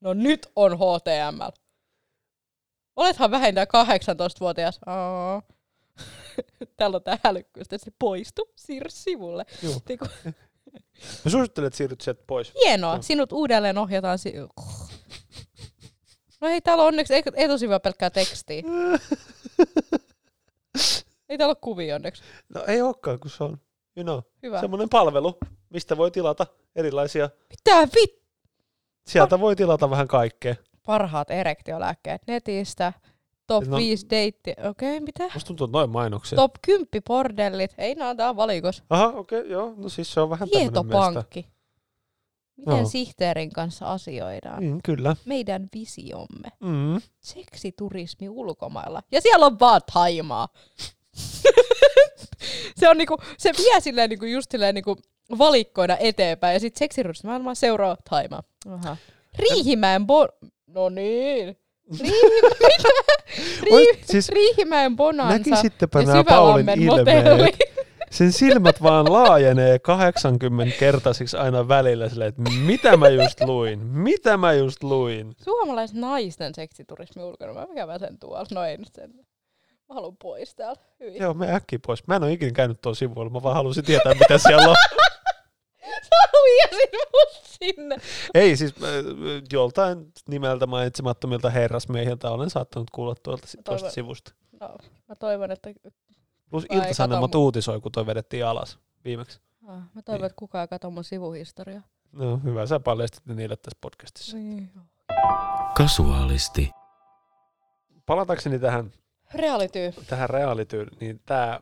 No 0.00 0.14
nyt 0.14 0.46
on 0.56 0.72
HTML. 0.78 1.50
Olethan 2.96 3.30
vähintään 3.30 3.66
18-vuotias. 3.66 4.80
Aa. 4.86 5.42
Täällä 6.76 6.96
on 6.96 7.02
tää 7.02 7.18
hälykkyys, 7.24 7.64
että 7.64 7.78
se 7.84 7.92
poistu, 7.98 8.52
siirry 8.56 8.90
sivulle. 8.90 9.46
Joo. 9.62 9.74
Mä 11.24 11.30
suosittelen, 11.30 11.66
että 11.66 11.76
siirryt 11.76 12.00
sieltä 12.00 12.22
pois. 12.26 12.52
hienoa, 12.64 12.92
Joo. 12.94 13.02
sinut 13.02 13.32
uudelleen 13.32 13.78
ohjataan. 13.78 14.18
Si- 14.18 14.32
no 16.40 16.48
ei 16.48 16.60
täällä 16.60 16.82
on 16.82 16.88
onneksi 16.88 17.14
ei- 17.14 17.22
etusivulla 17.34 17.80
pelkkää 17.80 18.10
tekstiä. 18.10 18.62
Ei 21.28 21.38
täällä 21.38 21.50
ole 21.50 21.58
kuvia 21.60 21.94
onneksi. 21.94 22.22
No 22.54 22.64
ei 22.66 22.82
olekaan, 22.82 23.20
kun 23.20 23.30
se 23.30 23.44
on, 23.44 23.58
you 23.96 24.04
know, 24.04 24.18
Hyvä. 24.42 24.60
semmoinen 24.60 24.88
palvelu, 24.88 25.38
mistä 25.70 25.96
voi 25.96 26.10
tilata 26.10 26.46
erilaisia. 26.76 27.30
Mitä 27.50 27.88
vit? 27.94 28.22
Sieltä 29.06 29.40
voi 29.40 29.56
tilata 29.56 29.90
vähän 29.90 30.08
kaikkea. 30.08 30.54
Parhaat 30.86 31.30
erektiolääkkeet 31.30 32.22
netistä. 32.26 32.92
Top 33.46 33.64
No- 33.66 33.76
5 33.76 34.06
deitti. 34.10 34.54
Okei, 34.70 35.00
mitä? 35.00 35.24
Musta 35.34 35.46
tuntuu, 35.46 35.64
että 35.64 35.78
noin 35.78 35.90
mainoksia. 35.90 36.36
Top 36.36 36.54
10 36.62 36.86
bordellit. 37.06 37.74
Ei 37.78 37.94
nää 37.94 38.08
on 38.08 38.16
tää 38.16 38.36
valikos. 38.36 38.82
Aha, 38.90 39.06
okei, 39.06 39.38
okay, 39.40 39.52
joo. 39.52 39.74
No 39.76 39.88
siis 39.88 40.12
se 40.12 40.20
on 40.20 40.30
vähän. 40.30 40.48
Tietopankki. 40.50 41.46
Miten 42.56 42.76
Joo. 42.76 42.86
sihteerin 42.88 43.50
kanssa 43.50 43.86
asioidaan? 43.92 44.64
Mm, 44.64 44.78
kyllä. 44.84 45.16
Meidän 45.24 45.68
visiomme. 45.74 46.48
Mm. 46.60 47.00
Seksiturismi 47.20 48.28
ulkomailla. 48.28 49.02
Ja 49.12 49.20
siellä 49.20 49.46
on 49.46 49.60
vaan 49.60 49.80
Taimaa. 49.92 50.48
Se 52.76 52.88
on 52.88 52.98
niinku, 52.98 53.16
se 53.38 53.50
vie 53.58 53.80
silleen 53.80 54.10
niinku 54.10 54.24
just 54.24 54.50
silleen 54.50 54.74
niinku 54.74 54.96
valikkoina 55.38 55.96
eteenpäin. 56.00 56.54
Ja 56.54 56.60
sit 56.60 56.76
seksiturismi 56.76 57.28
maailmaa 57.28 57.54
seuraa 57.54 57.96
Taimaa. 58.10 58.42
Aha. 58.70 58.96
Riihimäen 59.38 60.06
bo... 60.06 60.28
No 60.66 60.88
niin. 60.88 61.56
Riihimä... 62.00 62.48
Mitä? 62.48 62.88
Ois- 63.70 63.86
Rii... 63.94 64.02
siis 64.04 64.28
Riihimäen 64.28 64.96
bonansa. 64.96 65.38
näkisittepä 65.38 66.00
ja 66.00 66.24
Paulin 66.24 66.68
ilmeet. 66.68 67.56
Sen 68.10 68.32
silmät 68.32 68.82
vaan 68.82 69.12
laajenee 69.12 69.78
80 69.78 70.78
kertaisiksi 70.78 71.36
aina 71.36 71.68
välillä 71.68 72.08
silleen, 72.08 72.28
että 72.28 72.42
mitä 72.66 72.96
mä 72.96 73.08
just 73.08 73.40
luin, 73.40 73.86
mitä 73.86 74.36
mä 74.36 74.52
just 74.52 74.82
luin. 74.82 75.34
Suomalais 75.44 75.94
naisten 75.94 76.54
seksiturismi 76.54 77.22
ulkona. 77.22 77.52
Mä 77.52 77.66
käyn 77.74 78.00
sen 78.00 78.18
tuolla. 78.18 78.46
No 78.52 78.64
ei 78.64 78.76
nyt 78.76 78.88
sen. 78.94 79.25
Mä 79.88 79.94
haluan 79.94 80.16
pois 80.16 80.54
täältä. 80.54 80.84
Hyvin. 81.00 81.22
Joo, 81.22 81.34
me 81.34 81.54
äkkiä 81.54 81.78
pois. 81.86 82.06
Mä 82.06 82.16
en 82.16 82.22
ole 82.22 82.32
ikinä 82.32 82.52
käynyt 82.52 82.80
tuolla 82.80 82.96
sivuilla, 82.96 83.30
mä 83.30 83.42
vaan 83.42 83.54
halusin 83.56 83.84
tietää, 83.84 84.14
mitä 84.14 84.38
siellä 84.38 84.68
on. 84.70 84.76
Sä 86.02 86.28
huijasit 86.32 86.90
mut 87.12 87.28
sinne. 87.42 87.96
Ei 88.34 88.56
siis 88.56 88.74
äh, 88.82 88.88
joltain 89.52 90.12
nimeltä 90.28 90.66
mainitsemattomilta 90.66 91.50
herrasmiehiltä 91.50 92.30
olen 92.30 92.50
saattanut 92.50 92.90
kuulla 92.90 93.14
tuolta 93.22 93.46
toivon- 93.64 93.90
sivusta. 93.90 94.32
No, 94.60 94.76
mä 95.08 95.14
toivon, 95.14 95.50
että, 95.50 95.70
Plus 96.50 96.66
Ilta-Sanomat 96.70 97.34
mu- 97.34 97.38
uutisoi, 97.38 97.80
kun 97.80 97.92
toi 97.92 98.06
vedettiin 98.06 98.46
alas 98.46 98.78
viimeksi. 99.04 99.40
ah, 99.68 99.76
mä 99.94 100.02
toivon, 100.02 100.20
Niin. 100.20 100.26
että 100.26 100.36
kukaan 100.38 100.62
ei 100.62 100.68
katso 100.68 100.90
mun 100.90 101.04
sivuhistoriaa. 101.04 101.82
No 102.12 102.40
hyvä, 102.44 102.66
sä 102.66 102.80
paljastit 102.80 103.26
ne 103.26 103.34
niille 103.34 103.56
tässä 103.56 103.78
podcastissa. 103.80 104.36
Niin. 104.36 104.70
Kasuaalisti. 105.76 106.70
Palatakseni 108.06 108.58
tähän, 108.58 108.92
Reality. 109.34 109.92
tähän 110.06 110.30
realityyn, 110.30 110.88
niin 111.00 111.20
tämä 111.26 111.60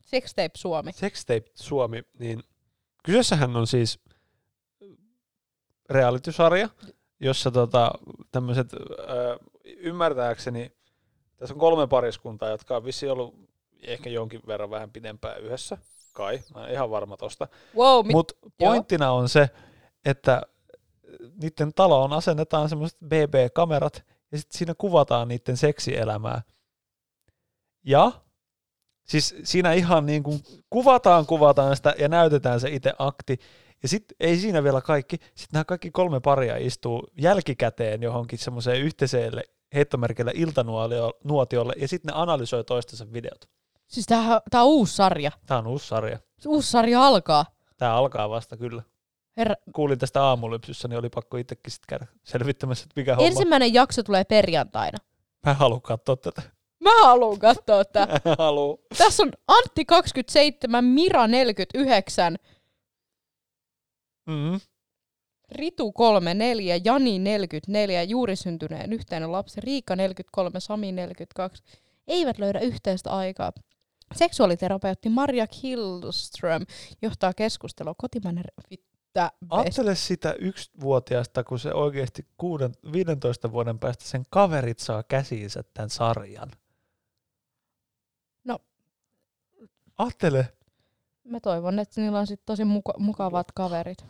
Sextape 0.00 0.50
Suomi. 0.56 0.92
Sextape 0.92 1.44
Suomi, 1.54 2.02
niin 2.18 2.42
kyseessähän 3.04 3.56
on 3.56 3.66
siis 3.66 3.98
reality-sarja, 5.90 6.68
jossa 7.20 7.50
tota, 7.50 7.90
tämmöiset, 8.32 8.72
ymmärtääkseni, 9.64 10.72
tässä 11.36 11.54
on 11.54 11.60
kolme 11.60 11.86
pariskuntaa, 11.86 12.48
jotka 12.48 12.76
on 12.76 12.84
vissiin 12.84 13.12
ollut 13.12 13.34
ehkä 13.82 14.10
jonkin 14.10 14.40
verran 14.46 14.70
vähän 14.70 14.90
pidempään 14.90 15.40
yhdessä, 15.40 15.78
kai, 16.12 16.40
mä 16.54 16.66
en 16.66 16.72
ihan 16.72 16.90
varma 16.90 17.16
tosta. 17.16 17.48
Wow, 17.76 18.06
mit- 18.06 18.12
Mutta 18.12 18.34
pointtina 18.58 19.12
on 19.12 19.28
se, 19.28 19.48
että 20.04 20.42
niiden 21.42 21.74
taloon 21.74 22.12
asennetaan 22.12 22.68
semmoiset 22.68 22.98
BB-kamerat 23.04 24.02
ja 24.32 24.38
sitten 24.38 24.58
siinä 24.58 24.74
kuvataan 24.78 25.28
niiden 25.28 25.56
seksielämää. 25.56 26.42
Ja 27.84 28.12
siis 29.04 29.34
siinä 29.42 29.72
ihan 29.72 30.06
niin 30.06 30.22
kuin 30.22 30.42
kuvataan, 30.70 31.26
kuvataan 31.26 31.76
sitä 31.76 31.94
ja 31.98 32.08
näytetään 32.08 32.60
se 32.60 32.70
itse 32.70 32.92
akti. 32.98 33.38
Ja 33.82 33.88
sitten 33.88 34.16
ei 34.20 34.36
siinä 34.36 34.62
vielä 34.62 34.80
kaikki. 34.80 35.16
Sitten 35.16 35.48
nämä 35.52 35.64
kaikki 35.64 35.90
kolme 35.90 36.20
paria 36.20 36.56
istuu 36.56 37.08
jälkikäteen 37.18 38.02
johonkin 38.02 38.38
semmoiseen 38.38 38.80
yhteiselle 38.80 39.42
heittomerkillä 39.74 40.32
iltanuotiolle 40.34 41.72
ja 41.76 41.88
sitten 41.88 42.14
ne 42.14 42.20
analysoi 42.20 42.64
toistensa 42.64 43.12
videot. 43.12 43.48
siis 43.86 44.06
tää, 44.06 44.40
tää 44.50 44.62
on 44.62 44.68
uusi 44.68 44.96
sarja. 44.96 45.30
Tämä 45.46 45.58
on 45.58 45.66
uusi 45.66 45.88
sarja. 45.88 46.18
Se 46.38 46.48
uusi 46.48 46.70
sarja 46.70 47.06
alkaa. 47.06 47.46
Tämä 47.76 47.94
alkaa 47.94 48.30
vasta 48.30 48.56
kyllä. 48.56 48.82
Herra, 49.36 49.54
kuulin 49.74 49.98
tästä 49.98 50.22
aamulypsyssä, 50.22 50.88
niin 50.88 50.98
oli 50.98 51.08
pakko 51.08 51.36
itsekin 51.36 51.70
sitten 51.70 51.98
käydä 51.98 52.12
selvittämässä, 52.22 52.84
että 52.84 53.00
mikä 53.00 53.16
homma. 53.16 53.26
ensimmäinen 53.26 53.74
jakso 53.74 54.02
tulee 54.02 54.24
perjantaina. 54.24 54.98
Mä 55.46 55.50
en 55.50 55.56
halua 55.58 55.80
katsoa 55.80 56.16
tätä. 56.16 56.42
Mä 56.84 57.02
haluan 57.02 57.38
katsoa 57.38 57.84
tää. 57.84 58.06
Haluu. 58.38 58.80
Tässä 58.98 59.22
on 59.22 59.32
Antti 59.48 59.84
27, 59.84 60.84
Mira 60.84 61.26
49, 61.26 62.36
Mm. 64.26 64.60
Ritu 65.52 65.92
34, 65.92 66.80
Jani 66.84 67.18
44, 67.18 68.02
juuri 68.02 68.36
syntyneen 68.36 68.92
yhteinen 68.92 69.32
lapsi, 69.32 69.60
Riikka 69.60 69.96
43, 69.96 70.60
Sami 70.60 70.92
42, 70.92 71.62
eivät 72.06 72.38
löydä 72.38 72.58
yhteistä 72.60 73.10
aikaa. 73.10 73.52
Seksuaaliterapeutti 74.14 75.08
Maria 75.08 75.46
Killström 75.46 76.62
johtaa 77.02 77.34
keskustelua 77.34 77.94
kotimainen 77.98 78.44
vittä. 78.70 79.32
Ajattele 79.50 79.94
sitä 79.94 80.34
yksivuotiaasta, 80.38 81.44
kun 81.44 81.58
se 81.58 81.74
oikeasti 81.74 82.26
kuuden, 82.36 82.72
15 82.92 83.52
vuoden 83.52 83.78
päästä 83.78 84.04
sen 84.04 84.22
kaverit 84.30 84.78
saa 84.78 85.02
käsiinsä 85.02 85.64
tämän 85.74 85.90
sarjan. 85.90 86.50
No. 88.44 88.58
Ajattele. 89.98 90.52
Mä 91.24 91.40
toivon, 91.40 91.78
että 91.78 92.00
niillä 92.00 92.18
on 92.18 92.26
sit 92.26 92.40
tosi 92.46 92.64
muka- 92.64 92.98
mukavat 92.98 93.52
kaverit. 93.54 94.04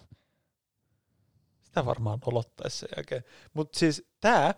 Sitä 1.63 1.87
varmaan 1.87 2.19
olottaisi 2.27 2.79
sen 2.79 2.89
jälkeen. 2.97 3.25
Mutta 3.55 3.79
siis 3.79 4.09
tämä 4.21 4.55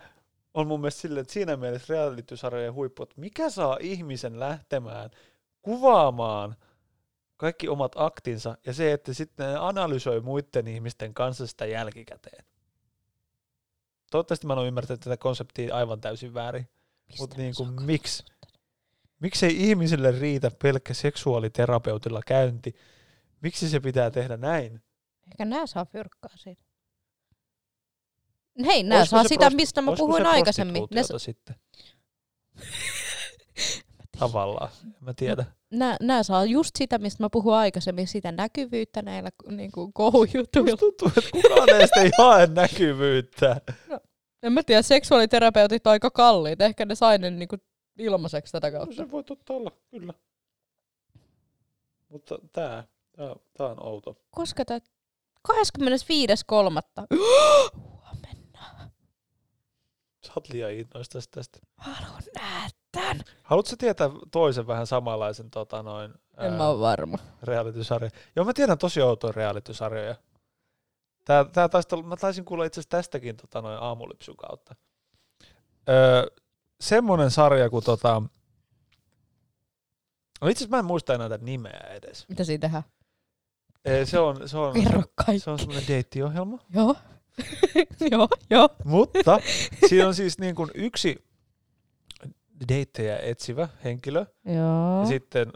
on 0.54 0.66
mun 0.66 0.80
mielestä 0.80 1.00
silleen, 1.00 1.22
että 1.22 1.32
siinä 1.32 1.56
mielessä 1.56 1.94
reality-sarjojen 1.94 2.74
huippu, 2.74 3.02
että 3.02 3.20
mikä 3.20 3.50
saa 3.50 3.76
ihmisen 3.80 4.40
lähtemään 4.40 5.10
kuvaamaan 5.62 6.56
kaikki 7.36 7.68
omat 7.68 7.92
aktinsa 7.96 8.58
ja 8.66 8.72
se, 8.72 8.92
että 8.92 9.14
sitten 9.14 9.46
ne 9.46 9.56
analysoi 9.58 10.20
muiden 10.20 10.68
ihmisten 10.68 11.14
kanssa 11.14 11.46
sitä 11.46 11.66
jälkikäteen. 11.66 12.44
Toivottavasti 14.10 14.46
mä 14.46 14.54
oon 14.54 14.66
ymmärtänyt 14.66 15.00
tätä 15.00 15.16
konseptia 15.16 15.74
aivan 15.74 16.00
täysin 16.00 16.34
väärin. 16.34 16.68
Mutta 17.18 17.36
niin 17.36 17.54
kuin, 17.56 17.82
miksi? 17.82 18.24
Miksei 19.20 19.68
ihmisille 19.68 20.10
riitä 20.10 20.50
pelkkä 20.62 20.94
seksuaaliterapeutilla 20.94 22.20
käynti? 22.26 22.74
Miksi 23.42 23.68
se 23.68 23.80
pitää 23.80 24.10
tehdä 24.10 24.36
näin? 24.36 24.82
Ehkä 25.26 25.44
nää 25.44 25.66
saa 25.66 25.84
fyrkkaa 25.84 26.36
siitä. 26.36 26.64
Hei, 28.66 28.82
nää 28.82 28.98
Olisiko 28.98 29.16
saa 29.16 29.28
sitä, 29.28 29.48
prost- 29.48 29.54
mistä 29.54 29.82
mä 29.82 29.92
puhuin 29.96 30.22
se 30.22 30.28
aikaisemmin. 30.28 30.84
Ne, 30.90 31.02
sitten? 31.18 31.54
Tavallaan, 34.18 34.68
mä 35.00 35.14
tiedä. 35.14 35.44
nää, 35.70 35.96
nää 36.00 36.22
saa 36.22 36.44
just 36.44 36.70
sitä, 36.78 36.98
mistä 36.98 37.22
mä 37.22 37.30
puhuin 37.30 37.56
aikaisemmin, 37.56 38.06
sitä 38.06 38.32
näkyvyyttä 38.32 39.02
näillä 39.02 39.30
niin 39.50 39.72
kuin 39.72 39.92
kohujutuilla. 39.92 40.70
Musta 40.70 40.76
tuntuu, 40.86 41.08
että 41.08 41.30
kukaan 41.32 41.66
näistä 41.66 42.00
ei 42.00 42.10
hae 42.18 42.46
näkyvyyttä. 42.46 43.60
En 44.42 44.52
mä 44.52 44.62
tiedä, 44.62 44.82
seksuaaliterapeutit 44.82 45.86
on 45.86 45.90
aika 45.90 46.10
kalliit. 46.10 46.60
Ehkä 46.60 46.84
ne 46.84 46.94
sai 46.94 47.18
ne 47.18 47.30
niin 47.30 47.48
kuin 47.48 47.60
ilmaiseksi 47.98 48.52
tätä 48.52 48.70
No 48.70 48.76
kautta. 48.78 48.96
se 48.96 49.10
voi 49.10 49.24
totta 49.24 49.52
olla, 49.54 49.70
kyllä. 49.90 50.14
Mutta 52.08 52.38
tää, 52.52 52.84
tää, 53.16 53.36
tää 53.58 53.66
on 53.66 53.86
outo. 53.86 54.16
Koska 54.30 54.64
tää 54.64 54.78
25.3. 55.48 55.56
Huomenna. 57.76 58.90
Sä 60.26 60.32
oot 60.36 60.48
liian 60.48 60.72
innoistas 60.72 61.28
tästä. 61.28 61.58
Haluan 61.76 62.22
nähdä 62.34 62.68
tän. 62.92 63.20
Haluatko 63.42 63.76
tietää 63.78 64.10
toisen 64.32 64.66
vähän 64.66 64.86
samanlaisen 64.86 65.50
tota, 65.50 65.82
noin, 65.82 66.14
En 66.38 66.52
mä 66.52 66.68
oo 66.68 66.80
varma. 66.80 67.18
reality-sarjan? 67.42 68.10
Joo, 68.36 68.44
mä 68.44 68.52
tiedän 68.52 68.78
tosi 68.78 69.00
outoja 69.02 69.32
reality-sarjoja. 69.32 70.14
Tää, 71.24 71.44
tää 71.44 71.68
taisi 71.68 71.88
olla, 71.92 72.04
mä 72.06 72.16
taisin 72.16 72.44
kuulla 72.44 72.64
itse 72.64 72.80
asiassa 72.80 72.90
tästäkin 72.96 73.36
tota, 73.36 73.62
noin 73.62 73.78
aamulypsyn 73.80 74.36
kautta. 74.36 74.74
Öö, 75.88 76.26
semmonen 76.80 77.30
sarja, 77.30 77.70
kun 77.70 77.82
tota... 77.82 78.22
No 80.40 80.48
itse 80.48 80.64
asiassa 80.64 80.76
mä 80.76 80.78
en 80.78 80.84
muista 80.84 81.14
enää 81.14 81.28
tätä 81.28 81.44
nimeä 81.44 81.80
edes. 81.90 82.28
Mitä 82.28 82.44
siinä 82.44 82.60
tehdään? 82.60 82.82
Ee, 83.84 84.06
se 84.06 84.18
on, 84.18 84.48
se 84.48 84.58
on, 84.58 84.74
Kerro 84.74 85.00
se, 85.00 85.08
kaikki. 85.14 85.38
se 85.38 85.50
on 85.50 85.58
semmoinen 85.58 85.88
deittiohjelma. 85.88 86.58
Joo. 86.74 86.96
joo, 88.10 88.28
joo. 88.50 88.68
Mutta 88.84 89.40
siinä 89.88 90.06
on 90.06 90.14
siis 90.14 90.38
niin 90.38 90.54
kuin 90.54 90.70
yksi 90.74 91.26
deittejä 92.68 93.18
etsivä 93.18 93.68
henkilö 93.84 94.26
Joo. 94.44 95.00
ja 95.00 95.06
sitten 95.06 95.52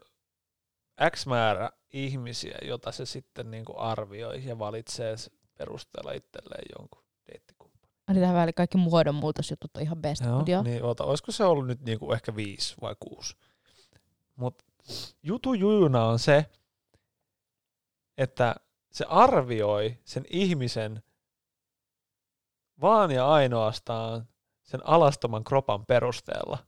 X 1.11 1.27
määrä 1.27 1.71
ihmisiä, 1.93 2.59
jota 2.63 2.93
se 2.93 3.07
sitten 3.07 3.51
niin 3.51 3.65
kuin 3.65 3.79
arvioi 3.79 4.45
ja 4.45 4.59
valitsee 4.59 5.17
perusteella 5.59 6.13
itselleen 6.13 6.65
jonkun. 6.79 7.00
Eli 8.11 8.21
tähän 8.21 8.35
väliin 8.37 8.55
kaikki 8.55 8.79
muodonmuutosjutut 8.79 9.77
on 9.77 9.83
ihan 9.83 10.03
best. 10.03 10.25
Joo, 10.25 10.39
Mut 10.39 10.49
joo. 10.49 10.63
niin 10.63 10.85
oota, 10.85 11.05
olisiko 11.05 11.33
se 11.33 11.45
ollut 11.45 11.67
nyt 11.67 11.81
niin 11.81 11.99
kuin 11.99 12.13
ehkä 12.15 12.37
viisi 12.37 12.75
vai 12.81 12.97
kuusi? 13.01 13.37
Mutta 14.37 14.65
jutu 15.23 15.55
jujuna 15.55 16.05
on 16.05 16.19
se, 16.19 16.47
että 18.19 18.55
se 18.93 19.05
arvioi 19.09 19.99
sen 20.05 20.25
ihmisen 20.31 21.03
vaan 22.81 23.11
ja 23.11 23.29
ainoastaan 23.29 24.29
sen 24.63 24.87
alastoman 24.87 25.45
kropan 25.45 25.87
perusteella. 25.87 26.59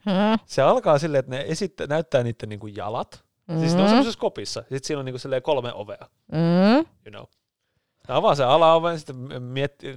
Hä? 0.00 0.38
Se 0.46 0.62
alkaa 0.62 0.98
silleen, 0.98 1.18
että 1.20 1.30
ne 1.30 1.44
esittää, 1.48 1.86
näyttää 1.86 2.22
niiden 2.22 2.48
niinku 2.48 2.66
jalat. 2.66 3.24
Mm. 3.48 3.58
Siis 3.58 3.74
ne 3.74 3.82
on 3.82 3.88
semmoisessa 3.88 4.20
kopissa. 4.20 4.60
Sitten 4.60 4.84
siinä 4.84 4.98
on 4.98 5.04
niinku 5.04 5.20
kolme 5.42 5.72
ovea, 5.74 6.08
Mm. 6.32 6.86
you 7.06 7.10
know. 7.10 7.24
Avaa 8.08 8.34
sen 8.34 8.48
alaoven, 8.48 8.98
sitten 8.98 9.42
miettii, 9.42 9.96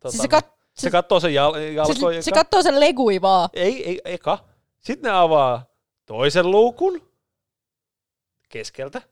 tota, 0.00 0.10
Siis 0.10 0.22
se, 0.22 0.28
kat- 0.28 0.52
se 0.74 0.90
katsoo 0.90 1.20
sen 1.20 1.34
jal- 1.34 1.56
jalkoja. 1.74 2.12
siis 2.12 2.24
se 2.24 2.30
kattoo 2.30 2.62
sen 2.62 2.80
legui 2.80 3.20
vaan. 3.22 3.48
Ei, 3.52 3.88
ei, 3.88 4.00
eka. 4.04 4.38
Sitten 4.80 5.10
ne 5.12 5.18
avaa 5.18 5.64
toisen 6.06 6.50
luukun 6.50 7.12
keskeltä. 8.48 9.02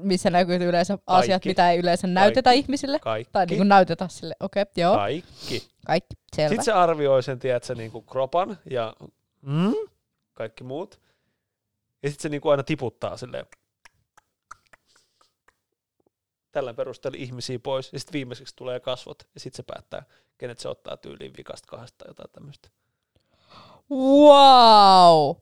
Missä 0.00 0.30
näkyy 0.30 0.56
yleensä 0.56 0.98
asiat, 1.06 1.34
Kaikki. 1.34 1.48
mitä 1.48 1.70
ei 1.70 1.78
yleensä 1.78 2.06
näytetä 2.06 2.50
ihmisille. 2.52 2.98
Kaikki. 2.98 3.32
Tai 3.32 3.46
niin 3.46 3.56
kuin 3.56 3.68
näytetä 3.68 4.08
sille. 4.08 4.34
Okei, 4.40 4.62
okay, 4.62 4.72
joo. 4.76 4.94
Kaikki. 4.96 5.68
Kaikki, 5.86 6.14
selvä. 6.36 6.48
Sitten 6.48 6.64
se 6.64 6.72
arvioi 6.72 7.22
sen, 7.22 7.38
tiedätkö, 7.38 7.74
niin 7.74 7.90
kuin 7.90 8.06
kropan 8.06 8.58
ja 8.70 8.94
mm, 9.42 9.74
kaikki 10.32 10.64
muut. 10.64 11.00
Ja 12.02 12.08
sitten 12.10 12.22
se 12.22 12.28
niin 12.28 12.40
kuin 12.40 12.50
aina 12.50 12.62
tiputtaa 12.62 13.16
silleen. 13.16 13.46
Tällä 16.56 16.74
perusteella 16.74 17.18
ihmisiä 17.20 17.58
pois. 17.58 17.92
Ja 17.92 17.98
sitten 17.98 18.12
viimeiseksi 18.12 18.56
tulee 18.56 18.80
kasvot. 18.80 19.28
Ja 19.34 19.40
sitten 19.40 19.56
se 19.56 19.62
päättää, 19.62 20.02
kenet 20.38 20.58
se 20.58 20.68
ottaa 20.68 20.96
tyyliin 20.96 21.32
vikasta 21.36 21.68
kahdesta 21.68 21.98
tai 21.98 22.10
jotain 22.10 22.30
tämmöistä. 22.32 22.68
Wow! 23.90 25.36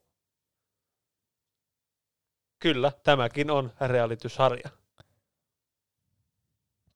Kyllä, 2.58 2.92
tämäkin 3.02 3.50
on 3.50 3.72
reality-sarja. 3.80 4.70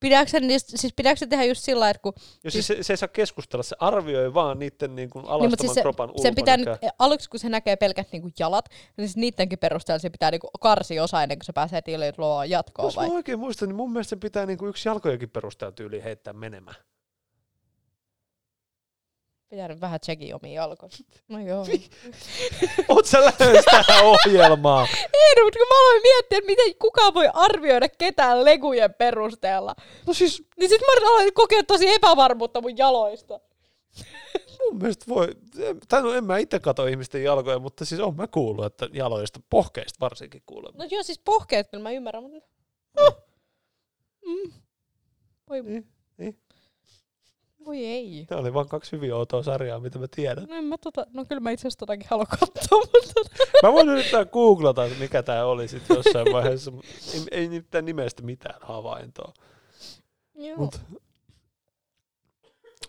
Pidääkö 0.01 0.41
niistä, 0.41 0.77
siis 0.77 0.93
pidääkö 0.97 1.19
se 1.19 1.27
tehdä 1.27 1.45
just 1.45 1.65
sillä 1.65 1.81
lailla, 1.81 1.91
että 1.91 2.03
kun 2.03 2.13
Jo 2.45 2.51
siis 2.51 2.67
se, 2.67 2.83
se 2.83 2.93
ei 2.93 2.97
saa 2.97 3.09
keskustella, 3.09 3.63
se 3.63 3.77
arvioi 3.81 4.35
vaan 4.35 4.59
niiden 4.59 4.97
niin 4.97 5.11
kuin 5.11 5.25
alastoman 5.25 5.51
Niin, 5.51 5.59
siis 5.61 5.75
se- 5.75 5.81
kropan 5.81 6.11
sen 6.23 6.35
pitää 6.35 6.57
nyt, 6.57 6.67
ulkonäköä. 6.69 6.91
aluksi 6.99 7.31
kun 7.31 7.41
se 7.41 7.49
näkee 7.49 7.77
pelkät 7.77 8.09
niinku 8.13 8.29
jalat, 8.39 8.65
niin 8.97 9.09
siis 9.09 9.17
niidenkin 9.17 9.59
perusteella 9.59 9.99
se 9.99 10.11
pitää 10.11 10.31
niinku 10.31 10.51
karsia 10.61 11.03
osa 11.05 11.23
ennen 11.23 11.39
kuin 11.39 11.45
se 11.47 11.53
pääsee 11.53 11.83
tiliin 11.83 12.15
luo 12.19 12.45
jatkoa 12.45 12.85
Jos 12.85 12.97
vai? 12.97 13.09
mä 13.09 13.15
oikein 13.15 13.39
muistan, 13.39 13.69
niin 13.69 13.77
mun 13.77 13.93
mielestä 13.93 14.11
se 14.11 14.17
pitää 14.17 14.47
niin 14.47 14.59
kuin 14.59 14.69
yksi 14.69 14.89
jalkojenkin 14.89 15.31
perusteella 15.31 15.73
tyyli 15.73 16.05
heittää 16.05 16.33
menemään. 16.33 16.77
Pitää 19.49 19.69
nyt 19.69 19.81
vähän 19.81 20.01
tsekin 20.01 20.35
omia 20.35 20.53
jalkoja. 20.63 20.91
No 21.29 21.41
joo. 21.41 21.67
Oot 22.89 23.07
sä 23.07 23.21
lähes 23.21 23.65
tähän 23.65 24.05
ohjelmaan? 24.05 24.89
Ei, 25.15 25.35
no, 25.37 25.45
mutta 25.45 25.59
kun 25.59 25.69
mä 25.69 25.81
aloin 25.81 26.03
miettiä, 26.03 26.39
että 26.39 26.47
miten 26.47 26.75
kukaan 26.79 27.15
voi 27.15 27.29
arvioida 27.35 27.89
ketään 27.89 28.45
legujen 28.45 28.95
perusteella. 28.95 29.75
No 30.07 30.13
siis 30.13 30.43
Niin 30.59 30.69
sit 30.71 30.81
mä 30.81 31.09
aloin 31.09 31.35
kokea 31.35 31.63
tosi 31.63 31.89
epävarmuutta 31.89 32.61
mun 32.61 32.77
jaloista. 32.77 33.41
mun 34.71 34.79
mielestä 34.79 35.05
voi, 35.09 35.29
tai 35.89 36.03
no 36.03 36.13
en 36.13 36.25
mä 36.25 36.39
itse 36.39 36.59
kato 36.61 36.87
ihmisten 36.87 37.25
jalkoja, 37.25 37.59
mutta 37.59 37.85
siis 37.85 38.01
on 38.01 38.17
mä 38.17 38.27
kuullut, 38.27 38.65
että 38.65 38.89
jaloista, 38.93 39.41
pohkeista 39.51 40.01
varsinkin 40.01 40.43
kuulemma. 40.47 40.79
No 40.79 40.89
joo, 40.91 41.03
siis 41.03 41.21
pohkeet 41.25 41.69
kyllä 41.71 41.83
mä 41.83 41.91
ymmärrän, 41.91 42.23
mutta... 42.23 42.49
Mm. 44.27 44.53
Voi, 45.51 45.63
niin. 45.63 45.98
Voi 47.69 47.87
ei. 47.87 48.25
Tämä 48.29 48.41
oli 48.41 48.55
vaan 48.55 48.69
kaksi 48.69 48.93
hyvin 48.93 49.15
outoa 49.15 49.43
sarjaa, 49.43 49.81
mitä 49.81 49.99
mä 49.99 50.07
tiedän. 50.11 50.47
No, 50.49 50.63
mä 50.63 50.79
tota, 50.79 51.07
no 51.13 51.25
kyllä 51.25 51.41
mä 51.41 51.51
itse 51.51 51.63
asiassa 51.63 51.79
totakin 51.79 52.07
haluan 52.11 52.27
katsoa, 52.27 52.79
mutta... 52.95 53.21
Mä 53.63 53.73
voin 53.73 53.89
yrittää 53.89 54.25
googlata, 54.25 54.83
mikä 54.99 55.23
tää 55.23 55.47
oli 55.47 55.69
sitten 55.69 55.97
jossain 55.97 56.33
vaiheessa. 56.33 56.73
Ei, 57.15 57.21
ei 57.31 57.49
nimittäin 57.49 57.85
nimestä 57.85 58.23
mitään 58.23 58.61
havaintoa. 58.63 59.33
Joo. 60.35 60.57
Mut 60.57 60.81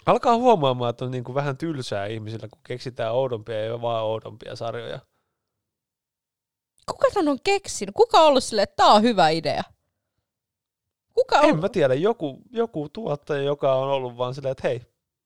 alkaa 0.05 0.35
huomaamaan, 0.35 0.89
että 0.89 1.05
on 1.05 1.11
niinku 1.11 1.33
vähän 1.35 1.57
tylsää 1.57 2.05
ihmisillä, 2.05 2.47
kun 2.47 2.61
keksitään 2.63 3.13
oudompia 3.13 3.65
ja 3.65 3.81
vaan 3.81 4.05
oudompia 4.05 4.55
sarjoja. 4.55 4.99
Kuka 6.85 7.07
tän 7.13 7.27
on 7.27 7.37
keksinyt? 7.43 7.95
Kuka 7.95 8.21
on 8.21 8.27
ollut 8.27 8.43
silleen, 8.43 8.63
että 8.63 8.83
tää 8.83 8.93
on 8.93 9.01
hyvä 9.01 9.29
idea? 9.29 9.63
Kuka 11.19 11.39
on? 11.39 11.49
En 11.49 11.59
mä 11.59 11.69
tiedä, 11.69 11.93
joku, 11.93 12.41
joku 12.51 12.89
tuottaja, 12.89 13.41
joka 13.43 13.73
on 13.75 13.89
ollut 13.89 14.17
vaan 14.17 14.35
silleen, 14.35 14.51
että 14.51 14.67
hei, 14.67 14.81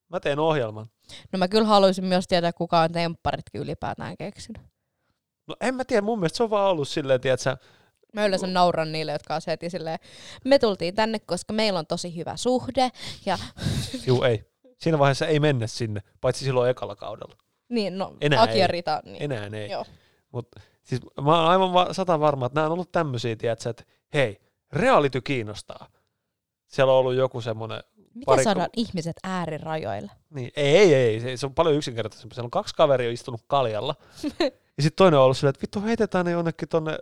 mä 0.09 0.19
teen 0.19 0.39
ohjelman. 0.39 0.85
No 1.31 1.39
mä 1.39 1.47
kyllä 1.47 1.67
haluaisin 1.67 2.05
myös 2.05 2.27
tietää, 2.27 2.53
kuka 2.53 2.79
on 2.81 2.91
tempparitkin 2.91 3.61
ylipäätään 3.61 4.17
keksinyt. 4.17 4.61
No 5.47 5.55
en 5.61 5.75
mä 5.75 5.85
tiedä, 5.85 6.01
mun 6.01 6.19
mielestä 6.19 6.37
se 6.37 6.43
on 6.43 6.49
vaan 6.49 6.71
ollut 6.71 6.87
silleen, 6.87 7.21
tiedätkö, 7.21 7.57
Mä 8.13 8.25
yleensä 8.25 8.47
nauran 8.47 8.91
niille, 8.91 9.11
jotka 9.11 9.35
on 9.35 9.41
heti 9.47 9.69
silleen, 9.69 9.99
me 10.45 10.59
tultiin 10.59 10.95
tänne, 10.95 11.19
koska 11.19 11.53
meillä 11.53 11.79
on 11.79 11.87
tosi 11.87 12.15
hyvä 12.15 12.37
suhde. 12.37 12.89
Ja 13.25 13.37
juu 14.07 14.23
ei. 14.23 14.43
Siinä 14.77 14.99
vaiheessa 14.99 15.27
ei 15.27 15.39
mennä 15.39 15.67
sinne, 15.67 16.01
paitsi 16.21 16.45
silloin 16.45 16.69
ekalla 16.69 16.95
kaudella. 16.95 17.35
niin, 17.69 17.97
no, 17.97 18.17
Enää 18.21 18.41
Aki 18.41 18.59
ja 18.59 18.65
ei. 18.65 18.67
Rita. 18.71 19.01
Niin. 19.05 19.23
Enää 19.23 19.49
ei. 19.53 19.69
Joo. 19.69 19.85
Mut, 20.31 20.47
siis 20.83 21.01
mä 21.21 21.39
oon 21.41 21.49
aivan 21.49 21.73
va- 21.73 21.93
sata 21.93 22.19
varma, 22.19 22.45
että 22.45 22.55
nämä 22.55 22.65
on 22.67 22.73
ollut 22.73 22.91
tämmöisiä, 22.91 23.35
tiedätkö, 23.35 23.69
että 23.69 23.83
hei, 24.13 24.41
reality 24.73 25.21
kiinnostaa. 25.21 25.87
Siellä 26.67 26.93
on 26.93 26.99
ollut 26.99 27.15
joku 27.15 27.41
semmoinen, 27.41 27.83
Miten 27.95 28.25
Pari- 28.25 28.43
saadaan 28.43 28.69
ihmiset 28.77 29.15
äärirajoille? 29.23 30.11
niin 30.29 30.51
ei, 30.55 30.93
ei, 30.95 31.23
ei, 31.25 31.37
se, 31.37 31.45
on 31.45 31.53
paljon 31.53 31.75
yksinkertaisempi. 31.75 32.35
Siellä 32.35 32.47
on 32.47 32.51
kaksi 32.51 32.75
kaveria 32.75 33.11
istunut 33.11 33.41
kaljalla. 33.47 33.95
ja 34.77 34.83
sitten 34.83 34.95
toinen 34.95 35.17
on 35.17 35.23
ollut 35.23 35.37
silleen, 35.37 35.49
että 35.49 35.61
vittu 35.61 35.81
heitetään 35.81 36.25
ne 36.25 36.31
jonnekin 36.31 36.69
tonne 36.69 36.97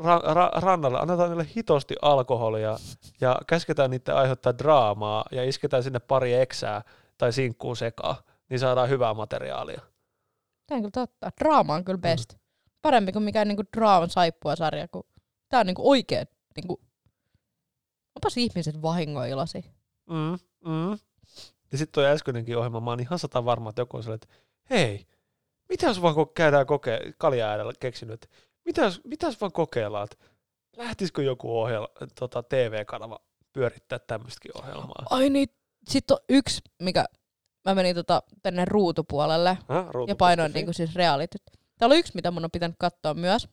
ra- 0.00 0.34
ra- 0.34 0.60
rannalle, 0.60 0.98
annetaan 1.00 1.30
niille 1.30 1.46
hitosti 1.56 1.94
alkoholia 2.02 2.76
ja 3.20 3.38
käsketään 3.46 3.90
niitä 3.90 4.16
aiheuttaa 4.16 4.58
draamaa 4.58 5.24
ja 5.30 5.44
isketään 5.44 5.82
sinne 5.82 5.98
pari 5.98 6.34
eksää 6.34 6.82
tai 7.18 7.32
sinkkuu 7.32 7.74
sekaan, 7.74 8.16
niin 8.50 8.60
saadaan 8.60 8.88
hyvää 8.88 9.14
materiaalia. 9.14 9.80
Tämä 10.66 10.76
on 10.76 10.82
kyllä 10.82 11.06
totta. 11.06 11.30
Draama 11.40 11.74
on 11.74 11.84
kyllä 11.84 11.98
best. 11.98 12.34
Parempi 12.82 13.12
kuin 13.12 13.22
mikään 13.22 13.48
niinku 13.48 13.62
draaman 13.76 14.10
saippua 14.10 14.56
sarja, 14.56 14.88
kun 14.88 15.02
tää 15.50 15.60
on 15.60 15.66
niinku 15.66 15.90
oikeet, 15.90 16.30
niinku, 16.56 16.80
onpas 18.16 18.36
ihmiset 18.36 18.82
vahingoilosi. 18.82 19.64
Mm, 20.10 20.38
mm. 20.64 20.98
Ja 21.72 21.78
sitten 21.78 21.92
toi 21.92 22.06
äskeinenkin 22.06 22.56
ohjelma, 22.56 22.80
mä 22.80 22.90
oon 22.90 23.00
ihan 23.00 23.18
sata 23.18 23.44
varma, 23.44 23.70
että 23.70 23.82
joku 23.82 23.96
on 23.96 24.02
sellainen, 24.02 24.24
että 24.24 24.34
hei, 24.70 25.06
mitä 25.68 25.86
jos 25.86 26.02
vaan 26.02 26.14
käydään 26.34 26.66
kokea, 26.66 26.98
kalja 27.18 27.48
äärellä 27.48 27.72
keksinyt, 27.80 28.14
että 28.14 28.28
mitä 28.64 28.82
jos, 28.82 29.00
mitä 29.04 29.26
jos 29.26 29.40
vaan 29.40 29.52
kokeillaan, 29.52 30.04
että 30.04 30.16
lähtisikö 30.76 31.22
joku 31.22 31.60
ohjelma, 31.60 31.88
tota, 32.18 32.42
TV-kanava 32.42 33.18
pyörittää 33.52 33.98
tämmöistäkin 33.98 34.56
ohjelmaa. 34.56 35.06
Ai 35.10 35.30
niin, 35.30 35.48
sit 35.88 36.10
on 36.10 36.18
yksi, 36.28 36.60
mikä 36.82 37.04
mä 37.64 37.74
menin 37.74 37.94
tota, 37.94 38.22
tänne 38.42 38.64
ruutupuolelle 38.64 39.58
Häh, 39.68 39.86
ja 40.08 40.16
painoin 40.16 40.52
niinku 40.52 40.72
siis 40.72 40.94
realityt. 40.94 41.42
Täällä 41.78 41.92
on 41.92 41.98
yksi, 41.98 42.12
mitä 42.14 42.30
mun 42.30 42.44
on 42.44 42.50
pitänyt 42.50 42.76
katsoa 42.78 43.14
myös. 43.14 43.48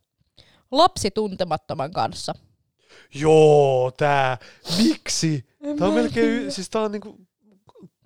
Lapsi 0.71 1.11
tuntemattoman 1.11 1.91
kanssa. 1.91 2.33
Joo, 3.15 3.91
tää, 3.97 4.37
miksi? 4.77 5.45
Tää 5.79 5.87
on 5.87 5.93
melkein, 5.93 6.25
y- 6.29 6.51
siis 6.51 6.69
tää 6.69 6.81
on 6.81 6.91
niinku 6.91 7.27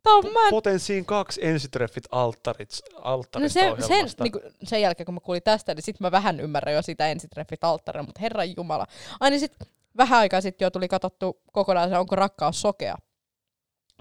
Tää 0.04 0.14
on, 0.14 0.34
mä 0.34 0.44
en 0.46 0.50
potenssiin 0.50 1.06
kaksi 1.06 1.46
ensitreffit 1.46 2.04
alttarit, 2.12 2.70
alttarit 3.02 3.44
No 3.44 3.50
se, 3.50 3.88
sen, 3.88 4.06
niin 4.24 4.32
kuin, 4.32 4.44
sen 4.64 4.82
jälkeen, 4.82 5.06
kun 5.06 5.14
mä 5.14 5.20
kuulin 5.20 5.44
tästä, 5.44 5.74
niin 5.74 5.84
sitten 5.84 6.06
mä 6.06 6.12
vähän 6.12 6.40
ymmärrän 6.40 6.76
jo 6.76 6.82
sitä 6.82 7.08
ensitreffit 7.08 7.64
alttaria, 7.64 8.04
mutta 8.04 8.22
herran 8.22 8.56
jumala. 8.58 8.88
Ai 9.20 9.30
niin 9.30 9.40
sit 9.40 9.54
vähän 9.98 10.20
aikaa 10.20 10.42
sitten 10.42 10.66
jo 10.66 10.70
tuli 10.72 10.88
katsottu 10.88 11.42
kokonaan 11.52 11.90
se, 11.90 11.98
onko 11.98 12.16
rakkaus 12.16 12.62
sokea. 12.62 12.96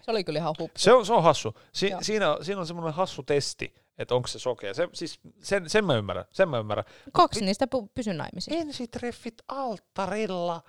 Se 0.03 0.11
oli 0.11 0.25
kyllä 0.25 0.39
ihan 0.39 0.55
hupsu. 0.59 0.83
Se 0.83 0.93
on, 0.93 1.07
se 1.07 1.13
on 1.13 1.23
hassu. 1.23 1.55
Si- 1.73 1.91
Joo. 1.91 2.01
siinä, 2.03 2.37
siinä 2.43 2.61
on 2.61 2.67
semmoinen 2.67 2.95
hassu 2.95 3.23
testi, 3.23 3.75
että 4.01 4.15
onko 4.15 4.29
se 4.29 4.39
sokea. 4.39 4.75
Se, 4.75 4.89
siis, 4.93 5.21
sen, 5.43 5.71
sen 5.71 5.85
mä 5.85 5.97
ymmärrän, 5.97 6.25
sen 6.31 6.49
mä 6.49 6.59
ymmärrän. 6.59 6.85
Kaksi 7.13 7.45
niistä 7.45 7.67
pu- 7.77 7.89
pysy 7.95 8.13
naimisiin. 8.15 8.61
Ensitreffit 8.61 9.35
alttarilla. 9.49 10.63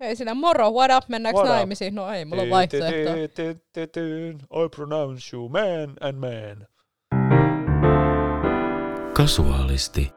Ei 0.00 0.16
siinä 0.16 0.34
moro, 0.34 0.70
what 0.70 0.90
up, 0.96 1.08
mennäänkö 1.08 1.38
What 1.38 1.48
up? 1.50 1.54
naimisiin? 1.54 1.94
No 1.94 2.12
ei, 2.12 2.24
mulla 2.24 2.42
on 2.42 2.50
vaihtoehto. 2.50 2.90
I 4.64 4.68
pronounce 4.76 5.36
you 5.36 5.48
man 5.48 5.96
and 6.00 6.16
man. 6.16 6.66
Kasuaalisti. 9.12 10.12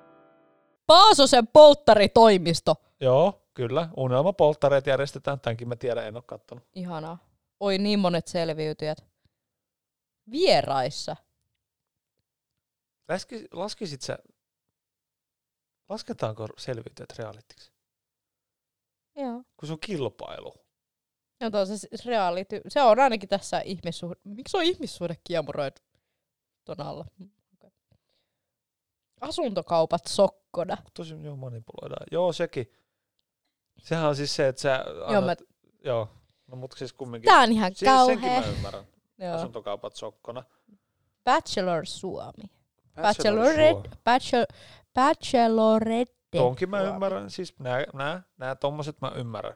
Paasosen 0.88 1.48
polttaritoimisto. 1.48 2.76
Joo, 3.00 3.42
kyllä. 3.54 3.90
Unelmapolttareet 3.98 4.88
järjestetään. 4.88 5.40
Tämänkin 5.40 5.68
mä 5.68 5.76
tiedän, 5.76 6.08
en 6.08 6.16
ole 6.16 6.24
kattonut. 6.28 6.64
Ihanaa. 6.76 7.18
Oi 7.60 7.78
niin 7.78 8.00
monet 8.00 8.28
selviytyjät. 8.28 8.98
Vieraissa. 10.32 11.16
Laski, 13.12 13.48
laskisit 13.52 14.02
sä, 14.02 14.18
lasketaanko 15.90 16.48
selviytyjät 16.58 17.10
realitiksi? 17.18 17.72
Joo. 19.16 19.44
Kun 19.58 19.68
se 19.68 19.74
on 19.74 19.80
kilpailu. 19.80 20.54
No 21.40 21.50
tuo 21.52 21.66
se 21.66 21.78
siis 21.78 22.06
reality. 22.06 22.62
Se 22.68 22.82
on 22.82 23.00
ainakin 23.00 23.30
tässä 23.30 23.60
ihmissuhde. 23.60 24.16
Miksi 24.24 24.58
on 24.58 24.64
ihmissuhde 24.64 25.16
kiemuroit 25.24 25.84
ton 26.66 26.82
alla? 26.82 27.06
Okay. 27.56 27.72
Asuntokaupat 29.22 30.08
sokkona. 30.08 30.78
Tosi 30.94 31.24
joo, 31.24 31.36
manipuloidaan. 31.36 32.08
Joo, 32.12 32.34
sekin. 32.34 32.72
Sehän 33.80 34.06
on 34.10 34.16
siis 34.16 34.36
se, 34.36 34.48
että 34.48 34.62
sä 34.62 34.76
annat, 35.06 35.12
Joo, 35.12 35.22
mä, 35.22 35.36
joo. 35.86 36.10
No 36.48 36.56
mutta 36.58 36.78
siis 36.78 36.94
kumminkin. 36.94 37.28
tää 37.32 37.40
on 37.42 37.52
ihan 37.52 37.76
Si- 37.76 37.86
senkin 37.86 38.20
kauhea. 38.30 38.42
mä 38.42 38.48
ymmärrän. 38.48 38.86
Joo. 39.18 39.36
Asuntokaupat 39.36 39.96
sokkona. 39.96 40.44
Bachelor 41.24 41.86
Suomi. 41.86 42.44
Bachelor 43.02 43.46
Bachelorette. 43.46 43.90
Bachelor, 44.06 44.46
bachelorette. 44.94 46.38
Tonkin 46.38 46.70
mä 46.70 46.82
ymmärrän. 46.82 47.30
Siis 47.30 47.60
nää, 47.60 47.84
nää, 47.94 48.24
nää 48.38 48.56
tommoset 48.56 49.02
mä 49.02 49.12
ymmärrän. 49.16 49.56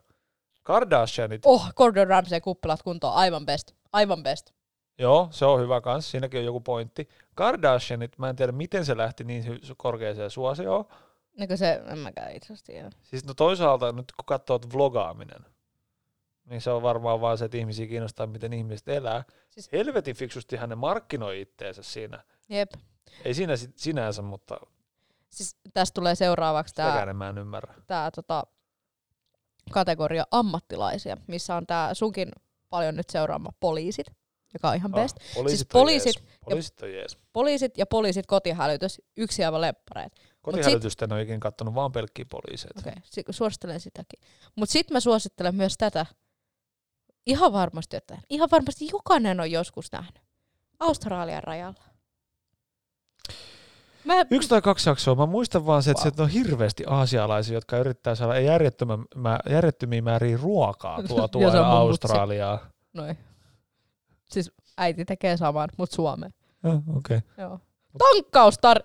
Kardashianit. 0.63 1.41
Oh, 1.45 1.73
Gordon 1.75 2.07
Ramsay 2.07 2.41
kuppilat 2.41 2.83
kuntoon. 2.83 3.13
Aivan 3.13 3.45
best. 3.45 3.71
Aivan 3.93 4.23
best. 4.23 4.51
Joo, 4.97 5.27
se 5.31 5.45
on 5.45 5.59
hyvä 5.59 5.81
kans. 5.81 6.11
Siinäkin 6.11 6.39
on 6.39 6.45
joku 6.45 6.59
pointti. 6.61 7.09
Kardashianit, 7.35 8.17
mä 8.17 8.29
en 8.29 8.35
tiedä 8.35 8.51
miten 8.51 8.85
se 8.85 8.97
lähti 8.97 9.23
niin 9.23 9.43
hy- 9.43 9.73
korkeaseen 9.77 10.29
suosioon. 10.29 10.85
Kuin 11.47 11.57
se, 11.57 11.81
en 11.87 11.97
mäkään 11.97 12.31
itse 12.31 12.45
asiassa 12.45 12.65
tiedä. 12.65 12.89
Siis 13.03 13.25
no 13.25 13.33
toisaalta 13.33 13.91
nyt 13.91 14.11
kun 14.11 14.25
katsoo 14.25 14.59
vlogaaminen, 14.73 15.45
niin 16.45 16.61
se 16.61 16.69
on 16.71 16.81
varmaan 16.81 17.21
vaan 17.21 17.37
se, 17.37 17.45
että 17.45 17.57
ihmisiä 17.57 17.87
kiinnostaa, 17.87 18.27
miten 18.27 18.53
ihmiset 18.53 18.87
elää. 18.87 19.23
Siis- 19.27 19.45
Siis 19.49 19.71
helvetin 19.71 20.15
fiksusti 20.15 20.55
hän 20.55 20.77
markkinoi 20.77 21.41
itteensä 21.41 21.83
siinä. 21.83 22.23
Jep. 22.49 22.71
Ei 23.25 23.33
siinä 23.33 23.53
sinänsä, 23.75 24.21
mutta 24.21 24.59
Siis 25.29 25.57
tästä 25.73 25.93
tulee 25.93 26.15
seuraavaksi 26.15 26.75
tää, 26.75 26.91
sitäkään 26.91 27.15
mä 27.15 27.29
en 27.29 27.37
ymmärrä. 27.37 27.73
tää 27.87 28.11
tota, 28.11 28.43
kategoria 29.71 30.23
ammattilaisia, 30.31 31.17
missä 31.27 31.55
on 31.55 31.67
tää 31.67 31.93
sunkin 31.93 32.31
paljon 32.69 32.95
nyt 32.95 33.09
seuraama 33.09 33.49
poliisit, 33.59 34.07
joka 34.53 34.69
on 34.69 34.75
ihan 34.75 34.91
best. 34.91 35.17
Ah, 35.17 35.35
poliisit, 35.35 35.57
Siis 35.57 35.75
on 35.75 35.81
poliisit 35.81 36.15
jees. 36.15 36.39
Poliisit 36.45 36.81
on 36.81 36.91
jees. 36.93 37.17
Poliisit 37.33 37.77
ja 37.77 37.85
poliisit 37.85 38.25
kotihälytys, 38.25 39.01
yksi 39.17 39.45
aivan 39.45 39.61
leppareet. 39.61 40.13
Kotihälytystä 40.41 41.05
en 41.05 41.11
ole 41.11 41.21
ikinä 41.21 41.39
kattonut, 41.39 41.75
vaan 41.75 41.91
pelkkiä 41.91 42.25
poliiseita. 42.29 42.79
Okei, 42.79 42.93
okay, 43.21 43.33
suosittelen 43.33 43.79
sitäkin. 43.79 44.19
Mutta 44.55 44.73
sitten 44.73 44.95
mä 44.95 44.99
suosittelen 44.99 45.55
myös 45.55 45.75
tätä. 45.77 46.05
Ihan 47.25 47.53
varmasti 47.53 47.95
jotain. 47.95 48.21
Ihan 48.29 48.49
varmasti 48.51 48.87
jokainen 48.91 49.39
on 49.39 49.51
joskus 49.51 49.91
nähnyt. 49.91 50.21
Australian 50.79 51.43
rajalla. 51.43 51.94
Mä, 54.03 54.13
Yksi 54.31 54.49
tai 54.49 54.61
kaksi 54.61 54.89
jaksoa. 54.89 55.15
Mä 55.15 55.25
muistan 55.25 55.65
vaan 55.65 55.83
se, 55.83 55.91
että 55.91 56.03
Wow. 56.03 56.13
wow. 56.17 56.23
on 56.23 56.29
hirveästi 56.29 56.83
aasialaisia, 56.87 57.53
jotka 57.53 57.77
yrittää 57.77 58.15
saada 58.15 58.39
järjettömiä 59.49 60.01
määriä 60.01 60.37
ruokaa 60.41 60.97
Ja 61.01 61.07
tuotua 61.07 61.41
mun 61.41 61.51
mutsi. 61.51 61.65
Australiaan. 61.71 62.59
Noin. 62.93 63.17
Siis 64.25 64.51
äiti 64.77 65.05
tekee 65.05 65.37
saman, 65.37 65.69
mut 65.77 65.91
Suomeen. 65.91 66.33
Ah, 66.63 66.97
Okei. 66.97 67.19
Joo. 67.37 67.59
Tankkaustar... 67.97 68.79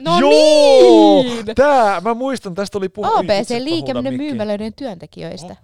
No 0.00 0.18
Joo! 0.20 0.30
niin! 0.30 1.46
Tää, 1.54 2.00
mä 2.00 2.14
muistan, 2.14 2.54
tästä 2.54 2.78
oli 2.78 2.88
puhu. 2.88 3.06
Oi, 3.08 3.18
vitsi, 3.20 3.32
ABC 3.34 3.50
että 3.50 3.54
mä 3.54 3.64
liikenne 3.64 3.98
huudan 4.00 4.12
mikkiin. 4.12 4.30
myymälöiden 4.30 4.74
työntekijöistä. 4.74 5.56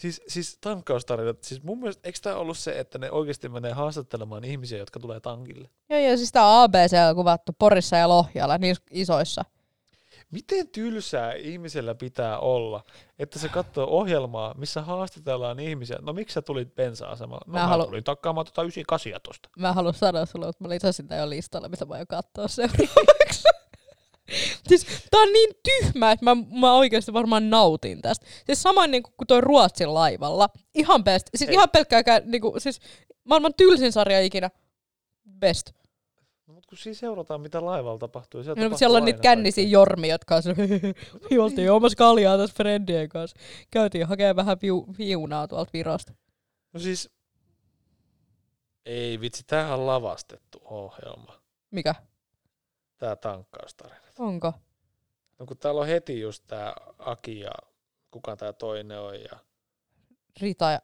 Siis, 0.00 0.22
siis 0.28 0.58
tankkaustarinat, 0.60 1.44
siis 1.44 1.62
mun 1.62 1.78
mielestä, 1.78 2.08
eikö 2.08 2.18
tää 2.22 2.36
ollut 2.36 2.58
se, 2.58 2.78
että 2.78 2.98
ne 2.98 3.10
oikeasti 3.10 3.48
menee 3.48 3.72
haastattelemaan 3.72 4.44
ihmisiä, 4.44 4.78
jotka 4.78 5.00
tulee 5.00 5.20
tankille? 5.20 5.68
Joo, 5.90 6.00
joo, 6.00 6.16
siis 6.16 6.32
tää 6.32 6.46
on 6.46 6.62
ABC 6.64 6.92
kuvattu 7.14 7.52
Porissa 7.58 7.96
ja 7.96 8.08
Lohjalla, 8.08 8.58
niin 8.58 8.76
isoissa. 8.90 9.44
Miten 10.30 10.68
tylsää 10.68 11.32
ihmisellä 11.32 11.94
pitää 11.94 12.38
olla, 12.38 12.84
että 13.18 13.38
se 13.38 13.48
katsoo 13.48 13.86
ohjelmaa, 13.86 14.54
missä 14.58 14.82
haastatellaan 14.82 15.60
ihmisiä. 15.60 15.98
No 16.02 16.12
miksi 16.12 16.34
sä 16.34 16.42
tulit 16.42 16.74
bensa-asemalla? 16.74 17.44
No 17.46 17.52
Mä 17.52 17.58
mä, 17.58 17.66
halu- 17.66 17.86
tulin 17.86 18.04
takkaamaan 18.04 18.46
tota 18.46 18.62
98 18.62 19.20
tosta. 19.22 19.48
Mä 19.58 19.72
haluan 19.72 19.94
sanoa 19.94 20.26
sulle, 20.26 20.48
että 20.48 20.64
mä 20.64 20.68
lisäsin 20.70 21.08
tää 21.08 21.18
jo 21.18 21.28
listalle, 21.30 21.68
mitä 21.68 21.84
mä 21.84 21.94
aion 21.94 22.06
katsoa 22.06 22.48
seuraavaksi. 22.48 23.42
siis 24.70 24.86
tää 25.10 25.20
on 25.20 25.32
niin 25.32 25.50
tyhmä, 25.62 26.12
että 26.12 26.24
mä, 26.24 26.36
mä 26.60 26.74
oikeasti 26.74 27.12
varmaan 27.12 27.50
nautin 27.50 28.02
tästä. 28.02 28.26
Siis 28.46 28.62
samoin 28.62 28.90
niin 28.90 29.02
kuin 29.02 29.26
toi 29.28 29.40
Ruotsin 29.40 29.94
laivalla. 29.94 30.48
Ihan 30.74 31.04
best. 31.04 31.26
Siis 31.34 31.48
Ei. 31.48 31.54
ihan 31.54 31.70
pelkkääkään, 31.70 32.22
niin 32.26 32.40
kuin, 32.40 32.60
siis 32.60 32.80
maailman 33.24 33.54
tylsin 33.56 33.92
sarja 33.92 34.20
ikinä. 34.20 34.50
Best. 35.38 35.70
No, 36.46 36.54
mutta 36.54 36.68
kun 36.68 36.78
siinä 36.78 36.94
seurataan, 36.94 37.40
mitä 37.40 37.64
laivalla 37.64 37.98
tapahtuu. 37.98 38.42
Siellä, 38.42 38.60
No, 38.60 38.62
tapahtuu 38.62 38.78
siellä 38.78 38.98
on 38.98 39.04
niitä 39.04 39.20
kännisiä 39.20 39.64
jormia, 39.68 40.14
jotka 40.14 40.36
on 40.36 40.42
me 41.30 41.38
oltiin 41.42 41.66
juomassa 41.66 41.96
kaljaa 41.96 42.38
tässä 42.38 42.56
friendien 42.56 43.08
kanssa. 43.08 43.36
Käytiin 43.70 44.06
hakemaan 44.06 44.36
vähän 44.36 44.56
viu, 44.62 44.86
viunaa 44.98 45.48
tuolta 45.48 45.70
Virosta. 45.72 46.12
No 46.72 46.80
siis, 46.80 47.10
Ei 48.86 49.20
vitsi, 49.20 49.42
tämähän 49.46 49.78
on 49.78 49.86
lavastettu 49.86 50.60
ohjelma. 50.64 51.40
Mikä? 51.70 51.94
Tää 53.00 53.16
tankkaustarina. 53.16 54.00
Onko? 54.18 54.52
No 55.38 55.46
kun 55.46 55.56
täällä 55.58 55.80
on 55.80 55.86
heti 55.86 56.20
just 56.20 56.44
tää 56.46 56.74
Aki 56.98 57.40
ja 57.40 57.52
kuka 58.10 58.36
tää 58.36 58.52
toinen 58.52 59.00
on 59.00 59.20
ja 59.20 59.38
Rita 60.40 60.70
ja... 60.70 60.80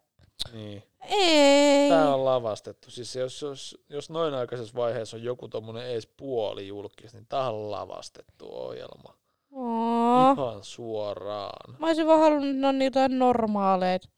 niin. 0.53 0.83
Ei. 1.09 1.91
Tää 1.91 2.15
on 2.15 2.25
lavastettu. 2.25 2.91
Siis 2.91 3.17
jos, 3.17 3.43
jos, 3.43 3.79
jos 3.89 4.11
noin 4.11 4.35
aikaisessa 4.35 4.75
vaiheessa 4.75 5.17
on 5.17 5.23
joku 5.23 5.49
tommonen 5.49 5.91
edes 5.91 6.07
puoli 6.07 6.69
julkis, 6.69 7.15
niin 7.15 7.27
tää 7.27 7.51
on 7.51 7.71
lavastettu 7.71 8.49
ohjelma. 8.51 9.17
Oo. 9.53 10.33
Ihan 10.33 10.65
suoraan. 10.65 11.77
Mä 11.79 11.87
olisin 11.87 12.07
vaan 12.07 12.21
halunnut, 12.21 12.69
on 12.69 12.83
jotain 12.83 13.19
normaaleita. 13.19 14.09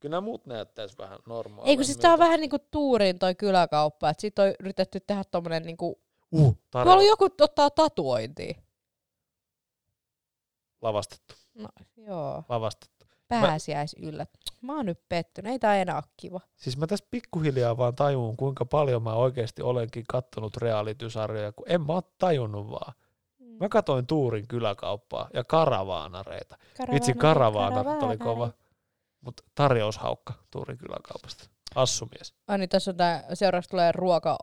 Kyllä 0.00 0.12
nämä 0.12 0.20
muut 0.20 0.46
näyttäis 0.46 0.98
vähän 0.98 1.18
normaalia. 1.26 1.70
Ei 1.70 1.76
kun 1.76 1.84
siis 1.84 1.98
tää 1.98 2.12
on 2.12 2.18
vähän 2.18 2.40
niinku 2.40 2.58
tuurin 2.70 3.18
toi 3.18 3.34
kyläkauppa, 3.34 4.10
että 4.10 4.20
sit 4.20 4.38
on 4.38 4.54
yritetty 4.60 5.00
tehdä 5.00 5.24
tommonen 5.30 5.62
niinku... 5.62 6.00
Uh, 6.32 6.58
Tuolla 6.70 6.94
on 6.94 7.06
joku 7.06 7.28
ottaa 7.40 7.70
tatuointia. 7.70 8.54
Lavastettu. 10.82 11.34
No 11.54 11.68
joo, 11.96 12.44
Lavastettu. 12.48 13.06
pääsiäis 13.28 13.96
yllä. 13.98 14.26
Mä 14.60 14.76
oon 14.76 14.86
nyt 14.86 15.00
pettynyt, 15.08 15.52
ei 15.52 15.58
tää 15.58 15.76
enää 15.76 15.96
oo 15.96 16.02
kiva. 16.16 16.40
Siis 16.56 16.76
mä 16.76 16.86
tässä 16.86 17.06
pikkuhiljaa 17.10 17.76
vaan 17.76 17.94
tajuun, 17.94 18.36
kuinka 18.36 18.64
paljon 18.64 19.02
mä 19.02 19.14
oikeasti 19.14 19.62
olenkin 19.62 20.04
kattonut 20.08 20.56
reality-sarjoja, 20.56 21.52
kun 21.52 21.66
en 21.68 21.80
mä 21.80 21.92
oo 21.92 22.02
tajunnut 22.18 22.70
vaan. 22.70 22.94
Mä 23.60 23.68
katoin 23.68 24.06
Tuurin 24.06 24.48
kyläkauppaa 24.48 25.28
ja 25.34 25.44
karavaanareita. 25.44 26.58
Vitsi, 26.92 27.14
karavaana 27.14 27.80
oli 27.80 28.18
kova. 28.18 28.50
Mutta 29.20 29.42
tarjoushaukka 29.54 30.34
Tuurin 30.50 30.78
kyläkaupasta. 30.78 31.44
Assumies. 31.74 32.34
Ai 32.48 32.58
niin, 32.58 32.68
tässä 32.68 32.90
on 32.90 32.96
tää, 32.96 33.24
seuraavaksi 33.34 33.70
tulee 33.70 33.92
ruoka 33.92 34.38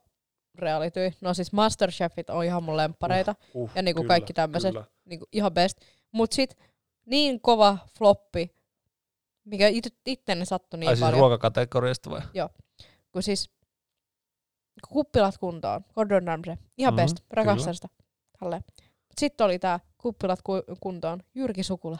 reality. 0.60 1.14
No 1.22 1.34
siis 1.34 1.52
Masterchefit 1.52 2.30
on 2.30 2.46
ihan 2.46 2.64
mun 2.64 2.78
lemppareita. 2.78 3.36
Uh, 3.54 3.70
Ja 3.76 3.82
niinku 3.82 4.02
kyllä, 4.02 4.08
kaikki 4.08 4.34
tämmöset. 4.34 4.72
kyllä. 4.72 4.86
Niinku 5.06 5.26
ihan 5.32 5.54
best. 5.54 5.78
Mut 6.12 6.32
sit 6.32 6.58
niin 7.06 7.42
kova 7.42 7.78
floppi, 7.98 8.52
mikä 9.46 9.68
it- 9.68 9.96
itteni 10.06 10.46
sattui 10.46 10.80
niin 10.80 10.88
Ai 10.90 10.96
siis 10.96 11.06
paljon. 11.06 11.20
ruokakategoriasta 11.20 12.10
vai? 12.10 12.22
kun 13.12 13.24
siis 13.24 13.50
kuppilat 14.90 15.38
kuntoon, 15.38 15.82
Gordon 15.96 16.28
Ramsay, 16.28 16.56
ihan 16.78 16.94
Mhm, 16.94 17.02
best, 17.02 17.18
rakastan 17.30 17.76
kyllä. 18.40 18.60
sitä. 18.60 18.72
Sitten 19.18 19.46
oli 19.46 19.60
tää 19.60 19.80
kuppilat 19.98 20.42
ku- 20.42 20.64
kuntoon, 20.80 21.24
Jyrki 21.36 21.64
Sukula. 21.64 21.98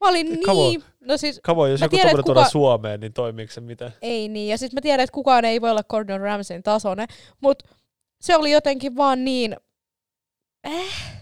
Mä 0.00 0.08
olin 0.08 0.26
niin, 0.46 0.84
no 1.00 1.16
siis 1.16 1.40
Kavo, 1.42 1.66
jos 1.66 1.80
Mä 1.80 1.84
joku 1.84 1.96
tiedän, 1.96 2.24
kuka- 2.24 2.48
Suomeen, 2.48 3.00
niin 3.00 3.12
toimiiko 3.12 3.52
se 3.52 3.60
mitä? 3.60 3.92
ei 4.02 4.28
niin. 4.28 4.48
Ja 4.48 4.58
sitten 4.58 4.76
mä 4.76 4.80
tiedän, 4.80 5.04
että 5.04 5.14
kukaan 5.14 5.44
ei 5.44 5.60
voi 5.60 5.70
olla 5.70 5.82
Gordon 5.82 6.20
Ramsayn 6.20 6.62
tasoinen, 6.62 7.08
mutta 7.40 7.68
se 8.20 8.36
oli 8.36 8.50
jotenkin 8.50 8.96
vaan 8.96 9.24
niin, 9.24 9.56
äh. 10.66 11.20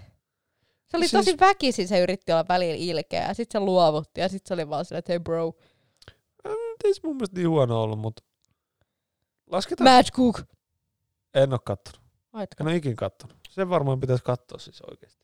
Se 0.90 0.96
oli 0.96 1.08
Siis- 1.08 1.24
tosi 1.24 1.38
väkisin, 1.40 1.88
se 1.88 2.00
yritti 2.00 2.32
olla 2.32 2.44
välillä 2.48 2.76
ilkeä, 2.78 3.28
ja 3.28 3.34
sitten 3.34 3.60
se 3.60 3.64
luovutti, 3.64 4.20
ja 4.20 4.28
sitten 4.28 4.48
se 4.48 4.54
oli 4.54 4.68
vaan 4.68 4.84
silleen, 4.84 4.98
että 4.98 5.12
hei 5.12 5.18
bro, 5.20 5.52
Ei 6.84 6.94
se 6.94 7.00
mun 7.04 7.16
mielestä 7.16 7.36
niin 7.36 7.48
huono 7.48 7.82
ollut, 7.82 7.98
mutta 7.98 8.22
lasketaan. 9.50 9.96
match 9.96 10.12
cook. 10.12 10.40
En 11.34 11.52
oo 11.52 11.58
kattonut. 11.64 12.00
Aitko? 12.32 12.62
En 12.64 12.68
oo 12.68 12.74
ikin 12.74 12.96
kattonut. 12.96 13.36
Sen 13.50 13.70
varmaan 13.70 14.00
pitäisi 14.00 14.24
katsoa 14.24 14.58
siis 14.58 14.80
oikeesti. 14.90 15.17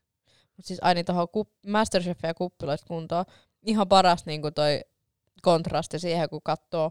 Mut 0.56 0.66
siis 0.66 0.78
aina 0.82 1.04
tuohon 1.04 1.28
kup- 1.28 1.70
Masterchefia 1.70 2.30
ja 2.30 2.34
kuppiloista 2.34 2.86
kuntoon. 2.86 3.24
Ihan 3.62 3.88
paras 3.88 4.26
niinku 4.26 4.50
toi 4.50 4.80
kontrasti 5.42 5.98
siihen, 5.98 6.28
kun 6.28 6.42
katsoo 6.42 6.90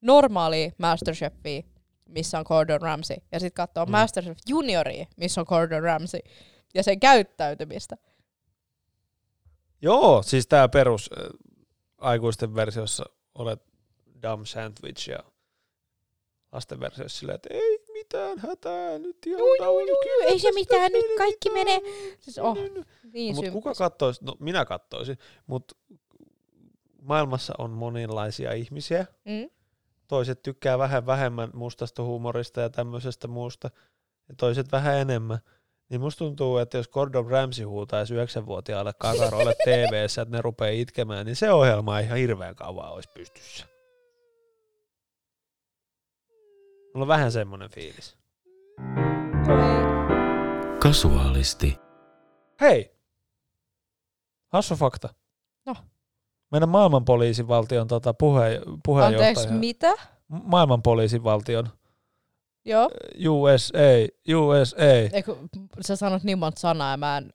normaalia 0.00 0.70
Masterchefia, 0.78 1.62
missä 2.08 2.38
on 2.38 2.44
Gordon 2.48 2.80
Ramsay, 2.80 3.16
ja 3.32 3.40
sitten 3.40 3.56
katsoo 3.56 3.84
Mm. 3.84 3.90
Masterchef 3.90 4.38
Junioria, 4.48 5.06
missä 5.16 5.40
on 5.40 5.46
Gordon 5.48 5.82
Ramsay, 5.82 6.20
ja 6.74 6.82
sen 6.82 7.00
käyttäytymistä. 7.00 7.96
Joo, 9.82 10.22
siis 10.22 10.46
tää 10.46 10.68
perus 10.68 11.10
äh, 11.18 11.26
aikuisten 11.98 12.54
versiossa 12.54 13.04
olet 13.34 13.62
dumb 14.22 14.46
sandwich 14.46 15.08
ja 15.08 15.18
lasten 16.52 16.80
versiossa 16.80 17.18
silleen, 17.18 17.34
että 17.36 17.48
ei 17.52 17.81
mitään 18.12 18.38
hätää, 18.38 18.98
nyt 18.98 19.16
ihan 19.26 19.38
Juu, 19.38 19.54
juu, 19.54 19.80
juu, 19.80 19.96
kyllä 20.02 20.24
ei 20.24 20.38
se 20.38 20.52
mitään, 20.52 20.92
nyt 20.92 21.04
kaikki 21.18 21.50
menee. 21.50 21.80
Siis 22.20 22.38
oh, 22.38 22.56
niin 23.12 23.36
No, 23.36 23.36
mutta 23.36 23.50
kuka 23.50 23.74
kattoisi, 23.74 24.24
no 24.24 24.36
minä 24.40 24.64
kattoisin, 24.64 25.18
mutta 25.46 25.74
maailmassa 27.02 27.54
on 27.58 27.70
monenlaisia 27.70 28.52
ihmisiä. 28.52 29.06
Mm? 29.24 29.50
Toiset 30.08 30.42
tykkää 30.42 30.78
vähän 30.78 31.06
vähemmän 31.06 31.50
mustasta 31.54 32.02
huumorista 32.02 32.60
ja 32.60 32.70
tämmöisestä 32.70 33.28
muusta, 33.28 33.70
ja 34.28 34.34
toiset 34.36 34.72
vähän 34.72 34.98
enemmän. 34.98 35.38
Niin 35.88 36.00
musta 36.00 36.18
tuntuu, 36.18 36.58
että 36.58 36.76
jos 36.76 36.88
Gordon 36.88 37.30
Ramsay 37.30 37.64
huutaisi 37.64 38.14
9-vuotiaalle 38.14 38.92
kakaroille 38.98 39.54
tv 39.64 40.06
että 40.22 40.36
ne 40.36 40.42
rupeaa 40.42 40.70
itkemään, 40.70 41.26
niin 41.26 41.36
se 41.36 41.52
ohjelma 41.52 41.98
ei 41.98 42.06
ihan 42.06 42.18
hirveän 42.18 42.54
kauan 42.54 42.92
olisi 42.92 43.08
pystyssä. 43.14 43.71
Mulla 46.94 47.04
on 47.04 47.08
vähän 47.08 47.32
semmonen 47.32 47.70
fiilis. 47.70 48.16
Kasuaalisti. 50.82 51.78
Hei! 52.60 52.96
Hassu 54.48 54.76
fakta. 54.76 55.08
No. 55.66 55.74
Meidän 56.50 56.68
maailmanpoliisin 56.68 57.48
valtion 57.48 57.88
tota, 57.88 58.14
puhe, 58.14 58.60
puheenjohtaja. 58.84 59.28
Anteeksi, 59.28 59.54
mitä? 59.54 59.94
maailmanpoliisin 60.28 61.24
valtion 61.24 61.68
Joo. 62.64 62.90
USA, 63.28 63.78
USA. 64.36 64.82
Eikö, 65.12 65.36
sä 65.80 65.96
sanot 65.96 66.22
niin 66.22 66.38
monta 66.38 66.60
sanaa 66.60 66.90
ja 66.90 66.96
mä 66.96 67.16
en 67.16 67.30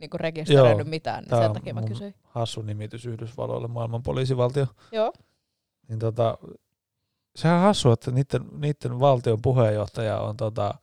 niinku 0.00 0.18
rekisteröinyt 0.18 0.78
Joo, 0.78 0.90
mitään, 0.90 1.22
niin 1.22 1.30
tää 1.30 1.42
sen 1.42 1.52
takia 1.52 1.74
mä 1.74 1.82
kysyin. 1.82 2.14
Hassu 2.22 2.62
nimitys 2.62 3.06
Yhdysvalloille 3.06 3.68
maailmanpoliisivaltio. 3.68 4.66
Joo. 4.92 5.12
Niin 5.88 5.98
tota, 5.98 6.38
sehän 7.36 7.56
on 7.56 7.62
hassu, 7.62 7.90
että 7.90 8.10
niiden, 8.10 8.42
niiden 8.52 9.00
valtion 9.00 9.42
puheenjohtaja 9.42 10.20
on 10.20 10.36
tota 10.36 10.74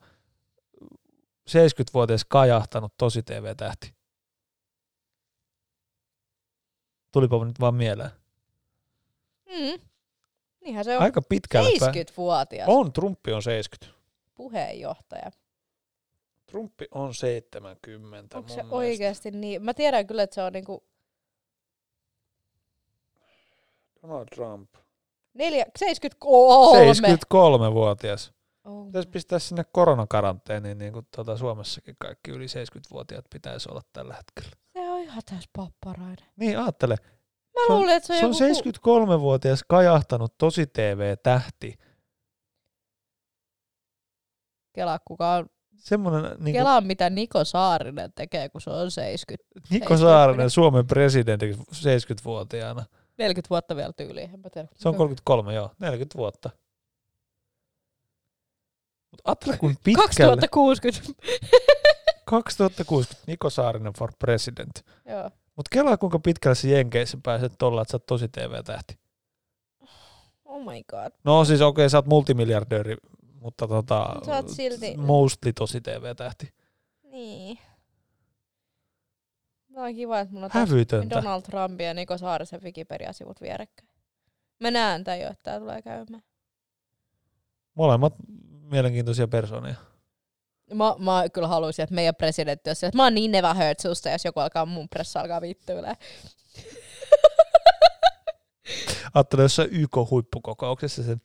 70-vuotias 1.50 2.24
kajahtanut 2.24 2.92
tosi 2.96 3.22
TV-tähti. 3.22 3.94
Tulipa 7.12 7.44
nyt 7.44 7.60
vaan 7.60 7.74
mieleen. 7.74 8.10
Mm. 9.46 9.80
Niinhän 10.64 10.84
se 10.84 10.96
on. 10.96 11.02
Aika 11.02 11.22
pitkälle 11.22 11.70
päin. 11.80 11.94
70-vuotias 11.94 12.68
On, 12.68 12.92
Trumpi 12.92 13.32
on 13.32 13.42
70. 13.42 14.04
puheenjohtaja. 14.34 15.30
Trumpi 16.46 16.86
on 16.90 17.14
70. 17.14 18.38
Onko 18.38 18.48
se 18.48 18.54
mielestä. 18.54 18.76
oikeasti 18.76 19.30
niin? 19.30 19.62
Mä 19.62 19.74
tiedän 19.74 20.06
kyllä, 20.06 20.22
että 20.22 20.34
se 20.34 20.42
on 20.42 20.52
niinku 20.52 20.84
Donald 24.02 24.26
Trump. 24.34 24.83
Neljä, 25.34 25.64
73. 25.78 26.92
73-vuotias. 26.92 28.32
Oh. 28.64 28.86
Pitäisi 28.86 29.08
pistää 29.08 29.38
sinne 29.38 29.64
koronakaranteeniin, 29.72 30.78
niin 30.78 30.92
kuin 30.92 31.06
tuota 31.16 31.36
Suomessakin 31.36 31.96
kaikki 31.98 32.30
yli 32.30 32.46
70-vuotiaat 32.46 33.24
pitäisi 33.32 33.70
olla 33.70 33.80
tällä 33.92 34.14
hetkellä. 34.14 34.50
Se 34.72 34.90
on 34.90 35.00
ihan 35.00 35.22
täys 35.30 35.48
papparainen. 35.56 36.26
Niin, 36.36 36.58
ajattele. 36.58 36.96
Mä 37.54 37.66
Se 37.66 37.72
on- 37.72 37.78
luulen, 37.78 37.96
että 37.96 38.06
se 38.06 38.26
on, 38.26 38.34
Se 38.34 38.44
on 38.44 38.50
joku... 38.50 39.16
73-vuotias 39.16 39.64
kajahtanut 39.68 40.38
tosi 40.38 40.66
TV-tähti. 40.66 41.74
Kela, 44.72 44.98
kuka 45.04 45.34
on... 45.34 45.46
Semmoinen 45.76 46.36
niin 46.38 46.52
Kela 46.54 46.76
on 46.76 46.86
mitä 46.86 47.10
Niko 47.10 47.44
Saarinen 47.44 48.12
tekee, 48.12 48.48
kun 48.48 48.60
se 48.60 48.70
on 48.70 48.90
70. 48.90 49.68
Niko 49.70 49.96
Saarinen, 49.96 50.50
Suomen 50.50 50.86
presidentti 50.86 51.52
70-vuotiaana. 51.52 52.84
40 53.18 53.50
vuotta 53.50 53.76
vielä 53.76 53.92
tyyliin, 53.92 54.30
en 54.34 54.40
mä 54.40 54.50
tiedä. 54.50 54.68
Se 54.74 54.88
on 54.88 54.94
33, 54.94 55.54
joo, 55.54 55.70
40 55.78 56.18
vuotta. 56.18 56.50
Mutta 59.10 59.22
ajattele 59.24 59.56
kuin 59.56 59.76
pitkälle. 59.84 60.06
2060. 60.06 61.12
2060 62.24 63.22
Niko 63.26 63.50
Saarinen 63.50 63.92
for 63.92 64.12
president. 64.18 64.84
Joo. 65.08 65.30
Mutta 65.56 65.68
kelaa 65.70 65.96
kuinka 65.96 66.18
pitkälle 66.18 66.54
se 66.54 66.68
Jenkeissä 66.68 67.18
pääset 67.22 67.52
tuolla, 67.58 67.82
että 67.82 67.92
sä 67.92 67.96
oot 67.96 68.06
tosi 68.06 68.28
TV-tähti. 68.28 68.98
Oh 70.44 70.64
my 70.64 70.82
god. 70.90 71.12
No 71.24 71.44
siis 71.44 71.60
okei, 71.60 71.82
okay, 71.82 71.88
sä 71.88 71.98
oot 71.98 72.06
multimiljardööri, 72.06 72.96
mutta 73.40 73.68
tota, 73.68 74.10
Mut 74.14 74.24
sä 74.24 74.34
oot 74.36 74.48
silti- 74.48 74.96
mostly 74.96 75.52
tosi 75.52 75.80
TV-tähti. 75.80 76.52
Niin. 77.02 77.58
Tämä 79.74 79.86
on 79.86 79.94
kiva, 79.94 80.20
että 80.20 80.34
mulla 80.34 80.46
on 80.46 80.50
Hävytöntä. 80.54 81.16
Donald 81.16 81.42
Trump 81.42 81.80
ja 81.80 81.94
Niko 81.94 82.18
Saarisen 82.18 82.62
Wikipedia-sivut 82.62 83.40
vierekkäin. 83.40 83.88
Mä 84.60 84.70
näen 84.70 85.04
tän 85.04 85.20
jo, 85.20 85.26
että 85.30 85.42
tää 85.42 85.58
tulee 85.60 85.82
käymään. 85.82 86.22
Molemmat 87.74 88.14
mielenkiintoisia 88.70 89.28
persoonia. 89.28 89.74
Mä, 90.74 90.94
mä 90.98 91.28
kyllä 91.32 91.48
haluaisin, 91.48 91.82
että 91.82 91.94
meidän 91.94 92.14
presidentti 92.14 92.70
olisi, 92.70 92.86
että 92.86 92.96
mä 92.96 93.02
oon 93.04 93.14
niin 93.14 93.32
never 93.32 93.54
heard 93.56 93.76
susta, 93.82 94.08
jos 94.10 94.24
joku 94.24 94.40
alkaa 94.40 94.66
mun 94.66 94.88
pressa 94.88 95.20
alkaa 95.20 95.40
vittyilee. 95.40 95.94
Ajattelin 99.14 99.42
jossain 99.42 99.68
YK-huippukokouksessa 99.72 101.02
sen, 101.02 101.20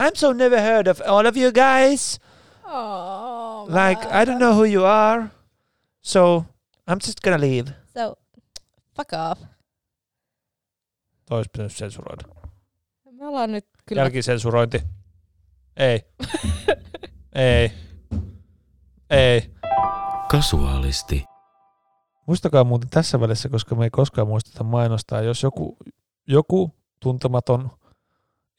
I'm 0.00 0.14
so 0.14 0.32
never 0.32 0.60
heard 0.60 0.86
of 0.86 1.00
all 1.06 1.26
of 1.26 1.36
you 1.36 1.52
guys. 1.52 2.20
Oh, 2.64 3.68
Like, 3.68 4.02
I 4.08 4.24
don't 4.24 4.38
know 4.38 4.52
who 4.54 4.64
you 4.64 4.84
are. 4.84 5.26
So, 6.02 6.44
I'm 6.90 6.98
just 7.06 7.20
gonna 7.24 7.40
leave. 7.40 7.81
Fuck 8.96 9.10
off. 9.30 9.42
Toi 11.28 11.36
olisi 11.36 11.50
pitänyt 11.52 11.72
sensuroida. 11.72 12.22
Me 13.10 13.26
ollaan 13.26 13.52
nyt 13.52 13.66
kyllä... 13.86 14.02
Jälkisensurointi. 14.02 14.82
Ei. 15.76 16.00
Ei. 17.34 17.72
Ei. 19.10 19.50
Kasuaalisti. 20.30 21.24
Muistakaa 22.26 22.64
muuten 22.64 22.90
tässä 22.90 23.20
välissä, 23.20 23.48
koska 23.48 23.74
me 23.74 23.84
ei 23.84 23.90
koskaan 23.90 24.28
muisteta 24.28 24.64
mainostaa, 24.64 25.22
jos 25.22 25.42
joku, 25.42 25.76
joku 26.26 26.74
tuntematon 27.00 27.70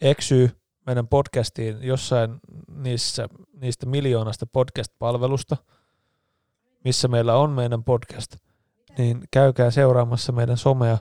eksyy 0.01 0.49
meidän 0.85 1.07
podcastiin 1.07 1.83
jossain 1.83 2.39
niissä, 2.67 3.29
niistä 3.53 3.85
miljoonasta 3.85 4.45
podcast-palvelusta, 4.45 5.57
missä 6.83 7.07
meillä 7.07 7.35
on 7.35 7.49
meidän 7.49 7.83
podcast, 7.83 8.35
niin 8.97 9.23
käykää 9.31 9.71
seuraamassa 9.71 10.31
meidän 10.31 10.57
somea 10.57 10.97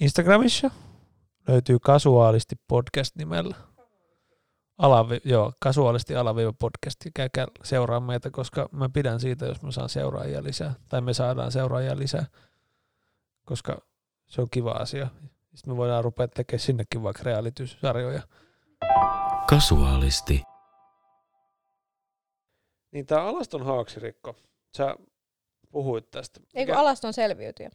Instagramissa. 0.00 0.70
Löytyy 1.48 1.78
kasuaalisti 1.78 2.56
podcast 2.68 3.16
nimellä. 3.16 3.56
Alavi, 4.78 5.20
joo, 5.24 5.52
kasuaalisti 5.60 6.16
alaviiva 6.16 6.52
podcast. 6.52 7.00
Käykää 7.14 7.46
seuraa 7.64 8.00
meitä, 8.00 8.30
koska 8.30 8.68
mä 8.72 8.88
pidän 8.88 9.20
siitä, 9.20 9.46
jos 9.46 9.62
mä 9.62 9.70
saan 9.70 9.88
seuraajia 9.88 10.42
lisää. 10.42 10.74
Tai 10.88 11.00
me 11.00 11.14
saadaan 11.14 11.52
seuraajia 11.52 11.98
lisää, 11.98 12.26
koska 13.44 13.78
se 14.26 14.40
on 14.40 14.50
kiva 14.50 14.70
asia. 14.70 15.08
Sitten 15.54 15.72
me 15.72 15.76
voidaan 15.76 16.04
rupea 16.04 16.28
tekemään 16.28 16.60
sinnekin 16.60 17.02
vaikka 17.02 17.22
reality-sarjoja. 17.22 18.22
Kasuaalisti. 19.48 20.42
Niin 22.92 23.06
tää 23.06 23.22
Alaston 23.22 23.64
haaksirikko, 23.64 24.36
sä 24.76 24.96
puhuit 25.70 26.10
tästä. 26.10 26.40
Eikö 26.54 26.72
Mikä, 26.72 26.80
alaston 26.80 27.12
selviytyjä? 27.12 27.70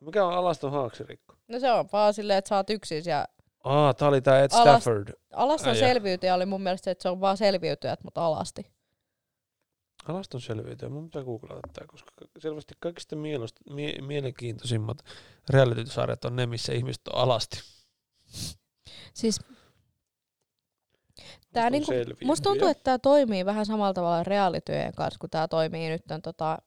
mikä 0.00 0.26
on 0.26 0.34
Alaston 0.34 0.72
haaksirikko? 0.72 1.34
No 1.48 1.58
se 1.60 1.72
on 1.72 1.88
vaan 1.92 2.14
silleen, 2.14 2.38
että 2.38 2.48
sä 2.48 2.56
oot 2.56 2.70
yksin 2.70 3.02
ja 3.06 3.26
Aa, 3.64 3.94
tää 3.94 4.08
oli 4.08 4.20
tää 4.20 4.42
Ed 4.42 4.48
Stafford. 4.50 5.12
alaston 5.32 5.72
Äijä. 5.72 5.86
selviytyjä 5.88 6.34
oli 6.34 6.46
mun 6.46 6.62
mielestä 6.62 6.90
että 6.90 7.02
se 7.02 7.08
on 7.08 7.20
vaan 7.20 7.36
selviytyjät, 7.36 8.04
mutta 8.04 8.24
alasti. 8.26 8.66
Alaston 10.08 10.40
selviytyjä. 10.40 10.88
Mun 10.88 11.04
pitää 11.04 11.22
googlata 11.24 11.60
tää, 11.72 11.86
koska 11.86 12.10
selvästi 12.38 12.74
kaikista 12.80 13.16
mielost- 13.16 13.74
mie- 13.74 14.00
mielenkiintoisimmat 14.02 14.98
reality-sarjat 15.50 16.24
on 16.24 16.36
ne, 16.36 16.46
missä 16.46 16.72
ihmiset 16.72 17.08
on 17.08 17.14
alasti. 17.18 17.60
Siis 19.14 19.40
Tää 21.52 21.70
niinku, 21.70 21.92
musta 22.24 22.50
tuntuu, 22.50 22.68
että 22.68 22.84
tämä 22.84 22.98
toimii 22.98 23.44
vähän 23.44 23.66
samalla 23.66 23.94
tavalla 23.94 24.24
reaalityöjen 24.24 24.94
kanssa, 24.94 25.18
kun 25.18 25.30
tämä 25.30 25.48
toimii 25.48 25.88
nyt 25.88 26.02
tämän 26.06 26.22
tota, 26.22 26.58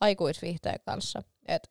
aikuisviihteen 0.00 0.80
kanssa. 0.84 1.22
Et 1.48 1.70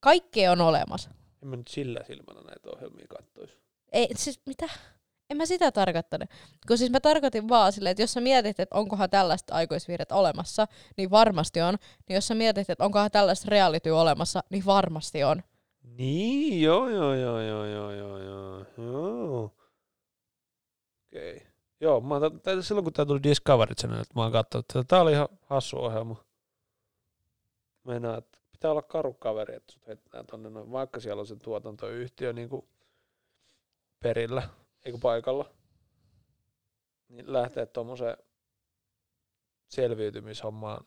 kaikkea 0.00 0.52
on 0.52 0.60
olemassa. 0.60 1.10
En 1.42 1.48
mä 1.48 1.56
nyt 1.56 1.68
sillä 1.68 2.00
silmällä 2.06 2.42
näitä 2.42 2.70
ohjelmia 2.76 3.06
katsoisi. 3.08 3.56
Ei, 3.92 4.08
siis 4.16 4.40
mitä? 4.46 4.68
En 5.30 5.36
mä 5.36 5.46
sitä 5.46 5.72
tarkoittanut. 5.72 6.28
Kun 6.68 6.78
siis 6.78 6.90
mä 6.90 7.00
tarkoitin 7.00 7.48
vaan 7.48 7.72
silleen, 7.72 7.90
että 7.90 8.02
jos 8.02 8.12
sä 8.12 8.20
mietit, 8.20 8.60
että 8.60 8.76
onkohan 8.76 9.10
tällaista 9.10 9.54
aikuisviihdet 9.54 10.12
olemassa, 10.12 10.66
niin 10.96 11.10
varmasti 11.10 11.60
on. 11.60 11.74
Niin 12.08 12.14
jos 12.14 12.28
sä 12.28 12.34
mietit, 12.34 12.70
että 12.70 12.84
onkohan 12.84 13.10
tällaista 13.10 13.46
reality 13.50 13.90
olemassa, 13.90 14.42
niin 14.50 14.64
varmasti 14.66 15.24
on. 15.24 15.42
Niin, 15.82 16.62
joo, 16.62 16.88
joo, 16.88 17.14
joo, 17.14 17.40
joo, 17.40 17.66
joo, 17.66 17.90
joo, 17.92 18.64
joo. 18.76 19.52
Okei. 21.12 21.46
Joo, 21.80 22.00
mä 22.00 22.14
tää, 22.42 22.62
silloin 22.62 22.84
kun 22.84 22.92
tää 22.92 23.06
tuli 23.06 23.22
Discovery 23.22 23.74
Channel, 23.74 24.04
mä 24.14 24.22
oon 24.22 24.32
katsonut, 24.32 24.64
että 24.64 24.84
tää 24.84 25.00
oli 25.00 25.12
ihan 25.12 25.28
hassu 25.42 25.78
ohjelma. 25.78 26.24
Meinaa, 27.84 28.18
että 28.18 28.38
pitää 28.52 28.70
olla 28.70 28.82
karu 28.82 29.14
kaveri, 29.14 29.54
että 29.54 29.72
sut 29.72 29.86
heitetään 29.86 30.26
tonne 30.26 30.50
noin, 30.50 30.72
vaikka 30.72 31.00
siellä 31.00 31.20
on 31.20 31.26
se 31.26 31.36
tuotantoyhtiö 31.36 32.32
niinku 32.32 32.68
perillä, 34.00 34.48
eikö 34.84 34.98
paikalla. 35.02 35.50
Niin 37.08 37.32
lähtee 37.32 37.66
tommoseen 37.66 38.16
selviytymishommaan. 39.68 40.84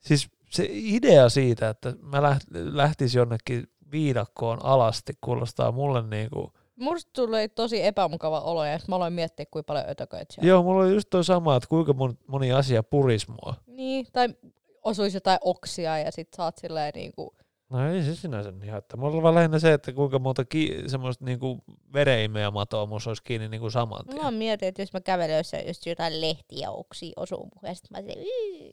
Siis 0.00 0.28
se 0.50 0.66
idea 0.70 1.28
siitä, 1.28 1.68
että 1.68 1.94
mä 2.00 2.18
läht- 2.18 2.76
lähtisin 2.76 3.18
jonnekin 3.18 3.72
viidakkoon 3.90 4.64
alasti, 4.64 5.12
kuulostaa 5.20 5.72
mulle 5.72 6.02
niinku... 6.02 6.52
Musta 6.76 7.10
tuli 7.14 7.48
tosi 7.48 7.84
epämukava 7.84 8.40
olo 8.40 8.64
ja 8.64 8.78
mä 8.88 8.96
aloin 8.96 9.12
miettiä, 9.12 9.46
kuinka 9.50 9.66
paljon 9.66 9.88
ötököitä 9.88 10.34
siellä. 10.34 10.48
Joo, 10.48 10.62
mulla 10.62 10.84
oli 10.84 10.92
just 10.94 11.10
toi 11.10 11.24
sama, 11.24 11.56
että 11.56 11.68
kuinka 11.68 11.92
mon- 11.92 12.16
moni 12.26 12.52
asia 12.52 12.82
puris 12.82 13.28
mua. 13.28 13.54
Niin, 13.66 14.06
tai 14.12 14.28
osuisi 14.84 15.16
jotain 15.16 15.38
oksia 15.40 15.98
ja 15.98 16.10
sit 16.12 16.28
saat 16.36 16.58
silleen 16.58 16.92
niinku... 16.94 17.34
No 17.70 17.92
ei 17.92 18.02
se 18.02 18.14
sinänsä 18.14 18.50
niin 18.50 18.72
haittaa. 18.72 18.96
Mulla 19.00 19.14
oli 19.14 19.22
vaan 19.22 19.34
lähinnä 19.34 19.58
se, 19.58 19.72
että 19.72 19.92
kuinka 19.92 20.18
monta 20.18 20.44
ki- 20.44 20.82
semmoista 20.86 21.24
niinku 21.24 21.58
vereimeä 21.92 22.50
matoa 22.50 22.86
musta 22.86 23.10
olisi 23.10 23.22
kiinni 23.22 23.48
niinku 23.48 23.70
saman 23.70 24.06
tien. 24.06 24.22
Mä 24.22 24.30
mietin, 24.30 24.68
että 24.68 24.82
jos 24.82 24.92
mä 24.92 25.00
kävelen 25.00 25.36
jossain, 25.36 25.66
jos 25.66 25.86
jotain 25.86 26.20
lehtiä 26.20 26.70
oksia 26.70 27.12
osuu 27.16 27.38
muuhun, 27.38 27.68
ja 27.68 27.74
sit 27.74 27.90
mä 27.90 27.98
silleen... 28.00 28.18
"Yyy." 28.26 28.72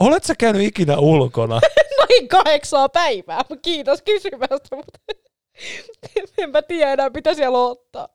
Olet 0.00 0.24
sä 0.24 0.34
käynyt 0.38 0.62
ikinä 0.62 0.98
ulkona? 0.98 1.60
Noin 1.98 2.28
kahdeksaa 2.28 2.88
päivää. 2.88 3.40
Kiitos 3.62 4.02
kysymästä, 4.02 4.76
mutta 4.76 4.98
enpä 6.38 6.62
tiedä 6.62 6.92
enää, 6.92 7.10
mitä 7.14 7.34
siellä 7.34 7.58
ottaa. 7.58 8.08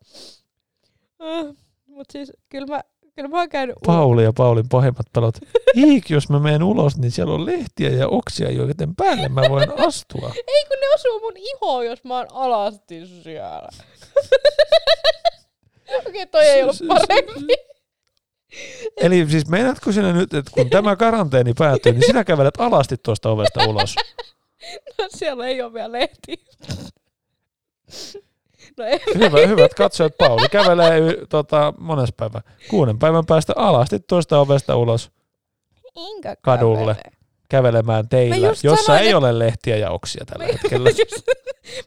Uh, 1.20 1.56
mutta 1.88 2.12
siis 2.12 2.32
kyllä 2.50 2.68
mä, 2.68 2.82
kyllä 3.16 3.30
mä 3.30 3.38
oon 3.40 3.50
käynyt 3.50 3.76
ul- 3.76 3.86
Pauli 3.86 4.24
ja 4.24 4.34
Paulin 4.34 4.70
pahimmat 4.70 5.06
pelot. 5.14 5.36
Hiik, 5.76 6.10
jos 6.16 6.30
mä 6.30 6.40
menen 6.40 6.64
ulos, 6.64 6.98
niin 6.98 7.12
siellä 7.12 7.34
on 7.34 7.46
lehtiä 7.46 7.90
ja 7.90 8.08
oksia, 8.08 8.52
joiden 8.52 8.96
päälle 8.96 9.30
mä 9.30 9.42
voin 9.50 9.70
astua. 9.88 10.32
Ei 10.48 10.66
kun 10.68 10.78
ne 10.82 10.94
osuu 10.96 11.20
mun 11.20 11.34
ihoon, 11.38 11.86
jos 11.86 12.04
mä 12.04 12.18
oon 12.18 12.28
alasti 12.32 13.08
siellä. 13.24 13.70
Okei, 16.08 16.26
toi 16.26 16.46
ei 16.46 16.64
ollut 16.64 16.76
S- 16.76 16.80
s- 16.80 16.84
parempi. 16.88 17.54
Eli 19.02 19.30
siis 19.30 19.48
meinaatko 19.48 19.92
sinä 19.92 20.14
nyt, 20.14 20.34
että 20.34 20.52
kun 20.54 20.70
tämä 20.70 20.96
karanteeni 20.96 21.54
päättyy, 21.58 21.92
niin 21.92 22.06
sinä 22.06 22.24
kävelet 22.24 22.54
alasti 22.58 22.96
tuosta 22.98 23.30
ovesta 23.30 23.64
ulos? 23.70 23.96
No, 25.00 25.06
siellä 25.18 25.48
ei 25.48 25.62
ole 25.62 25.74
vielä 25.74 25.92
lehti. 25.92 26.46
No 28.78 28.86
ei, 28.86 29.00
Hyvä, 29.16 29.48
hyvät 29.48 29.74
katsojat, 29.74 30.18
Pauli 30.18 30.50
kävelee 30.50 31.00
y, 31.00 31.26
tota, 31.30 31.74
mones 31.78 32.10
päivä, 32.18 32.42
kuuden 32.70 33.00
päivän 33.00 33.26
päästä 33.26 33.54
alasti 33.56 34.00
tuosta 34.00 34.40
ovesta 34.40 34.76
ulos 34.76 35.12
enkä 35.96 36.36
Kadulle. 36.42 36.96
kävele. 36.96 37.16
kävelemään 37.50 38.10
teillä, 38.10 38.48
jossa 38.64 38.84
sanoin, 38.84 39.02
ei 39.02 39.08
että- 39.08 39.18
ole 39.18 39.40
lehtiä 39.40 39.78
ja 39.78 39.92
oksia 39.92 40.26
tällä 40.26 40.46
hetkellä. 40.46 40.90
Mä 40.90 40.96
just, 41.12 41.26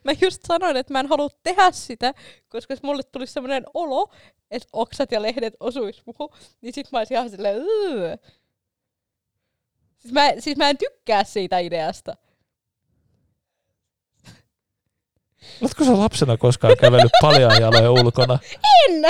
mä 0.03 0.11
just 0.21 0.41
sanoin, 0.47 0.77
että 0.77 0.93
mä 0.93 0.99
en 0.99 1.07
halua 1.07 1.29
tehdä 1.43 1.71
sitä, 1.71 2.13
koska 2.49 2.73
jos 2.73 2.83
mulle 2.83 3.03
tulisi 3.03 3.33
sellainen 3.33 3.63
olo, 3.73 4.09
että 4.51 4.67
oksat 4.73 5.11
ja 5.11 5.21
lehdet 5.21 5.53
osuis 5.59 6.01
muuhun, 6.05 6.37
niin 6.61 6.73
sit 6.73 6.91
mä 6.91 6.97
olisin 6.97 7.15
ihan 7.15 7.29
silleen, 7.29 7.61
"Ugh." 7.61 8.19
siis 9.97 10.13
mä, 10.13 10.31
siis 10.39 10.57
mä 10.57 10.69
en 10.69 10.77
tykkää 10.77 11.23
siitä 11.23 11.59
ideasta. 11.59 12.17
Oletko 15.61 15.85
sä 15.85 15.99
lapsena 15.99 16.37
koskaan 16.37 16.77
kävellyt 16.77 17.11
paljon 17.21 17.51
jaloja 17.61 17.91
ulkona? 17.91 18.39
En! 18.89 19.03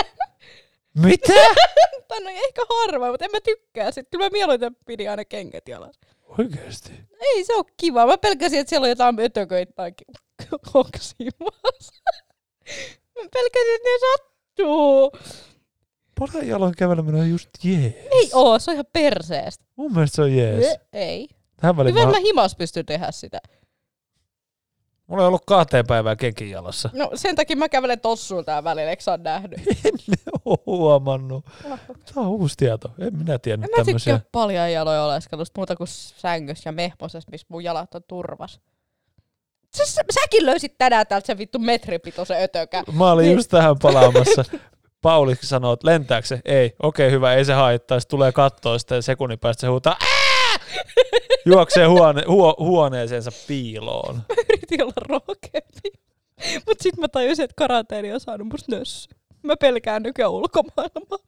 Mitä? 0.93 1.33
tai 2.07 2.19
no 2.19 2.29
ehkä 2.29 2.61
harva, 2.69 3.11
mutta 3.11 3.25
en 3.25 3.31
mä 3.31 3.41
tykkää 3.41 3.91
sit. 3.91 4.07
Kyllä 4.11 4.25
mä 4.25 4.29
mieluiten 4.31 4.75
pidin 4.85 5.09
aina 5.09 5.25
kengät 5.25 5.67
jalassa. 5.67 6.01
Oikeesti? 6.39 6.91
Ei 7.21 7.43
se 7.43 7.55
ole 7.55 7.65
kiva. 7.77 8.05
Mä 8.05 8.17
pelkäsin, 8.17 8.59
että 8.59 8.69
siellä 8.69 8.85
on 8.85 8.89
jotain 8.89 9.19
ötököitä 9.19 9.73
tai 9.75 9.91
oksimassa. 10.73 11.93
mä 13.15 13.29
pelkäsin, 13.33 13.75
että 13.75 13.89
ne 13.89 13.99
sattuu. 14.11 15.11
Paljon 16.19 16.47
jaloin 16.47 16.75
käveleminen 16.77 17.21
on 17.21 17.29
just 17.29 17.49
jees. 17.63 17.93
Ei 18.11 18.29
oo, 18.33 18.59
se 18.59 18.71
on 18.71 18.75
ihan 18.75 18.85
perseestä. 18.93 19.65
Mun 19.75 19.93
mielestä 19.93 20.15
se 20.15 20.21
on 20.21 20.35
jees. 20.35 20.77
Ei. 20.93 21.27
Tähän 21.61 21.77
väliin 21.77 21.95
Hyvä, 21.95 22.05
mä, 22.05 22.11
mä 22.11 22.19
himas 22.19 22.55
pystyn 22.55 22.85
tehdä 22.85 23.11
sitä. 23.11 23.39
Mulla 25.07 25.23
ei 25.23 25.27
ollut 25.27 25.45
kahteen 25.45 25.87
päivään 25.87 26.17
kenkin 26.17 26.49
jalassa. 26.49 26.89
No 26.93 27.11
sen 27.15 27.35
takia 27.35 27.55
mä 27.55 27.69
kävelen 27.69 27.99
tossuun 27.99 28.45
tää 28.45 28.63
välillä, 28.63 28.89
eikö 28.89 29.03
sä 29.03 29.11
oon 29.11 29.23
nähnyt? 29.23 29.59
En 29.85 30.15
oo 30.45 30.57
huomannut. 30.65 31.45
Tämä 31.63 32.25
on 32.25 32.27
uusi 32.27 32.55
tieto. 32.57 32.91
En 32.99 33.17
minä 33.17 33.39
tiennyt 33.39 33.69
En 33.77 33.95
mä 34.11 34.19
paljon 34.31 34.71
jaloja 34.71 35.03
oleskelusta 35.03 35.59
muuta 35.59 35.75
kuin 35.75 35.87
sängyssä 35.87 36.67
ja 36.67 36.71
mehmosessa, 36.71 37.31
missä 37.31 37.47
mun 37.49 37.63
jalat 37.63 37.95
on 37.95 38.01
turvas. 38.07 38.59
Sä, 39.77 39.85
sä, 39.85 40.01
säkin 40.13 40.45
löysit 40.45 40.77
tänään 40.77 41.07
täältä 41.07 41.27
sen 41.27 41.37
vittu 41.37 41.59
metripitoisen 41.59 42.43
ötökä. 42.43 42.83
Mä 42.93 43.11
olin 43.11 43.23
Niin. 43.25 43.35
just 43.35 43.51
tähän 43.51 43.75
palaamassa. 43.81 44.43
Pauli 45.01 45.35
sanoo, 45.43 45.73
että 45.73 45.87
lentääkö 45.87 46.27
se? 46.27 46.41
Ei. 46.45 46.75
Okei, 46.83 47.11
hyvä, 47.11 47.33
ei 47.33 47.45
se 47.45 47.53
haittaa. 47.53 47.99
Sitten 47.99 48.17
tulee 48.17 48.31
kattoa, 48.31 48.77
sitten 48.77 49.03
sekunnin 49.03 49.39
päästä 49.39 49.61
se 49.61 49.67
huutaa, 49.67 49.97
Ää! 50.01 50.24
Juoksee 51.45 51.85
huone, 51.85 52.23
huo, 52.27 52.55
huoneeseensa 52.59 53.31
piiloon. 53.47 54.21
Yritin 54.49 54.83
olla 54.83 54.93
rohkeampi. 55.09 55.91
Mut 56.67 56.77
sit 56.81 56.97
mä 56.97 57.07
tajusin, 57.07 57.43
että 57.45 57.55
karanteeni 57.57 58.13
on 58.13 58.19
saanut 58.19 58.47
musta 58.47 58.75
nössy. 58.75 59.09
Mä 59.43 59.57
pelkään 59.57 60.03
nykyään 60.03 60.31
ulkomaailmaa. 60.31 61.19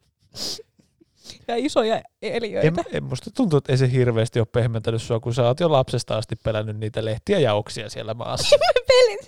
Ja 1.48 1.56
isoja 1.56 1.96
En, 1.96 2.04
eliöitä. 2.22 2.84
en 2.94 3.04
musta 3.04 3.32
tuntuu, 3.32 3.58
että 3.58 3.74
ei 3.74 3.78
se 3.78 3.92
hirveästi 3.92 4.40
ole 4.40 4.48
pehmentänyt 4.52 5.02
sua, 5.02 5.20
kun 5.20 5.34
sä 5.34 5.48
oot 5.48 5.60
jo 5.60 5.72
lapsesta 5.72 6.18
asti 6.18 6.36
pelännyt 6.36 6.78
niitä 6.78 7.06
lehtiä 7.06 7.40
ja 7.40 7.54
oksia 7.54 7.90
siellä 7.90 8.14
maassa. 8.14 8.58
Mä 8.66 8.82
pelin, 8.88 9.20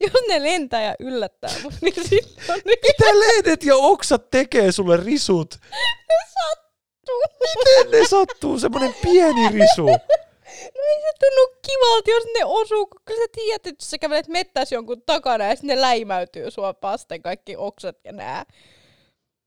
jos 0.00 0.12
ne 0.28 0.42
lentää 0.42 0.82
ja 0.82 0.94
yllättää 1.00 1.50
mut, 1.62 1.74
niin 1.80 1.94
sitten 1.94 2.18
niin 2.64 2.78
Mitä 2.86 3.04
lehdet 3.04 3.64
ja 3.64 3.76
oksat 3.76 4.30
tekee 4.30 4.72
sulle 4.72 4.96
risut? 4.96 5.54
Sattuu. 7.08 7.64
Miten 7.64 8.00
ne 8.00 8.06
sattuu? 8.08 8.58
Semmonen 8.58 8.94
pieni 9.02 9.48
risu. 9.48 9.86
No 9.86 10.82
ei 10.90 11.00
se 11.02 11.12
tunnu 11.20 11.58
kivalta, 11.66 12.10
jos 12.10 12.24
ne 12.38 12.44
osuu, 12.44 12.86
kun 12.86 13.16
sä 13.16 13.26
tiedät, 13.32 13.66
että 13.66 13.82
jos 13.84 13.90
sä 13.90 13.98
kävelet 13.98 14.28
mettässä 14.28 14.74
jonkun 14.74 15.02
takana 15.06 15.44
ja 15.44 15.56
sitten 15.56 15.68
ne 15.76 15.80
läimäytyy 15.80 16.50
sua 16.50 16.74
vasten 16.82 17.22
kaikki 17.22 17.56
oksat 17.56 17.96
ja 18.04 18.12
nää. 18.12 18.44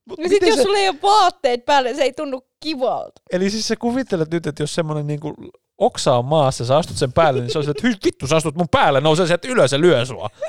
Mut 0.05 0.19
Ja 0.19 0.23
sit 0.23 0.31
miten 0.31 0.47
jos 0.49 0.57
sä- 0.57 0.63
sulla 0.63 0.77
ei 0.77 0.89
ole 0.89 0.97
vaatteet 1.03 1.65
päällä, 1.65 1.93
se 1.93 2.03
ei 2.03 2.13
tunnu 2.13 2.41
kivalta. 2.59 3.21
Eli 3.31 3.49
siis 3.49 3.67
sä 3.67 3.75
kuvittelet 3.75 4.31
nyt, 4.31 4.47
että 4.47 4.63
jos 4.63 4.75
semmonen 4.75 5.07
niinku 5.07 5.33
oksa 5.77 6.15
on 6.15 6.25
maassa, 6.25 6.65
sä 6.65 6.77
astut 6.77 6.97
sen 6.97 7.13
päälle, 7.13 7.41
niin 7.41 7.51
se 7.51 7.57
on 7.57 7.63
se, 7.63 7.71
että 7.71 7.87
"Hyi, 7.87 7.95
vittu 8.05 8.27
sä 8.27 8.35
astut 8.35 8.55
mun 8.55 8.69
päälle, 8.71 9.01
nousee 9.01 9.27
sieltä 9.27 9.47
ylös 9.47 9.71
ja 9.71 9.81
lyö 9.81 10.05
sua. 10.05 10.29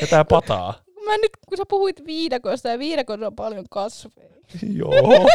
Ja 0.00 0.06
tää 0.06 0.24
pataa. 0.24 0.74
Mä 1.06 1.16
nyt, 1.16 1.30
kun 1.48 1.56
sä 1.58 1.64
puhuit 1.68 2.06
viidakosta 2.06 2.68
ja 2.68 2.78
viidakossa 2.78 3.26
on 3.26 3.36
paljon 3.36 3.64
kasveja. 3.70 4.36
Joo. 4.80 5.28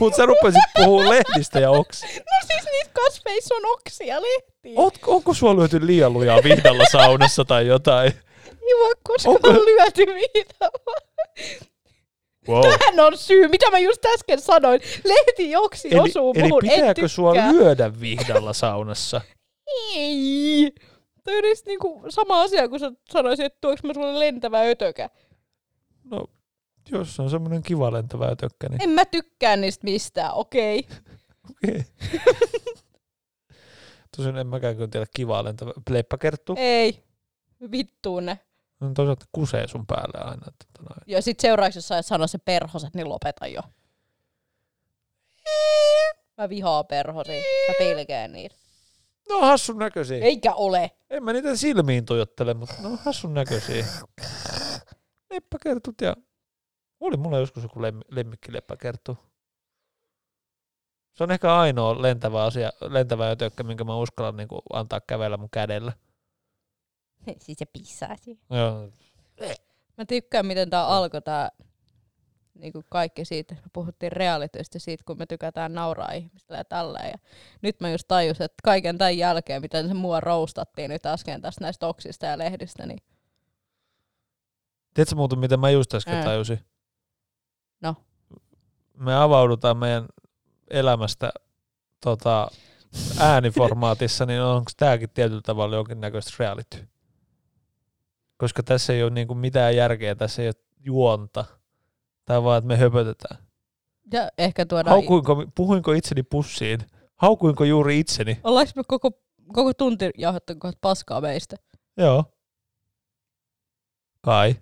Mut 0.00 0.14
sä 0.14 0.26
rupesit 0.26 0.62
puhua 0.76 1.02
lehdistä 1.10 1.60
ja 1.60 1.70
oksista. 1.70 2.06
No 2.06 2.46
siis 2.46 2.64
niissä 2.72 2.90
kasveissa 2.92 3.54
on 3.54 3.62
oksia 3.72 4.22
lehtiä. 4.22 4.72
Oot, 4.76 4.94
onko 5.06 5.34
sua 5.34 5.56
lyöty 5.56 5.86
liian 5.86 6.12
lujaa 6.12 6.38
vihdalla 6.44 6.84
saunassa 6.92 7.44
tai 7.44 7.66
jotain? 7.66 8.12
Ei 8.46 8.74
vaan 8.82 8.94
koskaan 9.02 9.36
Onko- 9.36 9.48
on 9.48 9.66
lyöty 9.66 10.06
viidalla. 10.06 11.00
Wow. 12.48 12.62
Tähän 12.62 13.00
on 13.00 13.18
syy, 13.18 13.48
mitä 13.48 13.70
mä 13.70 13.78
just 13.78 14.04
äsken 14.06 14.40
sanoin. 14.40 14.80
Lehti 15.04 15.50
joksi 15.50 15.88
Eli, 15.90 16.00
osuu 16.00 16.32
eli 16.36 16.48
muhun, 16.48 16.64
en 16.64 16.70
pitääkö 16.70 17.08
sua 17.08 17.34
lyödä 17.34 18.00
vihdalla 18.00 18.52
saunassa? 18.52 19.20
Ei. 19.94 20.72
Toi 21.24 21.38
on 21.38 21.44
edes 21.44 21.64
niinku 21.66 22.02
sama 22.08 22.42
asia, 22.42 22.68
kun 22.68 22.80
sä 22.80 22.92
sanoisit, 23.10 23.46
että 23.46 23.58
tuoks 23.60 23.82
mä 23.82 23.94
sulle 23.94 24.18
lentävä 24.18 24.60
ötökä. 24.60 25.10
No, 26.04 26.26
jos 26.90 27.20
on 27.20 27.30
semmoinen 27.30 27.62
kiva 27.62 27.92
lentävä 27.92 28.26
ötökkä, 28.26 28.68
niin 28.68 28.82
En 28.82 28.90
mä 28.90 29.04
tykkää 29.04 29.56
niistä 29.56 29.84
mistään, 29.84 30.34
okei. 30.34 30.78
Okay. 30.78 31.00
okei. 31.50 31.84
Tosin 34.16 34.36
en 34.36 34.46
mäkään 34.46 34.74
kyllä 34.74 34.88
tiedä 34.88 35.06
kivaa 35.16 35.44
lentävä 35.44 35.72
pleppäkerttu. 35.84 36.54
Ei. 36.58 37.04
Vittuun 37.70 38.26
ne. 38.26 38.38
No 38.80 38.90
toisaalta 38.94 39.26
kusee 39.32 39.68
sun 39.68 39.86
päälle 39.86 40.18
aina. 40.18 40.44
Tota 40.44 40.90
noin. 40.90 41.00
Ja 41.06 41.22
sit 41.22 41.40
seuraavaksi, 41.40 41.78
jos 41.78 41.88
sä 41.88 41.98
et 41.98 42.06
sano 42.06 42.26
se 42.26 42.38
perhoset, 42.38 42.94
niin 42.94 43.08
lopeta 43.08 43.46
jo. 43.46 43.60
Mä 46.38 46.48
vihaan 46.48 46.86
perhosia. 46.86 47.42
Mä 47.68 47.74
pelkään 47.78 48.32
niitä. 48.32 48.54
No 49.28 49.40
hassun 49.40 49.78
näköisiä. 49.78 50.24
Eikä 50.24 50.54
ole. 50.54 50.90
En 51.14 51.24
mä 51.24 51.32
niitä 51.32 51.56
silmiin 51.56 52.06
tuijottele, 52.06 52.54
mutta 52.54 52.74
ne 52.80 52.88
on 52.88 52.98
hassun 52.98 53.34
näköisiä. 53.34 53.86
Leppäkertut 55.30 56.00
ja... 56.00 56.16
Oli 57.00 57.16
mulla 57.16 57.38
joskus 57.38 57.62
joku 57.62 57.82
lemmi, 57.82 58.00
lemmikkileppäkerttu. 58.10 59.18
Se 61.16 61.24
on 61.24 61.30
ehkä 61.30 61.56
ainoa 61.56 62.02
lentävä 62.02 62.44
asia, 62.44 62.70
lentävä 62.80 63.30
ötökkä, 63.30 63.62
minkä 63.62 63.84
mä 63.84 63.96
uskallan 63.96 64.36
niin 64.36 64.48
antaa 64.72 65.00
kävellä 65.00 65.36
mun 65.36 65.50
kädellä. 65.50 65.92
Siis 67.44 67.58
se 67.58 67.64
pissaa 67.66 68.16
siihen. 68.16 68.44
Joo. 68.50 68.88
Mä 69.98 70.04
tykkään, 70.04 70.46
miten 70.46 70.70
tää 70.70 70.86
alkoi 70.86 71.22
tää 71.22 71.50
niinku 72.54 72.82
kaikki 72.90 73.24
siitä. 73.24 73.54
Me 73.54 73.60
puhuttiin 73.72 74.12
realitystä 74.12 74.78
siitä, 74.78 75.04
kun 75.06 75.18
me 75.18 75.26
tykätään 75.26 75.74
nauraa 75.74 76.12
ihmistä 76.12 76.56
ja 76.56 76.64
tälleen. 76.64 77.10
Ja 77.10 77.18
nyt 77.62 77.80
mä 77.80 77.90
just 77.90 78.08
tajusin, 78.08 78.44
että 78.44 78.60
kaiken 78.64 78.98
tämän 78.98 79.18
jälkeen, 79.18 79.62
miten 79.62 79.88
se 79.88 79.94
mua 79.94 80.20
roustattiin 80.20 80.90
nyt 80.90 81.06
äsken 81.06 81.42
tästä 81.42 81.64
näistä 81.64 81.86
oksista 81.86 82.26
ja 82.26 82.38
lehdistä, 82.38 82.86
niin 82.86 82.98
Tiedätkö 84.94 85.16
muuten, 85.16 85.38
mitä 85.38 85.56
mä 85.56 85.70
just 85.70 85.94
äsken 85.94 86.14
Ää. 86.14 86.24
tajusin? 86.24 86.60
No. 87.80 87.96
Me 88.98 89.16
avaudutaan 89.16 89.76
meidän 89.76 90.06
elämästä 90.70 91.32
tota, 92.00 92.48
ääniformaatissa, 93.18 94.26
niin 94.26 94.40
onko 94.40 94.70
tämäkin 94.76 95.10
tietyllä 95.10 95.42
tavalla 95.42 95.76
jonkinnäköistä 95.76 96.32
reality? 96.38 96.88
Koska 98.36 98.62
tässä 98.62 98.92
ei 98.92 99.02
ole 99.02 99.10
niinku 99.10 99.34
mitään 99.34 99.76
järkeä, 99.76 100.14
tässä 100.14 100.42
ei 100.42 100.48
ole 100.48 100.54
juonta. 100.80 101.44
Tai 102.24 102.42
vaan, 102.42 102.58
että 102.58 102.68
me 102.68 102.76
höpötetään. 102.76 103.38
ja 104.12 104.28
ehkä 104.38 104.66
tuodaan... 104.66 104.96
Haukuinko, 104.96 105.44
puhuinko 105.54 105.92
itseni 105.92 106.22
pussiin? 106.22 106.80
Haukuinko 107.16 107.64
juuri 107.64 108.00
itseni? 108.00 108.40
Ollaanko 108.44 108.72
me 108.76 108.82
koko, 108.86 109.10
koko 109.52 109.74
tunti 109.74 110.10
jauhettu 110.18 110.54
kohta 110.58 110.78
paskaa 110.80 111.20
meistä? 111.20 111.56
Joo. 111.96 112.24
Kai. 114.20 114.56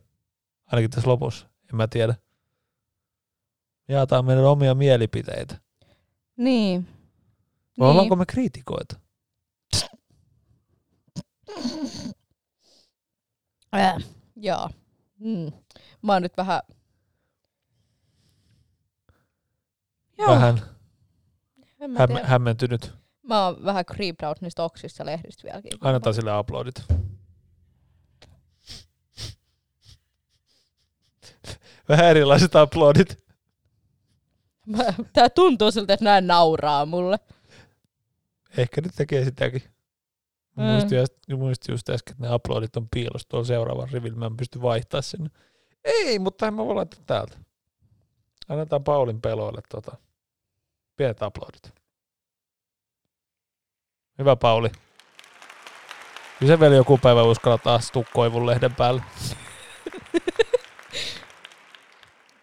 Ainakin 0.66 0.90
tässä 0.90 1.10
lopussa. 1.10 1.46
En 1.46 1.76
mä 1.76 1.88
tiedä. 1.88 2.14
Jaataan 3.88 4.24
meidän 4.24 4.44
omia 4.44 4.74
mielipiteitä. 4.74 5.60
Niin. 6.36 6.88
Vai 7.78 7.88
ollaanko 7.90 8.16
me 8.16 8.26
kriitikoita? 8.26 8.96
Äh, 13.74 13.96
joo. 14.36 14.68
Mm. 15.18 15.52
Mä 16.02 16.12
oon 16.12 16.22
nyt 16.22 16.36
vähän... 16.36 16.60
Joo, 20.18 20.28
Vähän 20.30 20.60
en 21.80 21.90
mä, 21.90 21.98
häm- 21.98 22.06
tiedä. 22.06 22.26
hämmentynyt. 22.26 22.92
mä 23.22 23.44
oon 23.46 23.64
vähän 23.64 23.84
creeped 23.84 24.26
out 24.28 24.40
niistä 24.40 24.62
oksista 24.64 25.06
lehdistä 25.06 25.42
vieläkin. 25.44 25.72
Annetaan 25.80 26.14
sille 26.14 26.38
uploadit. 26.38 26.74
Vähän 31.88 32.06
erilaiset 32.06 32.54
uploadit. 32.54 33.24
Mä- 34.66 34.94
Tää 35.12 35.28
tuntuu 35.30 35.70
siltä, 35.70 35.92
että 35.94 36.04
näin 36.04 36.26
nauraa 36.26 36.86
mulle. 36.86 37.18
Ehkä 38.56 38.80
nyt 38.80 38.92
tekee 38.96 39.24
sitäkin. 39.24 39.62
Mm. 40.56 40.62
muistin, 40.64 40.98
just, 40.98 41.12
muistin 41.36 41.72
just 41.72 41.88
äsken, 41.88 42.12
että 42.12 42.26
ne 42.28 42.34
uploadit 42.34 42.76
on 42.76 42.88
piilossa 42.88 43.28
tuolla 43.28 43.46
seuraavan 43.46 43.88
rivillä. 43.92 44.18
Mä 44.18 44.26
en 44.26 44.36
pysty 44.36 44.62
vaihtaa 44.62 45.02
sinne. 45.02 45.30
Ei, 45.84 46.18
mutta 46.18 46.50
mä 46.50 46.64
voin 46.64 46.76
laittaa 46.76 47.00
täältä. 47.06 47.38
Annetaan 48.48 48.84
Paulin 48.84 49.20
peloille 49.20 49.60
tota, 49.68 49.96
pienet 50.96 51.22
uploadit. 51.22 51.74
Hyvä 54.18 54.36
Pauli. 54.36 54.68
Kyllä 56.38 56.52
se 56.52 56.60
vielä 56.60 56.74
joku 56.74 56.98
päivä 56.98 57.22
uskalla 57.22 57.58
taas 57.58 57.90
tuu 57.90 58.04
koivun 58.14 58.46
lehden 58.46 58.74
päälle. 58.74 59.02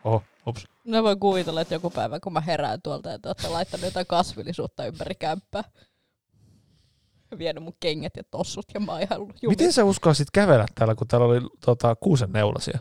Oho, 0.03 0.23
ups. 0.47 0.67
Mä 0.87 1.03
voin 1.03 1.19
kuvitella, 1.19 1.61
että 1.61 1.73
joku 1.73 1.89
päivä 1.89 2.19
kun 2.19 2.33
mä 2.33 2.41
herään 2.41 2.81
tuolta, 2.81 3.13
että 3.13 3.29
olette 3.29 3.47
laittanut 3.47 3.85
jotain 3.85 4.07
kasvillisuutta 4.07 4.85
ympäri 4.85 5.15
kämppää. 5.15 5.63
Vienyt 7.37 7.63
mun 7.63 7.75
kengät 7.79 8.17
ja 8.17 8.23
tossut 8.31 8.65
ja 8.73 8.79
mä 8.79 8.91
oon 8.91 9.01
ihan 9.01 9.19
jumissa. 9.19 9.47
Miten 9.47 9.73
sä 9.73 9.83
uskalsit 9.83 10.27
kävellä 10.33 10.65
täällä, 10.75 10.95
kun 10.95 11.07
täällä 11.07 11.27
oli 11.27 11.41
tota, 11.65 11.95
kuusen 11.95 12.31
neulasia? 12.31 12.79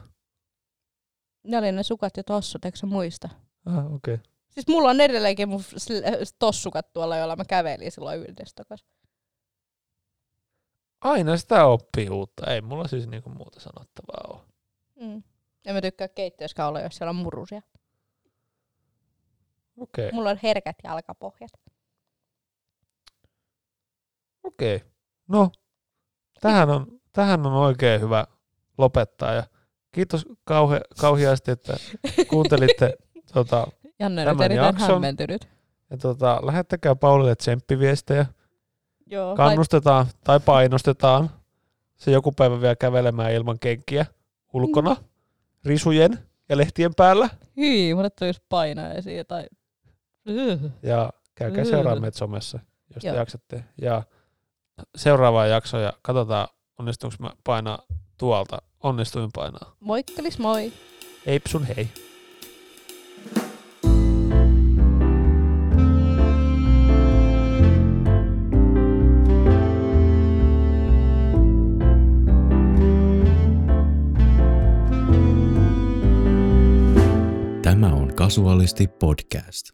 Ne 1.48 1.58
oli 1.58 1.72
ne 1.72 1.82
sukat 1.82 2.16
ja 2.16 2.24
tossut, 2.24 2.64
eikö 2.64 2.78
sä 2.78 2.86
muista? 2.86 3.28
Ah, 3.66 3.94
okei. 3.94 4.14
Okay. 4.14 4.18
Siis 4.50 4.68
mulla 4.68 4.90
on 4.90 5.00
edelleenkin 5.00 5.48
mun 5.48 5.60
tossukat 6.38 6.92
tuolla, 6.92 7.16
joilla 7.16 7.36
mä 7.36 7.44
kävelin 7.44 7.92
silloin 7.92 8.20
yhdessä 8.20 8.54
takas. 8.56 8.84
Aina 11.00 11.36
sitä 11.36 11.66
oppii 11.66 12.10
uutta. 12.10 12.54
Ei 12.54 12.60
mulla 12.60 12.88
siis 12.88 13.06
niinku 13.06 13.30
muuta 13.30 13.60
sanottavaa 13.60 14.24
ole. 14.28 14.40
Mm. 15.00 15.22
En 15.66 15.74
mä 15.74 15.80
tykkää 15.80 16.08
keittiöskään 16.08 16.68
olla, 16.68 16.80
jos 16.80 16.96
siellä 16.96 17.10
on 17.10 17.16
murusia. 17.16 17.62
Okei, 19.76 20.06
okay. 20.06 20.16
Mulla 20.16 20.30
on 20.30 20.38
herkät 20.42 20.76
jalkapohjat. 20.84 21.50
okei. 24.42 24.76
Okay. 24.76 24.88
No, 25.28 25.50
tähän 26.40 26.70
on, 26.70 27.00
tähän 27.12 27.46
on 27.46 27.52
oikein 27.52 28.00
hyvä 28.00 28.26
lopettaa. 28.78 29.32
Ja 29.32 29.42
kiitos 29.92 30.26
kauhe, 30.44 30.80
kauheasti, 31.00 31.50
että 31.50 31.76
kuuntelitte. 32.28 32.94
tota, 33.32 33.66
Janne 33.98 34.22
on 34.22 34.26
nyt 34.28 34.36
Tämän 34.38 34.44
erittäin 34.52 34.74
jakson- 34.74 34.90
hämmentynyt. 34.92 35.48
ja 35.90 35.96
tota, 35.96 36.40
lähettäkää 36.42 36.94
Paulille 36.94 37.36
tsemppiviestejä. 37.36 38.26
Joo, 39.06 39.36
Kannustetaan 39.36 40.06
tai 40.24 40.40
painostetaan 40.40 41.30
se 41.96 42.10
joku 42.10 42.32
päivä 42.32 42.60
vielä 42.60 42.76
kävelemään 42.76 43.32
ilman 43.32 43.58
kenkiä 43.58 44.06
ulkona, 44.52 44.96
risujen 45.64 46.18
ja 46.48 46.56
lehtien 46.56 46.94
päällä. 46.94 47.28
Hyi, 47.56 47.94
mulle 47.94 48.10
tulisi 48.10 48.40
painajaisia 48.48 49.24
tai... 49.24 49.46
Ja 50.82 51.10
Käykää 51.34 51.64
Mm. 51.64 51.70
seuraa 51.70 52.00
meitä 52.00 52.18
somessa, 52.18 52.58
jos 52.94 53.02
te 53.02 53.08
jaksatte. 53.08 53.64
Ja 53.82 54.02
seuraavaa 54.96 55.46
jaksoa 55.46 55.80
ja 55.80 55.92
katsotaan, 56.02 56.48
onnistuinko 56.78 57.16
mä 57.20 57.30
painaa 57.44 57.78
tuolta. 58.18 58.58
Onnistuin 58.82 59.30
painaa. 59.34 59.76
Moikkelis 59.80 60.38
moi! 60.38 60.72
Heipsun 61.26 61.64
hei. 61.64 61.88
Tämä 77.62 77.86
on 77.86 78.14
Kasuaalisti 78.14 78.86
podcast. 78.88 79.70